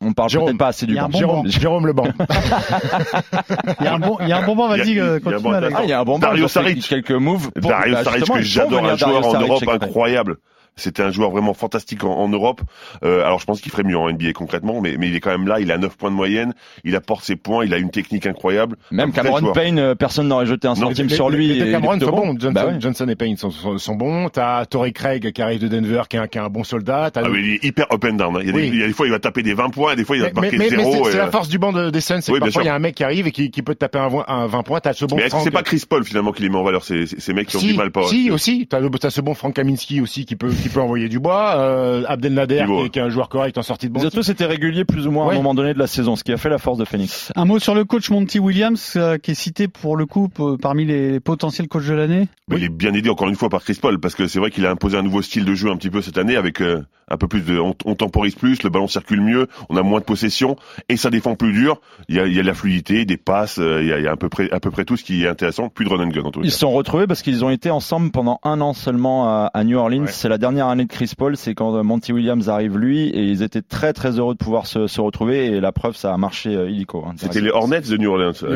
On 0.00 0.12
parle 0.12 0.30
Jérôme, 0.30 0.46
peut-être 0.50 0.58
pas 0.58 0.68
assez 0.68 0.86
du 0.86 0.94
banc. 0.94 1.08
bon 1.08 1.18
Jérôme, 1.18 1.92
banc. 1.92 2.04
Jérôme. 2.04 2.12
Il 3.80 3.84
y 3.84 3.88
a 3.88 3.94
un 3.94 3.98
bon, 3.98 4.16
il 4.20 4.28
y 4.28 4.32
a 4.32 4.38
un 4.38 4.46
bon 4.46 4.54
banc, 4.54 4.68
vas-y, 4.68 4.90
il 4.90 4.96
y 4.96 5.00
a 5.00 5.04
euh, 5.04 5.16
un 5.16 5.18
bon 5.18 5.50
continue. 5.50 5.74
Ah, 5.74 5.80
il 5.82 5.88
y 5.88 5.92
a 5.92 6.00
un 6.00 6.04
bon 6.04 6.12
banc. 6.20 6.28
Dario 6.28 6.46
Saric. 6.46 6.86
Quelques 6.88 7.10
moves. 7.10 7.50
Dario 7.56 7.94
bah, 7.94 8.04
Saric, 8.04 8.24
que 8.32 8.42
j'adore, 8.42 8.84
un 8.84 8.96
joueur 8.96 9.26
en 9.26 9.40
Europe 9.40 9.64
incroyable. 9.68 10.36
C'était 10.78 11.02
un 11.02 11.10
joueur 11.10 11.30
vraiment 11.30 11.54
fantastique 11.54 12.04
en, 12.04 12.12
en 12.14 12.28
Europe. 12.28 12.60
Euh, 13.04 13.24
alors 13.24 13.38
je 13.40 13.44
pense 13.44 13.60
qu'il 13.60 13.70
ferait 13.70 13.82
mieux 13.82 13.96
en 13.98 14.10
NBA 14.10 14.32
concrètement, 14.32 14.80
mais, 14.80 14.96
mais 14.98 15.08
il 15.08 15.14
est 15.16 15.20
quand 15.20 15.30
même 15.30 15.46
là. 15.46 15.60
Il 15.60 15.70
a 15.72 15.78
9 15.78 15.96
points 15.96 16.10
de 16.10 16.16
moyenne. 16.16 16.54
Il 16.84 16.96
apporte 16.96 17.24
ses 17.24 17.36
points. 17.36 17.64
Il 17.64 17.74
a 17.74 17.78
une 17.78 17.90
technique 17.90 18.26
incroyable. 18.26 18.76
Même 18.90 19.12
Cameron. 19.12 19.52
Payne, 19.52 19.78
euh, 19.78 19.94
personne 19.94 20.28
n'aurait 20.28 20.46
jeté 20.46 20.68
un 20.68 20.74
centime 20.74 21.06
Les- 21.08 21.14
sur 21.14 21.30
les- 21.30 21.36
lui. 21.36 21.48
les 21.48 21.68
est 21.68 21.70
Cameron 21.72 21.98
sont 22.00 22.06
bon. 22.10 22.16
bons. 22.32 22.38
Johnson, 22.40 22.52
Bah 22.52 22.66
ouais. 22.66 22.76
Johnson 22.80 23.08
et 23.08 23.16
Payne 23.16 23.36
sont, 23.36 23.50
sont, 23.50 23.76
sont 23.78 23.94
bons. 23.94 24.28
T'as 24.28 24.64
Torrey 24.66 24.92
Craig 24.92 25.32
qui 25.32 25.42
arrive 25.42 25.60
de 25.60 25.68
Denver, 25.68 26.02
qui 26.08 26.16
est 26.16 26.20
un, 26.20 26.26
qui 26.28 26.38
est 26.38 26.40
un 26.40 26.48
bon 26.48 26.64
soldat. 26.64 27.10
Ah, 27.14 27.22
mais 27.28 27.40
il 27.40 27.54
est 27.54 27.64
hyper 27.64 27.86
up 27.92 28.04
and 28.04 28.12
down. 28.14 28.36
hein. 28.36 28.40
Il 28.42 28.46
y, 28.46 28.50
a 28.50 28.52
des, 28.52 28.66
il 28.68 28.78
y 28.78 28.82
a 28.82 28.86
des 28.86 28.92
fois, 28.92 29.06
il 29.06 29.10
va 29.12 29.18
taper 29.18 29.42
des 29.42 29.54
20 29.54 29.70
points. 29.70 29.94
Des 29.96 30.04
fois, 30.04 30.16
il 30.16 30.22
va 30.22 30.30
marquer 30.32 30.56
mais- 30.58 30.68
mais 30.70 30.76
0. 30.76 31.04
c'est 31.04 31.10
c'est 31.12 31.18
la 31.18 31.26
euh, 31.26 31.30
force 31.30 31.48
du 31.48 31.58
banc 31.58 31.72
de, 31.72 31.90
des 31.90 32.00
Suns, 32.00 32.20
c'est 32.20 32.32
Oui, 32.32 32.38
que 32.38 32.44
parfois 32.44 32.62
il 32.62 32.66
y 32.66 32.68
a 32.68 32.74
un 32.74 32.78
mec 32.78 32.94
qui 32.94 33.04
arrive 33.04 33.26
et 33.26 33.32
qui, 33.32 33.50
qui 33.50 33.62
peut 33.62 33.74
te 33.74 33.80
taper 33.80 33.98
un, 33.98 34.08
un 34.28 34.46
20 34.46 34.62
points. 34.62 34.80
T'as 34.80 34.92
ce 34.92 35.04
bon 35.04 35.16
Mais 35.16 35.22
est-ce 35.22 35.26
que 35.30 35.30
Frank. 35.32 35.44
c'est 35.44 35.50
pas 35.50 35.62
Chris 35.62 35.82
Paul 35.88 36.04
finalement 36.04 36.32
qui 36.32 36.42
les 36.42 36.48
met 36.48 36.56
en 36.56 36.62
valeur 36.64 36.84
ces, 36.84 37.06
mecs 37.32 37.48
qui 37.48 37.56
ont 37.56 37.60
si, 37.60 37.68
du 37.68 37.74
mal 37.74 37.90
pas 37.90 38.06
si 38.08 38.30
aussi, 38.30 38.66
t'as 38.68 38.80
ce 39.10 39.20
bon 39.20 39.34
Frank 39.34 39.54
Kaminski 39.54 40.00
aussi 40.00 40.24
qui 40.24 40.36
peut 40.36 40.48
qui 40.68 40.74
peut 40.74 40.80
envoyer 40.80 41.08
du 41.08 41.18
bois, 41.18 41.54
euh, 41.56 42.04
Abdel 42.08 42.34
Nader 42.34 42.64
qui, 42.66 42.72
est- 42.72 42.88
qui 42.90 42.98
est 42.98 43.02
un 43.02 43.08
joueur 43.08 43.28
correct 43.28 43.56
en 43.58 43.62
sortie 43.62 43.88
de 43.88 43.92
banc. 43.92 44.00
Ils 44.02 44.10
tous 44.10 44.28
été 44.28 44.44
réguliers 44.46 44.84
plus 44.84 45.06
ou 45.06 45.10
moins 45.10 45.28
à 45.28 45.32
un 45.32 45.36
moment 45.36 45.54
donné 45.54 45.74
de 45.74 45.78
la 45.78 45.86
saison, 45.86 46.16
ce 46.16 46.24
qui 46.24 46.32
a 46.32 46.36
fait 46.36 46.48
la 46.48 46.58
force 46.58 46.78
de 46.78 46.84
Phoenix. 46.84 47.32
Un 47.36 47.44
mot 47.44 47.58
sur 47.58 47.74
le 47.74 47.84
coach 47.84 48.10
Monty 48.10 48.38
Williams, 48.38 48.94
euh, 48.96 49.18
qui 49.18 49.32
est 49.32 49.34
cité 49.34 49.68
pour 49.68 49.96
le 49.96 50.06
coup 50.06 50.28
parmi 50.60 50.84
les 50.84 51.20
potentiels 51.20 51.68
coachs 51.68 51.86
de 51.86 51.94
l'année. 51.94 52.28
Il 52.50 52.64
est 52.64 52.68
bien 52.68 52.94
aidé 52.94 53.10
encore 53.10 53.28
une 53.28 53.34
fois 53.36 53.48
par 53.48 53.62
Chris 53.62 53.78
Paul 53.80 53.98
parce 54.00 54.14
que 54.14 54.26
c'est 54.26 54.38
vrai 54.38 54.50
qu'il 54.50 54.64
a 54.66 54.70
imposé 54.70 54.96
un 54.96 55.02
nouveau 55.02 55.22
style 55.22 55.44
de 55.44 55.54
jeu 55.54 55.70
un 55.70 55.76
petit 55.76 55.90
peu 55.90 56.00
cette 56.02 56.18
année 56.18 56.36
avec 56.36 56.60
euh, 56.62 56.82
un 57.10 57.16
peu 57.16 57.28
plus 57.28 57.42
de, 57.42 57.58
on, 57.58 57.74
on 57.84 57.94
temporise 57.94 58.34
plus, 58.34 58.62
le 58.62 58.70
ballon 58.70 58.86
circule 58.88 59.20
mieux, 59.20 59.46
on 59.68 59.76
a 59.76 59.82
moins 59.82 60.00
de 60.00 60.04
possession 60.04 60.56
et 60.88 60.96
ça 60.96 61.10
défend 61.10 61.34
plus 61.34 61.52
dur. 61.52 61.80
Il 62.08 62.16
y 62.16 62.20
a, 62.20 62.26
il 62.26 62.34
y 62.34 62.38
a 62.38 62.42
de 62.42 62.46
la 62.46 62.54
fluidité, 62.54 63.04
des 63.04 63.16
passes, 63.16 63.58
euh, 63.58 63.82
il 63.82 63.88
y 63.88 63.92
a, 63.92 63.98
il 63.98 64.04
y 64.04 64.08
a 64.08 64.12
à 64.12 64.16
peu 64.16 64.28
près 64.28 64.50
à 64.50 64.60
peu 64.60 64.70
près 64.70 64.84
tout 64.84 64.96
ce 64.96 65.04
qui 65.04 65.24
est 65.24 65.28
intéressant, 65.28 65.68
plus 65.68 65.84
de 65.84 65.90
run 65.90 66.02
and 66.04 66.08
gun 66.08 66.22
en 66.24 66.30
tout 66.30 66.40
Ils 66.42 66.46
cas. 66.48 66.52
se 66.52 66.58
sont 66.60 66.70
retrouvés 66.70 67.06
parce 67.06 67.22
qu'ils 67.22 67.44
ont 67.44 67.50
été 67.50 67.70
ensemble 67.70 68.10
pendant 68.10 68.40
un 68.44 68.60
an 68.60 68.72
seulement 68.72 69.28
à, 69.28 69.50
à 69.52 69.64
New 69.64 69.78
Orleans. 69.78 70.02
Ouais. 70.02 70.10
C'est 70.10 70.28
la 70.28 70.38
dernière 70.38 70.57
année 70.66 70.84
de 70.84 70.90
Chris 70.92 71.12
Paul, 71.16 71.36
c'est 71.36 71.54
quand 71.54 71.76
euh, 71.76 71.82
Monty 71.82 72.12
Williams 72.12 72.48
arrive 72.48 72.76
lui 72.76 73.08
et 73.08 73.22
ils 73.22 73.42
étaient 73.42 73.62
très 73.62 73.92
très 73.92 74.18
heureux 74.18 74.34
de 74.34 74.38
pouvoir 74.38 74.66
se, 74.66 74.86
se 74.86 75.00
retrouver 75.00 75.46
et 75.46 75.60
la 75.60 75.72
preuve 75.72 75.96
ça 75.96 76.12
a 76.12 76.16
marché 76.16 76.54
euh, 76.54 76.68
illico. 76.70 77.04
hein, 77.06 77.14
C'était 77.16 77.40
les 77.40 77.50
Hornets 77.50 77.82
de 77.82 77.96
New 77.96 78.10
Orleans. 78.10 78.32
New 78.42 78.48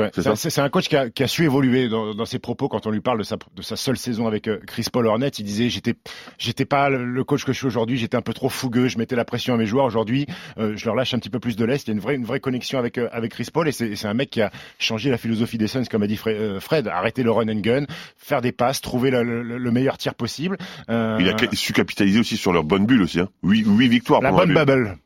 ouais. 0.00 0.10
C'est 0.36 0.60
un 0.60 0.68
coach 0.70 0.88
qui 0.88 0.96
a, 0.96 1.10
qui 1.10 1.22
a 1.22 1.26
su 1.28 1.44
évoluer 1.44 1.88
dans, 1.88 2.14
dans 2.14 2.24
ses 2.24 2.38
propos 2.38 2.68
quand 2.68 2.86
on 2.86 2.90
lui 2.90 3.00
parle 3.00 3.18
de 3.18 3.24
sa, 3.24 3.36
de 3.54 3.62
sa 3.62 3.76
seule 3.76 3.96
saison 3.98 4.26
avec 4.26 4.48
euh, 4.48 4.58
Chris 4.66 4.86
Paul 4.92 5.06
Hornet. 5.06 5.28
Il 5.28 5.44
disait 5.44 5.68
j'étais 5.68 5.94
j'étais 6.38 6.64
pas 6.64 6.88
le 6.88 7.24
coach 7.24 7.44
que 7.44 7.52
je 7.52 7.58
suis 7.58 7.66
aujourd'hui, 7.66 7.96
j'étais 7.98 8.16
un 8.16 8.22
peu 8.22 8.32
trop 8.32 8.48
fougueux, 8.48 8.88
je 8.88 8.96
mettais 8.98 9.16
la 9.16 9.24
pression 9.24 9.54
à 9.54 9.56
mes 9.56 9.66
joueurs. 9.66 9.84
Aujourd'hui, 9.84 10.26
euh, 10.58 10.72
je 10.76 10.84
leur 10.86 10.94
lâche 10.94 11.12
un 11.14 11.18
petit 11.18 11.30
peu 11.30 11.40
plus 11.40 11.56
de 11.56 11.64
l'est. 11.64 11.84
Il 11.86 11.88
y 11.88 11.90
a 11.90 11.94
une 11.94 12.00
vraie 12.00 12.14
une 12.14 12.24
vraie 12.24 12.40
connexion 12.40 12.78
avec 12.78 12.98
euh, 12.98 13.08
avec 13.12 13.32
Chris 13.32 13.48
Paul 13.52 13.68
et 13.68 13.72
c'est 13.72 13.96
c'est 13.96 14.08
un 14.08 14.14
mec 14.14 14.30
qui 14.30 14.40
a 14.40 14.50
changé 14.78 15.10
la 15.10 15.18
philosophie 15.18 15.58
des 15.58 15.66
Suns 15.66 15.84
comme 15.90 16.02
a 16.02 16.06
dit 16.06 16.16
Fred, 16.16 16.36
euh, 16.36 16.60
Fred 16.60 16.86
arrêter 16.88 17.22
le 17.22 17.30
run 17.30 17.48
and 17.48 17.60
gun, 17.60 17.84
faire 18.16 18.40
des 18.40 18.52
passes, 18.52 18.80
trouver 18.80 19.10
le, 19.10 19.22
le- 19.22 19.58
le 19.58 19.70
meilleur 19.70 19.98
tir 19.98 20.14
possible. 20.14 20.56
Euh, 20.88 21.16
Il 21.20 21.28
a 21.28 21.32
su 21.52 21.72
capitaliser 21.72 22.20
aussi 22.20 22.36
sur 22.36 22.52
leur 22.52 22.64
bonne 22.64 22.86
bulle 22.86 23.02
aussi. 23.02 23.20
Hein. 23.20 23.28
Huit, 23.42 23.64
huit 23.66 23.88
victoires. 23.88 24.20
la 24.20 24.32
bonne 24.32 24.54
bubble. 24.54 24.96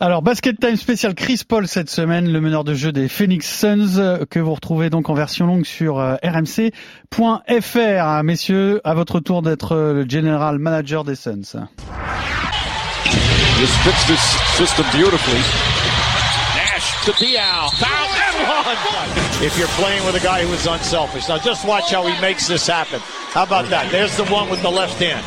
Alors, 0.00 0.22
Basket 0.22 0.58
Time 0.58 0.76
spécial 0.76 1.14
Chris 1.14 1.42
Paul 1.46 1.68
cette 1.68 1.90
semaine, 1.90 2.32
le 2.32 2.40
meneur 2.40 2.64
de 2.64 2.74
jeu 2.74 2.92
des 2.92 3.08
Phoenix 3.08 3.46
Suns, 3.46 3.98
euh, 3.98 4.24
que 4.28 4.38
vous 4.38 4.54
retrouvez 4.54 4.88
donc 4.90 5.10
en 5.10 5.14
version 5.14 5.46
longue 5.46 5.66
sur 5.66 5.98
euh, 5.98 6.16
rmc.fr. 6.22 8.22
Messieurs, 8.24 8.80
à 8.84 8.94
votre 8.94 9.20
tour 9.20 9.42
d'être 9.42 9.72
euh, 9.72 9.92
le 9.92 10.08
general 10.08 10.58
manager 10.58 11.04
des 11.04 11.14
Suns. 11.14 11.56
Just 13.58 13.74
fits 13.82 14.06
this 14.06 14.38
system 14.56 14.86
beautifully. 14.92 15.40
Nash 16.56 17.04
to 17.04 17.12
Dial. 17.22 17.68
Foul 17.72 18.08
and 18.16 18.40
one. 18.88 19.44
If 19.44 19.58
you're 19.58 19.68
playing 19.78 20.02
with 20.06 20.14
a 20.16 20.20
guy 20.24 20.42
who 20.44 20.52
is 20.54 20.66
unselfish. 20.66 21.28
Now 21.28 21.36
just 21.38 21.66
watch 21.66 21.92
how 21.92 22.06
he 22.06 22.18
makes 22.22 22.46
this 22.48 22.66
happen. 22.66 23.00
How 23.32 23.42
about 23.42 23.68
that? 23.68 23.90
There's 23.90 24.16
the 24.16 24.24
one 24.24 24.48
with 24.48 24.62
the 24.62 24.70
left 24.70 24.98
hand. 24.98 25.22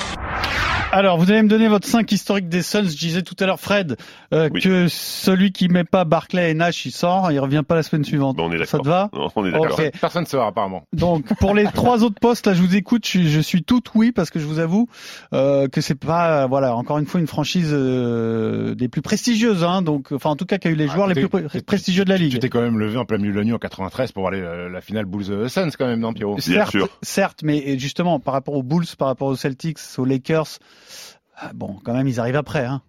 Alors, 0.96 1.18
vous 1.18 1.32
allez 1.32 1.42
me 1.42 1.48
donner 1.48 1.68
votre 1.68 1.88
5 1.88 2.12
historique 2.12 2.50
des 2.50 2.62
Suns. 2.62 2.84
Je 2.84 2.96
disais 2.98 3.24
tout 3.24 3.36
à 3.40 3.48
l'heure, 3.48 3.60
Fred, 3.60 3.98
euh, 4.32 4.48
Oui. 4.54 4.62
que 4.62 4.88
celui 4.88 5.52
qui 5.52 5.68
met 5.68 5.84
pas 5.84 6.04
Barclay 6.06 6.52
et 6.52 6.54
Nash, 6.54 6.86
il 6.86 6.92
sort, 6.92 7.32
il 7.32 7.40
revient 7.40 7.64
pas 7.68 7.74
la 7.74 7.82
semaine 7.82 8.06
suivante. 8.06 8.36
Bon, 8.38 8.48
on 8.48 8.52
est 8.52 8.64
Ça 8.66 8.78
te 8.78 8.88
va 8.88 9.10
Non, 9.14 9.30
On 9.36 9.44
est 9.44 9.52
d'accord. 9.52 9.80
Personne 10.00 10.22
ne 10.22 10.28
saura 10.28 10.48
apparemment. 10.48 10.84
Donc 10.94 11.26
pour 11.40 11.56
les 11.56 11.64
trois 11.74 12.04
autres 12.04 12.20
postes, 12.20 12.46
là 12.46 12.54
je 12.54 12.62
vous 12.62 12.76
écoute, 12.76 13.08
je, 13.08 13.22
je 13.24 13.40
suis 13.40 13.64
tout 13.64 13.82
oui 13.96 14.12
parce 14.12 14.30
que 14.30 14.40
je 14.40 14.46
vous 14.46 14.60
avoue 14.60 14.88
euh, 15.34 15.68
que 15.68 15.82
c'est 15.82 15.96
pas 15.96 16.44
euh, 16.44 16.46
voilà 16.48 16.76
encore 16.76 17.00
une 17.00 17.08
fois 17.08 17.20
une 17.20 17.26
franchise 17.28 17.72
euh, 17.72 18.76
des 18.76 18.88
plus 18.88 19.02
prestigieuses, 19.02 19.64
hein, 19.64 19.82
donc 19.82 20.12
enfin 20.12 20.30
en 20.30 20.36
tout 20.36 20.46
cas 20.46 20.60
qui 20.60 20.68
a 20.68 20.72
eu 20.72 20.76
les 20.76 20.88
joueurs 20.88 21.08
les 21.08 21.16
plus 21.16 21.28
prestigieux 21.64 22.06
de 22.06 22.10
la 22.10 22.18
Tu 22.18 22.24
ligue. 22.26 22.40
t'es 22.40 22.50
quand 22.50 22.62
même 22.62 22.78
levé 22.78 22.98
en 22.98 23.06
plein 23.06 23.18
milieu 23.18 23.34
de 23.34 23.40
la 23.40 23.44
nuit 23.46 23.54
en 23.54 23.58
93 23.58 24.12
pour 24.12 24.28
aller 24.28 24.42
euh, 24.42 24.70
la 24.70 24.82
finale 24.82 25.06
Bulls 25.06 25.50
Suns 25.50 25.72
quand 25.78 25.88
même, 25.88 26.02
non 26.02 26.14
Pierrot? 26.14 26.36
Bien 26.36 26.44
Certes, 26.44 26.72
sûr. 26.72 26.88
certes, 27.02 27.40
mais 27.44 27.80
justement 27.80 28.20
par 28.20 28.36
rapport 28.36 28.54
aux 28.54 28.64
Bulls, 28.64 28.86
par 28.98 29.08
rapport 29.08 29.30
aux 29.30 29.36
Celtics, 29.36 29.80
aux 29.98 30.06
Lakers, 30.06 30.46
ah, 30.60 30.83
bon 31.54 31.78
quand 31.84 31.94
même 31.94 32.08
ils 32.08 32.20
arrivent 32.20 32.36
après. 32.36 32.66
Hein. 32.66 32.82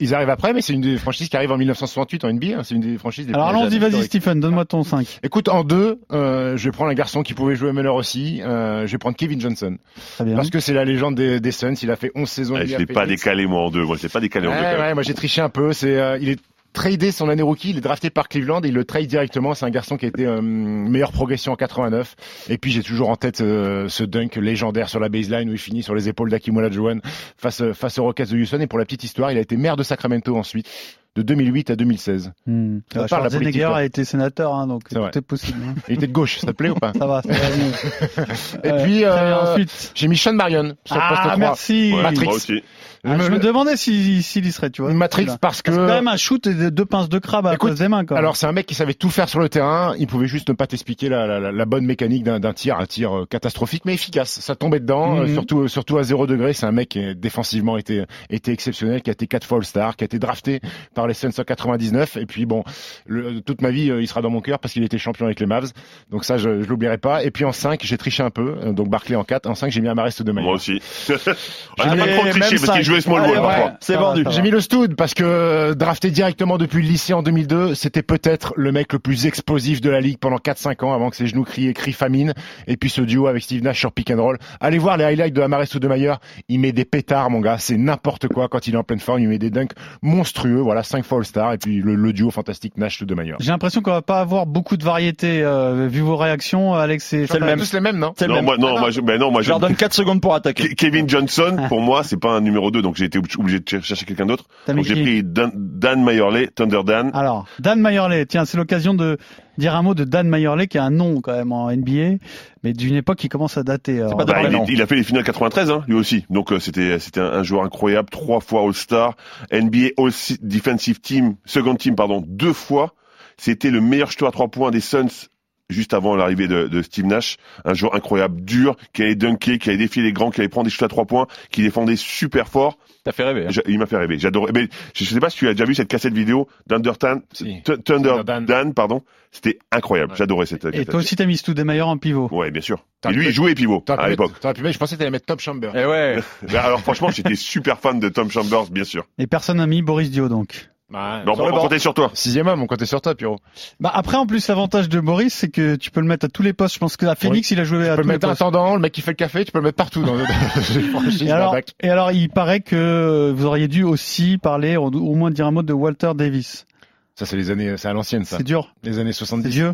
Ils 0.00 0.14
arrivent 0.14 0.28
après, 0.28 0.52
mais 0.52 0.60
c'est 0.60 0.74
une 0.74 0.82
des 0.82 0.98
franchises 0.98 1.30
qui 1.30 1.36
arrive 1.38 1.50
en 1.50 1.56
1968 1.56 2.24
en 2.24 2.32
NBA. 2.32 2.46
hein. 2.58 2.60
C'est 2.62 2.74
une 2.74 2.82
des 2.82 2.98
franchises 2.98 3.26
des 3.26 3.32
Alors 3.32 3.48
allons-y, 3.48 3.78
vas-y. 3.78 4.02
Stephen, 4.04 4.38
donne-moi 4.38 4.66
ton 4.66 4.82
5. 4.82 5.20
Écoute, 5.22 5.48
en 5.48 5.64
deux, 5.64 5.98
euh, 6.12 6.58
je 6.58 6.64
vais 6.64 6.72
prendre 6.72 6.90
un 6.90 6.94
garçon 6.94 7.22
qui 7.22 7.32
pouvait 7.32 7.54
jouer 7.56 7.72
meneur 7.72 7.94
aussi. 7.94 8.42
Euh, 8.42 8.86
je 8.86 8.92
vais 8.92 8.98
prendre 8.98 9.16
Kevin 9.16 9.40
Johnson. 9.40 9.78
Très 10.16 10.24
bien. 10.24 10.36
Parce 10.36 10.50
que 10.50 10.60
c'est 10.60 10.74
la 10.74 10.84
légende 10.84 11.14
des, 11.14 11.40
des 11.40 11.52
Suns. 11.52 11.74
Il 11.82 11.90
a 11.90 11.96
fait 11.96 12.10
11 12.14 12.28
saisons. 12.28 12.54
Ah, 12.56 12.66
je 12.66 12.74
à 12.74 12.78
l'ai 12.78 12.86
pas 12.86 13.06
décalé 13.06 13.46
moi 13.46 13.62
en 13.62 13.70
deux. 13.70 13.84
Moi, 13.84 13.96
je 13.96 14.02
l'ai 14.02 14.08
pas 14.10 14.20
décalé 14.20 14.46
en 14.48 14.50
deux. 14.50 14.56
Ouais, 14.58 14.72
même. 14.72 14.80
ouais, 14.80 14.94
moi 14.94 15.02
j'ai 15.02 15.14
triché 15.14 15.40
un 15.40 15.48
peu. 15.48 15.72
C'est, 15.72 15.98
euh, 15.98 16.18
il 16.20 16.28
est 16.28 16.40
tradé 16.72 17.12
son 17.12 17.28
année 17.28 17.42
rookie, 17.42 17.70
il 17.70 17.78
est 17.78 17.82
drafté 17.82 18.10
par 18.10 18.28
Cleveland 18.28 18.62
il 18.64 18.72
le 18.72 18.84
trade 18.84 19.06
directement. 19.06 19.54
C'est 19.54 19.66
un 19.66 19.70
garçon 19.70 19.96
qui 19.96 20.06
a 20.06 20.08
été 20.08 20.26
euh, 20.26 20.40
meilleure 20.40 21.12
progression 21.12 21.52
en 21.52 21.56
89. 21.56 22.16
Et 22.48 22.58
puis 22.58 22.70
j'ai 22.70 22.82
toujours 22.82 23.10
en 23.10 23.16
tête 23.16 23.40
euh, 23.40 23.88
ce 23.88 24.04
dunk 24.04 24.36
légendaire 24.36 24.88
sur 24.88 25.00
la 25.00 25.08
baseline 25.08 25.48
où 25.48 25.52
il 25.52 25.58
finit 25.58 25.82
sur 25.82 25.94
les 25.94 26.08
épaules 26.08 26.30
d'Akim 26.30 26.56
Olajuwon 26.56 27.00
face 27.36 27.60
euh, 27.60 27.72
face 27.72 27.98
aux 27.98 28.04
Rockets 28.04 28.30
de 28.30 28.38
Houston. 28.38 28.60
Et 28.60 28.66
pour 28.66 28.78
la 28.78 28.84
petite 28.84 29.04
histoire, 29.04 29.32
il 29.32 29.38
a 29.38 29.40
été 29.40 29.56
maire 29.56 29.76
de 29.76 29.82
Sacramento 29.82 30.36
ensuite, 30.36 30.68
de 31.16 31.22
2008 31.22 31.70
à 31.70 31.76
2016. 31.76 32.32
Hmm. 32.46 32.78
Ça 32.92 33.06
parle, 33.06 33.08
Schwarzenegger 33.30 33.64
a 33.74 33.84
été 33.84 34.04
sénateur, 34.04 34.54
hein, 34.54 34.66
donc 34.66 34.82
C'est 34.88 34.94
tout 34.94 35.00
vrai. 35.02 35.10
est 35.14 35.20
possible. 35.20 35.58
hein. 35.68 35.74
Il 35.88 35.94
était 35.94 36.06
de 36.06 36.12
gauche, 36.12 36.38
ça 36.38 36.46
te 36.48 36.52
plaît 36.52 36.70
ou 36.70 36.74
pas 36.74 36.92
Ça 36.98 37.06
va, 37.06 37.20
ça 37.22 37.28
va 37.28 37.56
mieux. 37.56 38.24
Et 38.64 38.82
puis 38.82 39.04
euh, 39.04 39.36
ensuite. 39.40 39.92
j'ai 39.94 40.08
mis 40.08 40.16
Sean 40.16 40.32
Marion 40.34 40.74
sur 40.84 40.96
le 40.96 41.08
poste 41.08 41.20
Ah 41.24 41.28
3. 41.28 41.36
merci. 41.36 41.92
Ouais, 41.94 42.02
Matrix. 42.02 42.24
Moi 42.26 42.34
aussi. 42.34 42.62
Ah, 43.04 43.16
je 43.20 43.30
me 43.32 43.40
demandais 43.40 43.76
s'il 43.76 44.18
y 44.46 44.52
serait, 44.52 44.70
tu 44.70 44.80
vois. 44.80 44.92
Matrix 44.94 45.26
parce 45.40 45.60
que 45.60 45.72
C'est 45.72 45.76
quand 45.76 45.86
même 45.88 46.06
un 46.06 46.16
shoot 46.16 46.46
et 46.46 46.54
de- 46.54 46.68
deux 46.70 46.84
pinces 46.84 47.08
de 47.08 47.18
crabe 47.18 47.48
à 47.48 47.56
cause 47.56 47.76
des 47.80 47.88
mains, 47.88 48.04
quand 48.04 48.14
même. 48.14 48.22
Alors 48.22 48.36
c'est 48.36 48.46
un 48.46 48.52
mec 48.52 48.64
qui 48.64 48.76
savait 48.76 48.94
tout 48.94 49.10
faire 49.10 49.28
sur 49.28 49.40
le 49.40 49.48
terrain. 49.48 49.94
Il 49.98 50.06
pouvait 50.06 50.28
juste 50.28 50.48
ne 50.50 50.54
pas 50.54 50.68
t'expliquer 50.68 51.08
la, 51.08 51.26
la, 51.26 51.40
la- 51.40 51.50
la 51.50 51.64
bonne 51.64 51.84
mécanique 51.84 52.22
d'un 52.22 52.52
tir, 52.52 52.78
un 52.78 52.86
tir 52.86 53.12
euh, 53.12 53.26
catastrophique 53.26 53.82
mais 53.86 53.94
efficace. 53.94 54.38
Ça 54.40 54.54
tombait 54.54 54.78
dedans, 54.78 55.16
Mhm. 55.16 55.22
euh, 55.22 55.32
surtout 55.32 55.66
surtout 55.68 55.98
à 55.98 56.04
zéro 56.04 56.28
degré. 56.28 56.52
C'est 56.52 56.66
un 56.66 56.70
mec 56.70 56.90
qui 56.90 57.14
défensivement 57.16 57.76
était 57.76 58.06
était 58.30 58.52
exceptionnel, 58.52 59.02
qui 59.02 59.10
a 59.10 59.14
été 59.14 59.26
quatre 59.26 59.48
fois 59.48 59.58
All-Star, 59.58 59.96
qui 59.96 60.04
a 60.04 60.06
été 60.06 60.20
drafté 60.20 60.60
par 60.94 61.01
les 61.06 61.14
Suns 61.14 61.30
en 61.38 61.44
99. 61.44 62.16
Et 62.16 62.26
puis 62.26 62.46
bon, 62.46 62.64
le- 63.06 63.40
toute 63.40 63.62
ma 63.62 63.70
vie, 63.70 63.90
euh, 63.90 64.00
il 64.02 64.06
sera 64.06 64.22
dans 64.22 64.30
mon 64.30 64.40
cœur 64.40 64.58
parce 64.58 64.74
qu'il 64.74 64.82
était 64.84 64.98
champion 64.98 65.26
avec 65.26 65.40
les 65.40 65.46
Mavs. 65.46 65.70
Donc 66.10 66.24
ça, 66.24 66.36
je, 66.38 66.62
je 66.62 66.68
l'oublierai 66.68 66.98
pas. 66.98 67.22
Et 67.24 67.30
puis 67.30 67.44
en 67.44 67.52
5, 67.52 67.80
j'ai 67.82 67.98
triché 67.98 68.22
un 68.22 68.30
peu. 68.30 68.56
Euh, 68.62 68.72
Donc 68.72 68.88
Barclay 68.88 69.16
en 69.16 69.24
4. 69.24 69.46
En 69.48 69.54
5, 69.54 69.70
j'ai 69.70 69.80
mis 69.80 69.88
Amarest 69.88 70.22
de 70.22 70.32
Moi 70.32 70.42
manière. 70.42 70.54
aussi. 70.54 70.80
On 71.08 71.82
a 71.82 71.96
pas 71.96 72.02
Allez, 72.02 72.12
trop 72.14 72.26
triché 72.28 72.56
parce 72.56 72.72
qu'il 72.78 72.82
jouait 72.84 73.00
small 73.00 73.22
ball 73.22 73.30
ouais, 73.30 73.36
parfois. 73.42 73.72
c'est 73.80 73.96
vendu. 73.96 74.24
J'ai 74.30 74.42
mis 74.42 74.50
le 74.50 74.60
stud 74.60 74.94
parce 74.96 75.14
que 75.14 75.24
euh, 75.24 75.74
drafté 75.74 76.10
directement 76.10 76.58
depuis 76.58 76.82
le 76.82 76.88
lycée 76.88 77.12
en 77.14 77.22
2002, 77.22 77.74
c'était 77.74 78.02
peut-être 78.02 78.52
le 78.56 78.72
mec 78.72 78.92
le 78.92 78.98
plus 78.98 79.26
explosif 79.26 79.80
de 79.80 79.90
la 79.90 80.00
ligue 80.00 80.18
pendant 80.18 80.36
4-5 80.36 80.84
ans 80.84 80.92
avant 80.94 81.10
que 81.10 81.16
ses 81.16 81.26
genoux 81.26 81.44
crient 81.44 81.72
cri 81.74 81.92
famine. 81.92 82.34
Et 82.66 82.76
puis 82.76 82.90
ce 82.90 83.00
duo 83.02 83.26
avec 83.26 83.42
Steve 83.42 83.62
Nash 83.62 83.78
sur 83.78 83.92
pick 83.92 84.10
and 84.10 84.22
roll. 84.22 84.38
Allez 84.60 84.78
voir 84.78 84.96
les 84.96 85.04
highlights 85.04 85.34
de 85.34 85.40
Amaré 85.42 85.66
Soudemayer. 85.66 86.14
Il 86.48 86.60
met 86.60 86.72
des 86.72 86.84
pétards, 86.84 87.30
mon 87.30 87.40
gars. 87.40 87.58
C'est 87.58 87.76
n'importe 87.76 88.28
quoi 88.28 88.48
quand 88.48 88.66
il 88.66 88.74
est 88.74 88.78
en 88.78 88.84
pleine 88.84 89.00
forme. 89.00 89.20
Il 89.20 89.28
met 89.28 89.38
des 89.38 89.50
dunks 89.50 89.72
monstrueux. 90.02 90.60
Voilà, 90.60 90.82
5 90.92 91.04
fois 91.04 91.18
All-Star. 91.18 91.52
Et 91.54 91.58
puis 91.58 91.80
le, 91.80 91.94
le 91.96 92.12
duo 92.12 92.30
fantastique 92.30 92.76
Nash 92.76 92.98
Soudemayer. 92.98 93.34
J'ai 93.40 93.50
l'impression 93.50 93.80
qu'on 93.82 93.90
va 93.92 94.02
pas 94.02 94.20
avoir 94.20 94.46
beaucoup 94.46 94.76
de 94.76 94.84
variété 94.84 95.42
euh, 95.42 95.88
vu 95.90 96.00
vos 96.00 96.16
réactions, 96.16 96.74
Alex 96.74 97.12
et 97.12 97.26
C'est 97.26 97.38
le 97.40 97.46
même. 97.46 97.58
Tous 97.58 97.72
les 97.72 97.80
mêmes, 97.80 97.98
non 97.98 98.12
C'est 98.16 98.26
le 98.26 98.30
Non, 98.30 98.36
même. 98.36 98.44
moi, 98.44 98.56
non, 98.58 98.78
moi, 98.78 98.90
je, 98.90 99.00
ben 99.00 99.18
non, 99.18 99.30
moi, 99.30 99.42
Je 99.42 99.48
leur 99.48 99.58
donne 99.60 99.74
4 99.74 99.92
secondes 99.94 100.20
pour 100.20 100.34
attaquer. 100.34 100.68
Ke- 100.68 100.74
Kevin 100.74 101.08
Johnson, 101.08 101.56
pour 101.68 101.80
moi, 101.80 102.02
c'est 102.04 102.16
pas 102.20 102.30
un 102.30 102.40
numéro 102.40 102.70
2, 102.70 102.82
donc 102.82 102.96
j'ai 102.96 103.06
été 103.06 103.18
obligé 103.18 103.58
de 103.60 103.68
cher- 103.68 103.82
chercher 103.84 104.04
quelqu'un 104.06 104.26
d'autre. 104.26 104.44
Donc 104.68 104.84
j'ai 104.84 104.94
pris 105.02 105.22
Dan, 105.24 105.50
Dan 105.54 106.04
Meyerley, 106.04 106.48
Thunder 106.48 106.82
Dan. 106.84 107.10
Alors, 107.14 107.46
Dan 107.58 107.80
Meyerley, 107.80 108.26
tiens, 108.26 108.44
c'est 108.44 108.56
l'occasion 108.58 108.94
de 108.94 109.16
dire 109.58 109.74
un 109.74 109.82
mot 109.82 109.94
de 109.94 110.04
Dan 110.04 110.28
Meyerley, 110.28 110.66
qui 110.66 110.78
a 110.78 110.84
un 110.84 110.90
nom 110.90 111.20
quand 111.20 111.32
même 111.32 111.52
en 111.52 111.70
NBA, 111.70 112.18
mais 112.62 112.72
d'une 112.72 112.94
époque 112.94 113.18
qui 113.18 113.28
commence 113.28 113.56
à 113.56 113.62
dater. 113.62 114.00
alors. 114.00 114.16
Bah, 114.16 114.24
vrai, 114.24 114.50
il, 114.68 114.82
a 114.82 114.86
fait 114.86 114.96
les 114.96 115.04
finales 115.04 115.24
93, 115.24 115.70
hein, 115.70 115.84
lui 115.86 115.94
aussi. 115.94 116.24
Donc 116.30 116.52
euh, 116.52 116.58
c'était 116.58 116.98
c'était 116.98 117.20
un, 117.20 117.32
un 117.32 117.42
joueur 117.42 117.64
incroyable, 117.64 118.08
trois 118.10 118.40
fois 118.40 118.62
All-Star, 118.62 119.16
NBA 119.52 119.90
All 119.98 120.10
Defensive 120.40 121.00
Team, 121.00 121.36
Second 121.44 121.76
Team, 121.76 121.94
pardon, 121.94 122.22
deux 122.26 122.52
fois. 122.52 122.94
C'était 123.36 123.70
le 123.70 123.80
meilleur 123.80 124.10
shooter 124.10 124.26
à 124.26 124.30
trois 124.30 124.48
points 124.48 124.70
des 124.70 124.80
Suns 124.80 125.28
juste 125.72 125.94
avant 125.94 126.14
l'arrivée 126.16 126.48
de, 126.48 126.68
de 126.68 126.82
Steve 126.82 127.06
Nash. 127.06 127.36
Un 127.64 127.74
joueur 127.74 127.94
incroyable, 127.94 128.42
dur, 128.42 128.76
qui 128.92 129.02
allait 129.02 129.14
dunker, 129.14 129.58
qui 129.58 129.68
allait 129.70 129.78
défier 129.78 130.02
les 130.02 130.12
grands, 130.12 130.30
qui 130.30 130.40
allait 130.40 130.48
prendre 130.48 130.64
des 130.64 130.70
shoots 130.70 130.82
à 130.84 130.88
trois 130.88 131.04
points, 131.06 131.26
qui 131.50 131.62
défendait 131.62 131.96
super 131.96 132.48
fort. 132.48 132.78
T'as 133.04 133.12
fait 133.12 133.24
rêver. 133.24 133.46
hein. 133.46 133.62
Il 133.66 133.78
m'a 133.80 133.86
fait 133.86 133.96
rêver. 133.96 134.18
J'adorais. 134.18 134.52
Mais 134.54 134.68
je 134.94 135.04
sais 135.04 135.18
pas 135.18 135.28
si 135.30 135.38
tu 135.38 135.48
as 135.48 135.52
déjà 135.54 135.64
vu 135.64 135.74
cette 135.74 135.88
cassette 135.88 136.14
vidéo 136.14 136.46
d'Undertan, 136.68 137.20
Si. 137.32 137.60
Thunder 137.62 137.82
Thunder 137.82 138.14
Dan. 138.24 138.44
Dan. 138.44 138.74
pardon. 138.74 139.02
C'était 139.32 139.58
incroyable. 139.72 140.12
J'adorais 140.14 140.44
cette 140.46 140.66
Et 140.66 140.70
cassette. 140.70 140.90
toi 140.90 141.00
aussi, 141.00 141.16
t'as 141.16 141.24
mis 141.24 141.36
Stoudemire 141.38 141.88
en 141.88 141.96
pivot. 141.96 142.28
Ouais, 142.30 142.50
bien 142.50 142.60
sûr. 142.60 142.84
Et 143.08 143.12
lui, 143.12 143.26
il 143.26 143.32
jouait 143.32 143.54
pivot 143.54 143.82
à 143.88 144.08
l'époque. 144.08 144.32
Je 144.42 144.78
pensais 144.78 144.94
que 144.94 144.98
t'allais 144.98 145.10
mettre 145.10 145.24
Top 145.26 145.40
Chamber. 145.40 145.70
Eh 145.74 145.84
ouais. 145.86 146.18
Alors 146.54 146.80
franchement, 146.80 147.10
j'étais 147.10 147.34
super 147.34 147.78
fan 147.80 147.98
de 147.98 148.08
Tom 148.10 148.30
Chambers, 148.30 148.66
bien 148.70 148.84
sûr. 148.84 149.04
Et 149.18 149.26
personne 149.26 149.56
n'a 149.56 149.66
mis 149.66 149.80
Boris 149.82 150.10
Dio, 150.10 150.28
donc. 150.28 150.68
Bah, 150.92 151.22
Mais 151.24 151.32
on, 151.32 151.46
le 151.48 151.54
on 151.54 151.58
comptait 151.60 151.78
sur 151.78 151.94
toi. 151.94 152.10
Sixième 152.14 152.46
homme, 152.48 152.62
on 152.62 152.66
comptait 152.66 152.86
sur 152.86 153.00
toi, 153.00 153.14
Pierrot. 153.14 153.38
Bah 153.80 153.90
après, 153.94 154.16
en 154.18 154.26
plus, 154.26 154.46
l'avantage 154.48 154.88
de 154.88 155.00
Boris, 155.00 155.32
c'est 155.32 155.48
que 155.48 155.76
tu 155.76 155.90
peux 155.90 156.00
le 156.00 156.06
mettre 156.06 156.26
à 156.26 156.28
tous 156.28 156.42
les 156.42 156.52
postes. 156.52 156.74
Je 156.74 156.78
pense 156.80 156.96
que 156.96 157.06
à 157.06 157.14
Phoenix, 157.14 157.50
il 157.50 157.60
a 157.60 157.64
joué 157.64 157.88
à 157.88 157.96
Tu 157.96 157.96
peux 157.96 158.02
tous 158.02 158.08
le 158.08 158.12
les 158.12 158.14
mettre 158.14 158.28
postes. 158.28 158.42
intendant, 158.42 158.74
le 158.74 158.80
mec 158.80 158.92
qui 158.92 159.00
fait 159.00 159.12
le 159.12 159.16
café, 159.16 159.44
tu 159.44 159.52
peux 159.52 159.58
le 159.58 159.64
mettre 159.64 159.76
partout 159.76 160.02
dans 160.02 160.16
franchise 160.92 161.22
Et 161.22 161.30
alors, 161.30 161.52
bac. 161.52 161.72
et 161.80 161.88
alors, 161.88 162.12
il 162.12 162.28
paraît 162.28 162.60
que 162.60 163.32
vous 163.34 163.46
auriez 163.46 163.68
dû 163.68 163.82
aussi 163.84 164.38
parler, 164.38 164.76
au 164.76 164.90
moins 165.14 165.30
dire 165.30 165.46
un 165.46 165.50
mot 165.50 165.62
de 165.62 165.72
Walter 165.72 166.12
Davis. 166.14 166.66
Ça, 167.14 167.26
c'est 167.26 167.36
les 167.36 167.50
années, 167.50 167.76
c'est 167.76 167.88
à 167.88 167.92
l'ancienne, 167.92 168.24
ça. 168.24 168.38
C'est 168.38 168.42
dur, 168.42 168.74
Les 168.82 168.98
années 168.98 169.12
c'est 169.12 169.18
70. 169.18 169.50
vieux. 169.50 169.72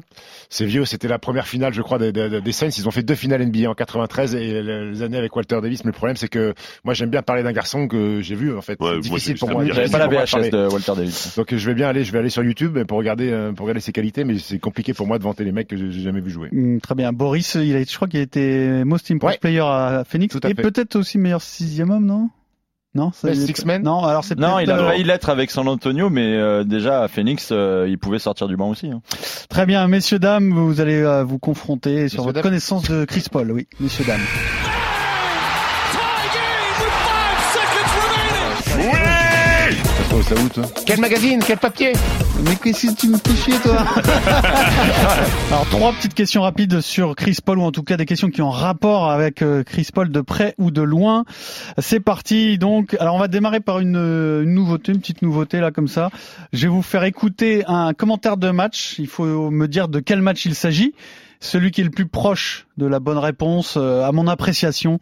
C'est 0.50 0.66
vieux, 0.66 0.84
c'était 0.84 1.06
la 1.06 1.20
première 1.20 1.46
finale, 1.46 1.72
je 1.72 1.82
crois, 1.82 1.96
des, 1.98 2.10
des, 2.10 2.40
des 2.40 2.52
Saints. 2.52 2.70
Ils 2.76 2.88
ont 2.88 2.90
fait 2.90 3.04
deux 3.04 3.14
finales 3.14 3.46
NBA 3.46 3.70
en 3.70 3.74
93 3.74 4.34
et 4.34 4.60
les 4.60 5.02
années 5.02 5.18
avec 5.18 5.34
Walter 5.36 5.60
Davis. 5.62 5.84
Mais 5.84 5.90
le 5.90 5.96
problème, 5.96 6.16
c'est 6.16 6.26
que 6.28 6.52
moi, 6.82 6.94
j'aime 6.94 7.10
bien 7.10 7.22
parler 7.22 7.44
d'un 7.44 7.52
garçon 7.52 7.86
que 7.86 8.20
j'ai 8.22 8.34
vu, 8.34 8.56
en 8.56 8.60
fait. 8.60 8.72
Ouais, 8.80 8.88
c'est 9.02 9.08
moi, 9.10 9.18
difficile 9.18 9.34
je- 9.36 9.38
pour 9.38 9.50
moi. 9.50 9.64
J'avais 9.64 9.84
difficile 9.84 9.92
pas 9.92 9.98
la 9.98 10.04
pour 10.06 10.12
moi 10.14 10.22
de 10.22 10.26
VHS 10.26 10.30
parler. 10.32 10.50
de 10.50 10.66
Walter 10.72 10.92
Davis. 10.96 11.36
Donc, 11.36 11.54
je 11.54 11.66
vais 11.68 11.74
bien 11.74 11.88
aller, 11.88 12.02
je 12.02 12.10
vais 12.12 12.18
aller 12.18 12.28
sur 12.30 12.42
YouTube 12.42 12.76
pour 12.88 12.98
regarder, 12.98 13.30
euh, 13.30 13.52
pour 13.52 13.66
regarder 13.66 13.80
ses 13.82 13.92
qualités, 13.92 14.24
mais 14.24 14.36
c'est 14.40 14.58
compliqué 14.58 14.92
pour 14.92 15.06
moi 15.06 15.18
de 15.18 15.22
vanter 15.22 15.44
les 15.44 15.52
mecs 15.52 15.68
que 15.68 15.76
j'ai 15.76 16.00
jamais 16.02 16.20
vu 16.20 16.30
jouer. 16.30 16.48
Hum, 16.52 16.80
très 16.80 16.96
bien. 16.96 17.12
Boris, 17.12 17.54
il 17.54 17.76
a, 17.76 17.82
je 17.84 17.94
crois 17.94 18.08
qu'il 18.08 18.18
a 18.18 18.22
été 18.24 18.82
most 18.84 19.08
improved 19.12 19.34
Ouais. 19.34 19.38
player 19.38 19.60
à 19.60 20.02
Phoenix 20.08 20.34
Tout 20.34 20.44
à 20.44 20.50
et 20.50 20.54
peut-être 20.54 20.96
aussi 20.96 21.18
meilleur 21.18 21.40
sixième 21.42 21.90
homme, 21.90 22.04
non? 22.06 22.30
Non, 22.94 23.12
ça, 23.12 23.34
six 23.34 23.64
man 23.66 23.82
Non, 23.82 24.02
alors 24.04 24.24
c'est 24.24 24.38
Non, 24.38 24.58
il 24.58 24.70
a 24.70 24.78
failli 24.78 25.04
l'être 25.04 25.28
avec 25.28 25.50
San 25.50 25.68
Antonio, 25.68 26.08
mais 26.10 26.34
euh, 26.34 26.64
déjà 26.64 27.02
à 27.02 27.08
Phoenix, 27.08 27.50
euh, 27.52 27.86
il 27.88 27.98
pouvait 27.98 28.18
sortir 28.18 28.48
du 28.48 28.56
banc 28.56 28.70
aussi. 28.70 28.88
hein. 28.88 29.02
Très 29.50 29.66
bien, 29.66 29.86
messieurs 29.88 30.18
dames, 30.18 30.52
vous 30.52 30.80
allez 30.80 31.02
euh, 31.02 31.22
vous 31.22 31.38
confronter 31.38 32.08
sur 32.08 32.22
votre 32.22 32.34
dames. 32.34 32.42
connaissance 32.42 32.88
de 32.88 33.04
Chris 33.04 33.24
Paul, 33.30 33.52
oui, 33.52 33.66
messieurs 33.78 34.04
dames. 34.06 34.20
Ça 40.22 40.34
où, 40.34 40.48
toi 40.48 40.64
Quel 40.84 40.98
magazine 41.00 41.40
Quel 41.46 41.58
papier 41.58 41.92
Mais 42.44 42.56
qu'est-ce 42.56 42.88
que 42.88 43.00
tu 43.00 43.08
me 43.08 43.18
fais 43.18 43.36
chier, 43.36 43.54
toi 43.62 43.76
Alors, 45.50 45.66
trois 45.70 45.92
petites 45.92 46.14
questions 46.14 46.42
rapides 46.42 46.80
sur 46.80 47.14
Chris 47.14 47.38
Paul, 47.44 47.58
ou 47.58 47.62
en 47.62 47.70
tout 47.70 47.84
cas 47.84 47.96
des 47.96 48.04
questions 48.04 48.28
qui 48.28 48.42
ont 48.42 48.50
rapport 48.50 49.10
avec 49.10 49.42
euh, 49.42 49.62
Chris 49.62 49.88
Paul 49.94 50.10
de 50.10 50.20
près 50.20 50.54
ou 50.58 50.72
de 50.72 50.82
loin. 50.82 51.24
C'est 51.78 52.00
parti, 52.00 52.58
donc. 52.58 52.96
Alors, 52.98 53.14
on 53.14 53.18
va 53.18 53.28
démarrer 53.28 53.60
par 53.60 53.78
une, 53.78 53.96
euh, 53.96 54.42
une 54.42 54.54
nouveauté, 54.54 54.92
une 54.92 54.98
petite 54.98 55.22
nouveauté, 55.22 55.60
là, 55.60 55.70
comme 55.70 55.88
ça. 55.88 56.10
Je 56.52 56.62
vais 56.62 56.72
vous 56.72 56.82
faire 56.82 57.04
écouter 57.04 57.64
un 57.66 57.94
commentaire 57.94 58.36
de 58.36 58.50
match. 58.50 58.96
Il 58.98 59.06
faut 59.06 59.50
me 59.50 59.68
dire 59.68 59.88
de 59.88 60.00
quel 60.00 60.20
match 60.20 60.44
il 60.46 60.56
s'agit. 60.56 60.94
Celui 61.40 61.70
qui 61.70 61.82
est 61.82 61.84
le 61.84 61.90
plus 61.90 62.08
proche 62.08 62.66
de 62.76 62.86
la 62.86 62.98
bonne 62.98 63.18
réponse, 63.18 63.76
euh, 63.76 64.02
à 64.04 64.10
mon 64.12 64.26
appréciation, 64.26 64.98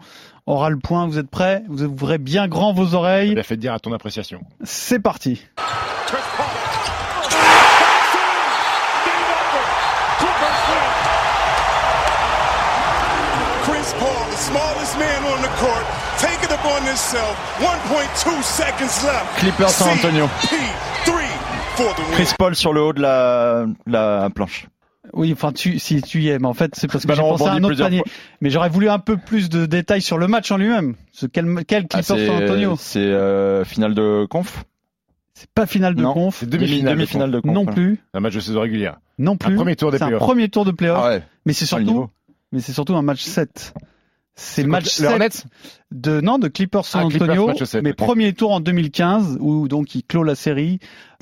aura 0.46 0.68
le 0.70 0.78
point. 0.78 1.06
Vous 1.06 1.18
êtes 1.18 1.30
prêts? 1.30 1.62
Vous 1.68 1.82
ouvrez 1.82 2.18
bien 2.18 2.46
grand 2.46 2.72
vos 2.74 2.94
oreilles. 2.94 3.30
Il 3.32 3.38
a 3.38 3.42
fait 3.42 3.56
dire 3.56 3.72
à 3.72 3.78
ton 3.80 3.92
appréciation. 3.92 4.40
C'est 4.62 5.00
parti. 5.00 5.42
Chris 13.64 13.92
Paul, 13.98 14.26
the 14.30 14.36
smallest 14.36 14.98
man 14.98 15.22
on 15.24 15.42
the 15.42 15.52
court, 15.58 15.84
take 16.18 16.42
it 16.44 16.52
upon 16.52 16.82
himself. 16.86 17.34
1.2 17.60 18.42
seconds 18.42 19.04
left. 19.04 19.38
Clippers 19.38 19.70
San 19.70 19.90
Antonio. 19.90 20.26
CP3 20.26 21.10
for 21.76 21.94
the 21.94 22.00
win. 22.00 22.14
Chris 22.14 22.34
Paul 22.38 22.54
sur 22.54 22.72
le 22.72 22.82
haut 22.82 22.92
de 22.92 23.02
la, 23.02 23.66
la 23.86 24.30
planche. 24.30 24.66
Oui, 25.12 25.32
enfin, 25.32 25.52
tu, 25.52 25.78
si 25.78 26.02
tu 26.02 26.22
y 26.22 26.28
es, 26.28 26.38
mais 26.38 26.46
en 26.46 26.54
fait, 26.54 26.74
c'est 26.74 26.86
parce 26.90 27.04
que 27.06 27.12
j'ai 27.12 27.20
Ballon 27.20 27.36
pensé 27.36 27.44
à 27.50 27.52
un 27.52 27.62
autre 27.64 27.76
panier. 27.78 27.98
fois. 27.98 28.06
Mais 28.40 28.50
j'aurais 28.50 28.68
voulu 28.68 28.88
un 28.88 28.98
peu 28.98 29.16
plus 29.16 29.48
de 29.48 29.66
détails 29.66 30.02
sur 30.02 30.18
le 30.18 30.28
match 30.28 30.50
en 30.50 30.56
lui-même. 30.56 30.94
Ce 31.12 31.26
quel, 31.26 31.64
quel 31.66 31.84
Ah, 31.92 32.00
Clippers 32.02 32.16
c'est 32.18 32.26
San 32.26 32.42
Antonio 32.44 32.76
c'est, 32.78 32.98
euh, 33.00 33.64
finale 33.64 33.94
de 33.94 34.26
conf? 34.28 34.64
C'est 35.34 35.50
pas 35.50 35.66
finale 35.66 35.94
de 35.94 36.02
Non. 36.02 36.14
conf. 36.14 36.36
C'est 36.40 36.48
demi-finale. 36.48 36.84
de 36.94 36.98
Demi-finale 36.98 37.30
de 37.30 37.40
conf. 37.40 37.52
Non 37.54 37.62
voilà. 37.64 37.74
plus. 37.74 37.98
Un 38.14 38.20
match 38.20 38.34
de 38.34 38.40
saison 38.40 38.60
régulière. 38.60 38.98
Non 39.18 39.32
Un 39.32 39.36
plus. 39.36 39.54
premier 39.56 39.76
tour 39.76 39.90
des 39.90 39.98
C'est 39.98 40.04
un 40.04 40.08
playoffs. 40.08 40.22
premier 40.22 40.48
tour 40.48 40.64
de 40.64 40.70
playoff. 40.70 40.98
Ah 41.02 41.08
ouais. 41.08 41.22
Mais 41.44 41.52
c'est 41.52 41.66
surtout, 41.66 42.08
mais 42.52 42.60
c'est 42.60 42.72
surtout 42.72 42.96
un 42.96 43.02
match 43.02 43.22
7. 43.22 43.74
C'est 44.34 44.64
match 44.64 44.84
contre 44.84 44.94
7 44.94 45.06
les 45.06 45.12
Hornets? 45.12 45.28
De, 45.92 46.20
non, 46.20 46.38
de 46.38 46.48
Clippers 46.48 46.84
San 46.84 47.04
Ah, 47.06 47.08
Clippers, 47.08 47.28
Antonio. 47.30 47.46
match 47.48 47.62
7, 47.64 47.82
mais 47.82 47.92
premier 47.92 48.32
tour 48.32 48.52
en 48.52 48.60
2015, 48.60 49.38
où 49.40 49.68
donc 49.68 49.94
il 49.94 50.02
clôt 50.04 50.22
la 50.24 50.34
série. 50.34 50.78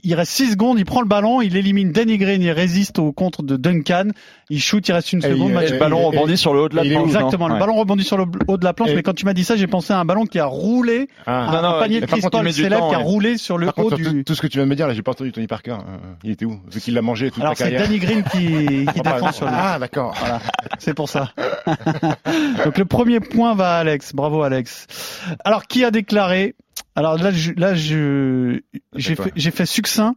Il 0.07 0.12
reste 0.14 0.33
6 0.33 0.50
secondes, 0.53 0.79
il 0.79 0.85
prend 0.85 1.00
le 1.00 1.07
ballon, 1.09 1.40
il 1.40 1.57
élimine 1.57 1.90
Danny 1.90 2.18
Green, 2.18 2.42
il 2.42 2.50
résiste 2.50 2.98
au 2.98 3.11
contre 3.12 3.42
de 3.42 3.57
Duncan. 3.57 4.09
Il 4.50 4.61
shoot, 4.61 4.87
il 4.87 4.92
reste 4.92 5.14
une 5.14 5.20
Et 5.20 5.31
seconde. 5.31 5.48
il- 5.48 5.55
match 5.55 5.68
et- 5.70 5.72
Le 5.72 5.79
ballon 5.79 6.03
rebondit 6.11 6.37
sur 6.37 6.53
le 6.53 6.61
haut 6.61 6.68
de 6.68 6.77
la 6.77 6.83
planche. 6.83 7.07
Exactement, 7.07 7.48
le 7.48 7.55
Ouais. 7.55 7.61
ballon 7.61 7.74
rebondit 7.77 8.05
sur 8.05 8.18
le 8.18 8.27
haut 8.46 8.57
de 8.59 8.64
la 8.64 8.74
planche, 8.74 8.90
Et- 8.90 8.96
mais 8.96 9.03
quand 9.03 9.14
tu 9.14 9.24
m'as 9.24 9.33
dit 9.33 9.44
ça, 9.44 9.57
j'ai 9.57 9.66
pensé 9.66 9.94
à 9.94 9.98
un 10.00 10.05
ballon 10.05 10.27
qui 10.27 10.38
a 10.38 10.44
roulé, 10.44 11.09
Ah. 11.24 11.44
un, 11.48 11.53
Non, 11.53 11.62
non, 11.62 11.68
un 11.77 11.81
panier 11.81 12.00
de 12.03 12.07
Chris 12.07 12.20
Paul 12.31 12.53
célèbre 12.53 12.81
temps, 12.83 12.88
qui 12.90 12.94
a 12.96 12.98
roulé 12.98 13.38
sur 13.38 13.57
le 13.57 13.66
Par 13.66 13.79
haut 13.79 13.83
contre, 13.88 13.96
tout, 14.03 14.11
du... 14.12 14.24
tout 14.24 14.35
ce 14.35 14.42
que 14.42 14.46
tu 14.46 14.59
viens 14.59 14.64
de 14.66 14.70
me 14.70 14.77
dire, 14.77 14.87
là, 14.88 14.92
j'ai 14.92 15.00
pas 15.03 15.12
entendu 15.12 15.33
Tony 15.33 15.46
Parker. 15.46 15.70
Euh, 15.72 15.96
il 16.22 16.33
était 16.33 16.44
où? 16.44 16.61
Vu 16.70 16.81
qu'il 16.81 16.92
l'a 16.92 17.00
mangé 17.03 17.31
toute 17.31 17.42
Alors 17.42 17.57
c'est. 17.57 17.70
Danny 17.70 17.98
Green 17.98 18.24
qui, 18.24 18.37
qui 18.94 19.00
Ah, 19.07 19.12
défend 19.14 19.33
sur 19.33 19.46
lui. 19.46 19.55
Ah, 19.57 19.79
d'accord. 19.79 20.14
Voilà, 20.18 20.40
c'est 20.79 20.92
pour 20.92 21.09
ça. 21.09 21.31
Donc 22.64 22.77
le 22.77 22.85
premier 22.85 23.20
point 23.20 23.55
va 23.55 23.77
à 23.77 23.79
Alex. 23.79 24.12
Bravo 24.14 24.42
Alex. 24.42 24.53
Alors 25.44 25.66
qui 25.66 25.84
a 25.84 25.90
déclaré 25.90 26.54
Alors 26.96 27.16
là, 27.18 27.30
je, 27.30 27.52
là, 27.56 27.74
je, 27.74 28.60
j'ai 28.94 29.14
fait, 29.16 29.32
j'ai 29.36 29.50
fait 29.50 29.66
succinct 29.66 30.16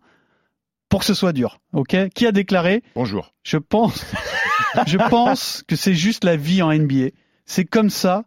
pour 0.90 1.02
que 1.02 1.06
ce 1.06 1.14
soit 1.14 1.34
dur. 1.34 1.60
Ok? 1.74 1.96
Qui 2.16 2.28
a 2.28 2.32
déclaré 2.32 2.84
Bonjour. 2.96 3.34
Je 3.44 3.58
pense, 3.58 4.06
je 4.88 4.98
pense 5.10 5.64
que 5.68 5.76
c'est 5.76 5.94
juste 5.96 6.24
la 6.24 6.36
vie 6.36 6.62
en 6.62 6.72
NBA. 6.74 7.10
C'est 7.46 7.66
comme 7.66 7.90
ça 7.90 8.24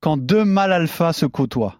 quand 0.00 0.16
deux 0.16 0.44
mâles 0.44 0.72
alpha 0.72 1.12
se 1.12 1.26
côtoient. 1.26 1.76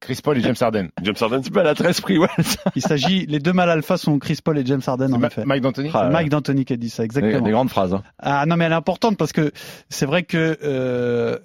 Chris 0.00 0.20
Paul 0.22 0.38
et 0.38 0.40
James 0.42 0.54
Harden. 0.60 0.90
James 1.02 1.16
Harden, 1.20 1.40
C'est 1.42 1.52
pas 1.52 1.64
la 1.64 1.74
13 1.74 2.00
prix, 2.02 2.18
ouais. 2.18 2.28
Il 2.76 2.82
s'agit, 2.82 3.26
les 3.26 3.40
deux 3.40 3.52
mâles 3.52 3.68
alpha 3.70 3.96
sont 3.96 4.16
Chris 4.20 4.38
Paul 4.44 4.56
et 4.56 4.64
James 4.64 4.80
Harden 4.86 5.12
en 5.12 5.18
Ma- 5.18 5.26
effet. 5.26 5.44
Mike 5.44 5.60
D'Antoni. 5.62 5.90
Ah, 5.92 6.04
C'est 6.06 6.12
Mike 6.12 6.28
D'Antoni 6.28 6.64
qui 6.64 6.72
a 6.72 6.76
dit 6.76 6.88
ça, 6.88 7.02
Des, 7.02 7.06
exactement. 7.06 7.40
des 7.40 7.50
grandes 7.50 7.68
phrases. 7.68 7.94
hein. 7.94 8.04
Ah 8.20 8.46
non, 8.46 8.56
mais 8.56 8.66
elle 8.66 8.72
est 8.72 8.76
importante 8.76 9.16
parce 9.16 9.32
que 9.32 9.50
c'est 9.88 10.06
vrai 10.06 10.22
que 10.22 10.56
euh, 10.62 11.36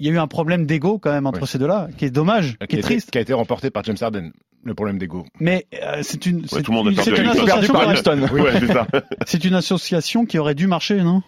il 0.00 0.06
y 0.06 0.10
a 0.10 0.12
eu 0.14 0.18
un 0.18 0.26
problème 0.26 0.66
d'ego 0.66 0.98
quand 0.98 1.12
même 1.12 1.26
entre 1.26 1.42
Oui. 1.42 1.46
ces 1.46 1.58
deux-là, 1.58 1.88
qui 1.96 2.06
est 2.06 2.10
dommage, 2.10 2.56
qui 2.58 2.62
a 2.62 2.64
est 2.64 2.72
été- 2.72 2.80
triste. 2.82 3.10
Qui 3.10 3.18
a 3.18 3.20
été 3.20 3.32
remporté 3.32 3.70
par 3.70 3.84
James 3.84 3.96
Harden. 4.00 4.32
Le 4.64 4.74
problème 4.74 4.98
d'ego. 4.98 5.24
Mais 5.38 5.66
euh, 5.82 6.00
c'est 6.02 6.26
une, 6.26 6.42
tout 6.42 6.56
le 6.56 6.72
monde 6.72 6.88
association. 6.88 8.26
Oui, 8.32 8.40
ouais, 8.42 8.60
c'est 8.60 8.66
ça. 8.72 8.86
c'est 9.26 9.44
une 9.44 9.54
association 9.54 10.26
qui 10.26 10.38
aurait 10.38 10.54
dû 10.54 10.66
marcher, 10.66 11.02
non? 11.02 11.22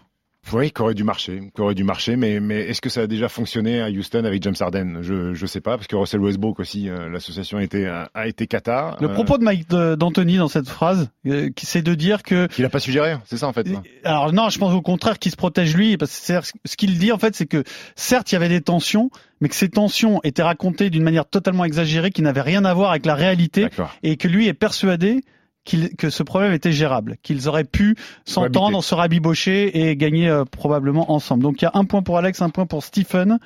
Oui, 0.52 0.70
qui 0.70 0.82
aurait 0.82 0.94
dû 0.94 1.04
marcher, 1.04 1.50
qui 1.54 1.60
aurait 1.62 1.74
dû 1.74 1.84
marcher, 1.84 2.16
mais, 2.16 2.40
mais 2.40 2.60
est-ce 2.62 2.80
que 2.80 2.90
ça 2.90 3.02
a 3.02 3.06
déjà 3.06 3.28
fonctionné 3.28 3.80
à 3.80 3.88
Houston 3.88 4.24
avec 4.24 4.42
James 4.42 4.56
Harden? 4.58 4.98
Je 5.00 5.34
je 5.34 5.46
sais 5.46 5.60
pas, 5.60 5.76
parce 5.76 5.86
que 5.86 5.96
Russell 5.96 6.20
Westbrook 6.20 6.58
aussi, 6.60 6.88
euh, 6.88 7.08
l'association 7.08 7.58
a 7.58 7.62
été 7.62 7.86
a 7.86 8.26
été 8.26 8.46
cata. 8.46 8.96
Le 9.00 9.08
Euh, 9.08 9.14
propos 9.14 9.38
de 9.38 9.44
Mike 9.44 9.68
d'Anthony 9.70 10.36
dans 10.38 10.48
cette 10.48 10.68
phrase, 10.68 11.10
euh, 11.26 11.48
c'est 11.56 11.82
de 11.82 11.94
dire 11.94 12.22
que 12.22 12.48
qu'il 12.48 12.64
a 12.64 12.68
pas 12.68 12.80
suggéré, 12.80 13.16
c'est 13.24 13.36
ça 13.38 13.46
en 13.46 13.52
fait. 13.52 13.66
Alors 14.04 14.32
non, 14.32 14.48
je 14.50 14.58
pense 14.58 14.74
au 14.74 14.82
contraire 14.82 15.18
qu'il 15.18 15.30
se 15.30 15.36
protège 15.36 15.74
lui, 15.76 15.96
parce 15.96 16.20
que 16.20 16.40
ce 16.64 16.76
qu'il 16.76 16.98
dit 16.98 17.12
en 17.12 17.18
fait, 17.18 17.34
c'est 17.36 17.46
que 17.46 17.62
certes 17.94 18.32
il 18.32 18.34
y 18.34 18.36
avait 18.36 18.48
des 18.48 18.60
tensions, 18.62 19.10
mais 19.40 19.48
que 19.48 19.54
ces 19.54 19.68
tensions 19.68 20.20
étaient 20.24 20.42
racontées 20.42 20.90
d'une 20.90 21.04
manière 21.04 21.24
totalement 21.24 21.64
exagérée, 21.64 22.10
qui 22.10 22.20
n'avait 22.22 22.42
rien 22.42 22.64
à 22.64 22.74
voir 22.74 22.90
avec 22.90 23.06
la 23.06 23.14
réalité, 23.14 23.68
et 24.02 24.16
que 24.16 24.28
lui 24.28 24.48
est 24.48 24.54
persuadé 24.54 25.22
que 25.64 26.10
ce 26.10 26.22
problème 26.22 26.52
était 26.52 26.72
gérable, 26.72 27.16
qu'ils 27.22 27.48
auraient 27.48 27.64
pu 27.64 27.94
s'entendre, 28.24 28.82
se 28.82 28.94
rabibocher 28.94 29.90
et 29.90 29.96
gagner 29.96 30.28
euh, 30.28 30.44
probablement 30.44 31.12
ensemble. 31.12 31.44
Donc 31.44 31.62
il 31.62 31.64
y 31.64 31.68
a 31.68 31.72
un 31.74 31.84
point 31.84 32.02
pour 32.02 32.18
Alex, 32.18 32.42
un 32.42 32.50
point 32.50 32.66
pour 32.66 32.82
Stephen. 32.82 33.38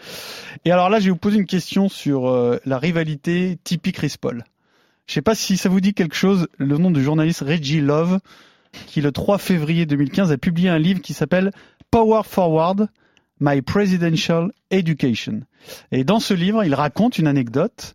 Et 0.64 0.72
alors 0.72 0.88
là, 0.88 0.98
je 0.98 1.05
vais 1.07 1.11
vous 1.11 1.16
poser 1.16 1.38
une 1.38 1.46
question 1.46 1.88
sur 1.88 2.29
euh, 2.29 2.59
la 2.64 2.79
rivalité 2.79 3.59
Tipeee 3.62 3.92
Chris 3.92 4.14
Paul. 4.20 4.44
Je 5.07 5.14
sais 5.14 5.22
pas 5.22 5.35
si 5.35 5.57
ça 5.57 5.68
vous 5.68 5.81
dit 5.81 5.94
quelque 5.94 6.16
chose, 6.16 6.48
le 6.59 6.79
nom 6.79 6.90
du 6.90 7.02
journaliste 7.02 7.40
Reggie 7.40 7.81
Love, 7.81 8.18
qui 8.87 9.00
le 9.00 9.12
3 9.12 9.38
février 9.38 9.87
2015 9.87 10.33
a 10.33 10.38
publié 10.38 10.68
un 10.68 10.79
livre 10.79 11.00
qui 11.00 11.12
s'appelle 11.12 11.52
Power 11.90 12.22
Forward, 12.24 12.88
My 13.40 13.62
Presidential 13.62 14.51
Education. 14.70 15.43
Et 15.92 16.04
dans 16.04 16.20
ce 16.20 16.32
livre, 16.34 16.64
il 16.64 16.74
raconte 16.74 17.18
une 17.18 17.26
anecdote. 17.26 17.94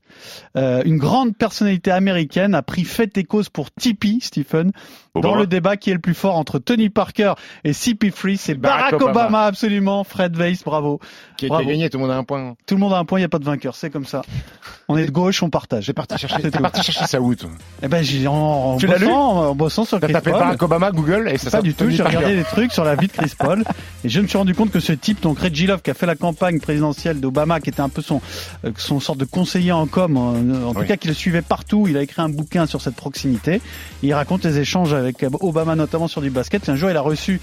Euh, 0.58 0.82
une 0.86 0.98
grande 0.98 1.36
personnalité 1.38 1.90
américaine 1.92 2.54
a 2.54 2.62
pris 2.62 2.84
fait 2.84 3.18
et 3.18 3.24
cause 3.24 3.48
pour 3.50 3.72
Tipeee, 3.72 4.20
Stephen, 4.22 4.72
dans 5.16 5.36
le 5.36 5.48
débat 5.48 5.78
qui 5.78 5.90
est 5.90 5.94
le 5.94 6.00
plus 6.00 6.14
fort 6.14 6.36
entre 6.38 6.60
Tony 6.60 6.90
Parker 6.90 7.34
et 7.64 7.72
CP3. 7.72 8.36
C'est 8.38 8.56
Barack, 8.56 8.92
Barack 8.92 8.94
Obama. 9.02 9.12
Obama. 9.12 9.46
absolument. 9.46 10.04
Fred 10.04 10.36
Weiss, 10.36 10.64
bravo. 10.64 11.00
Qui, 11.38 11.46
qui 11.46 11.48
Bravo. 11.50 11.64
a 11.64 11.72
gagné, 11.72 11.90
tout 11.90 11.98
le 11.98 12.04
monde 12.04 12.12
a 12.12 12.18
un 12.18 12.24
point. 12.26 12.56
Tout 12.68 12.76
le 12.76 12.82
monde 12.82 12.94
a 12.94 12.98
un 12.98 13.06
point, 13.06 13.20
il 13.20 13.22
n'y 13.22 13.26
a 13.26 13.30
pas 13.30 13.40
de 13.40 13.46
vainqueur, 13.46 13.76
c'est 13.76 13.90
comme 13.90 14.06
ça. 14.06 14.22
On 14.90 14.98
est 14.98 15.06
de 15.06 15.12
gauche, 15.12 15.42
on 15.42 15.50
partage. 15.50 15.86
J'ai 15.86 15.94
parti 15.94 16.18
chercher, 16.18 16.42
t'es 16.52 16.60
parti 16.60 16.84
chercher 16.84 17.06
ça 17.08 17.22
où 17.22 17.34
toi 17.36 17.50
Eh 17.82 17.88
ben, 17.88 18.04
j'ai 18.04 18.28
en, 18.28 18.34
en 18.34 18.78
Tu 18.78 18.88
l'as 18.88 18.98
lu 18.98 19.06
bossant, 19.06 19.50
en 19.50 19.56
bossant 19.56 19.86
sur 19.86 20.00
T'as 20.00 20.08
Chris 20.08 20.14
tapé 20.14 20.32
Paul. 20.32 20.40
Barack 20.42 20.62
Obama 20.62 20.92
Google 20.92 21.30
et 21.32 21.38
ça 21.38 21.52
Pas 21.52 21.62
du 21.62 21.74
tout, 21.74 21.90
j'ai 21.90 22.04
Parker. 22.04 22.18
regardé 22.18 22.36
des 22.36 22.44
trucs 22.44 22.74
sur 22.74 22.84
la 22.84 22.96
vie 22.96 23.08
de 23.08 23.12
Chris 23.14 23.32
Paul 23.38 23.64
et 24.04 24.10
je 24.10 24.20
me 24.20 24.28
suis 24.28 24.38
rendu 24.38 24.54
compte 24.54 24.72
que 24.72 24.80
ce 24.82 24.92
type, 24.92 25.22
donc 25.22 25.40
Reggie 25.40 25.68
Love, 25.68 25.82
qui 25.82 25.90
a 25.92 25.94
fait 25.94 26.06
la 26.06 26.16
campagne 26.16 26.60
présidentielle 26.60 27.20
d'Obama, 27.22 27.60
qui 27.62 27.70
était 27.70 27.82
un 27.82 27.90
peu 27.90 28.02
son, 28.02 28.22
euh, 28.66 28.72
son 28.78 29.00
sorte 29.00 29.20
de 29.20 29.26
conseiller 29.26 29.72
en 29.72 29.88
com, 29.88 30.18
en, 30.18 30.30
en 30.68 30.74
tout 30.74 30.80
Oui. 30.82 30.88
cas 30.88 30.98
qui 30.98 31.08
le 31.08 31.14
suivait 31.14 31.42
partout, 31.42 31.88
il 31.88 31.96
a 31.98 32.02
écrit 32.02 32.22
un 32.22 32.30
bouquin 32.30 32.66
sur 32.66 32.82
cette 32.82 32.96
proximité. 32.96 33.56
Et 33.56 33.62
il 34.08 34.14
raconte 34.14 34.44
les 34.44 34.58
échanges 34.60 34.94
avec 34.94 35.26
Obama, 35.40 35.76
notamment 35.76 36.08
sur 36.08 36.22
du 36.22 36.30
basket. 36.30 36.68
Et 36.68 36.72
un 36.72 36.76
jour, 36.76 36.90
il 36.90 36.98
a 36.98 37.02
reçu 37.02 37.40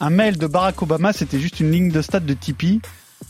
un 0.00 0.10
mail 0.10 0.38
de 0.38 0.46
Barack 0.46 0.80
Obama, 0.82 1.12
c'était 1.12 1.38
juste 1.38 1.60
une 1.60 1.70
ligne 1.70 1.90
de 1.90 2.02
stade 2.02 2.24
de 2.24 2.34
Tipeee 2.34 2.80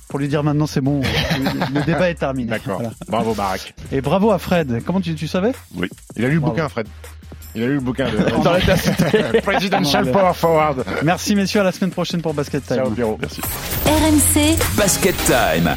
pour 0.08 0.18
lui 0.20 0.28
dire 0.28 0.42
maintenant 0.44 0.66
c'est 0.66 0.80
bon, 0.80 1.00
le, 1.74 1.84
débat 1.84 2.10
est 2.10 2.14
terminé. 2.14 2.48
D'accord. 2.50 2.76
Voilà. 2.78 2.92
Bravo 3.08 3.34
Barack. 3.34 3.74
Et 3.90 4.00
bravo 4.00 4.30
à 4.30 4.38
Fred. 4.38 4.82
Comment 4.86 5.00
tu, 5.00 5.14
tu 5.14 5.26
savais? 5.26 5.52
Oui. 5.74 5.88
Il 6.16 6.24
a 6.24 6.28
lu 6.28 6.34
le 6.34 6.40
Bravo. 6.40 6.54
bouquin, 6.54 6.68
Fred. 6.68 6.86
Il 7.56 7.62
a 7.64 7.66
lu 7.66 7.74
le 7.74 7.80
bouquin 7.80 8.08
de... 8.08 8.16
dans 8.44 8.52
la. 8.52 8.60
Presidential 9.42 10.04
Non, 10.06 10.12
Power 10.12 10.34
Forward. 10.34 10.84
Merci 11.02 11.34
messieurs, 11.34 11.60
à 11.60 11.64
la 11.64 11.72
semaine 11.72 11.90
prochaine 11.90 12.22
pour 12.22 12.34
Basket 12.34 12.64
Time. 12.64 12.76
Ciao 12.76 12.90
Pierrot. 12.90 13.18
Merci. 13.20 13.40
RMC 13.86 14.58
Basket 14.76 15.16
Time. 15.26 15.74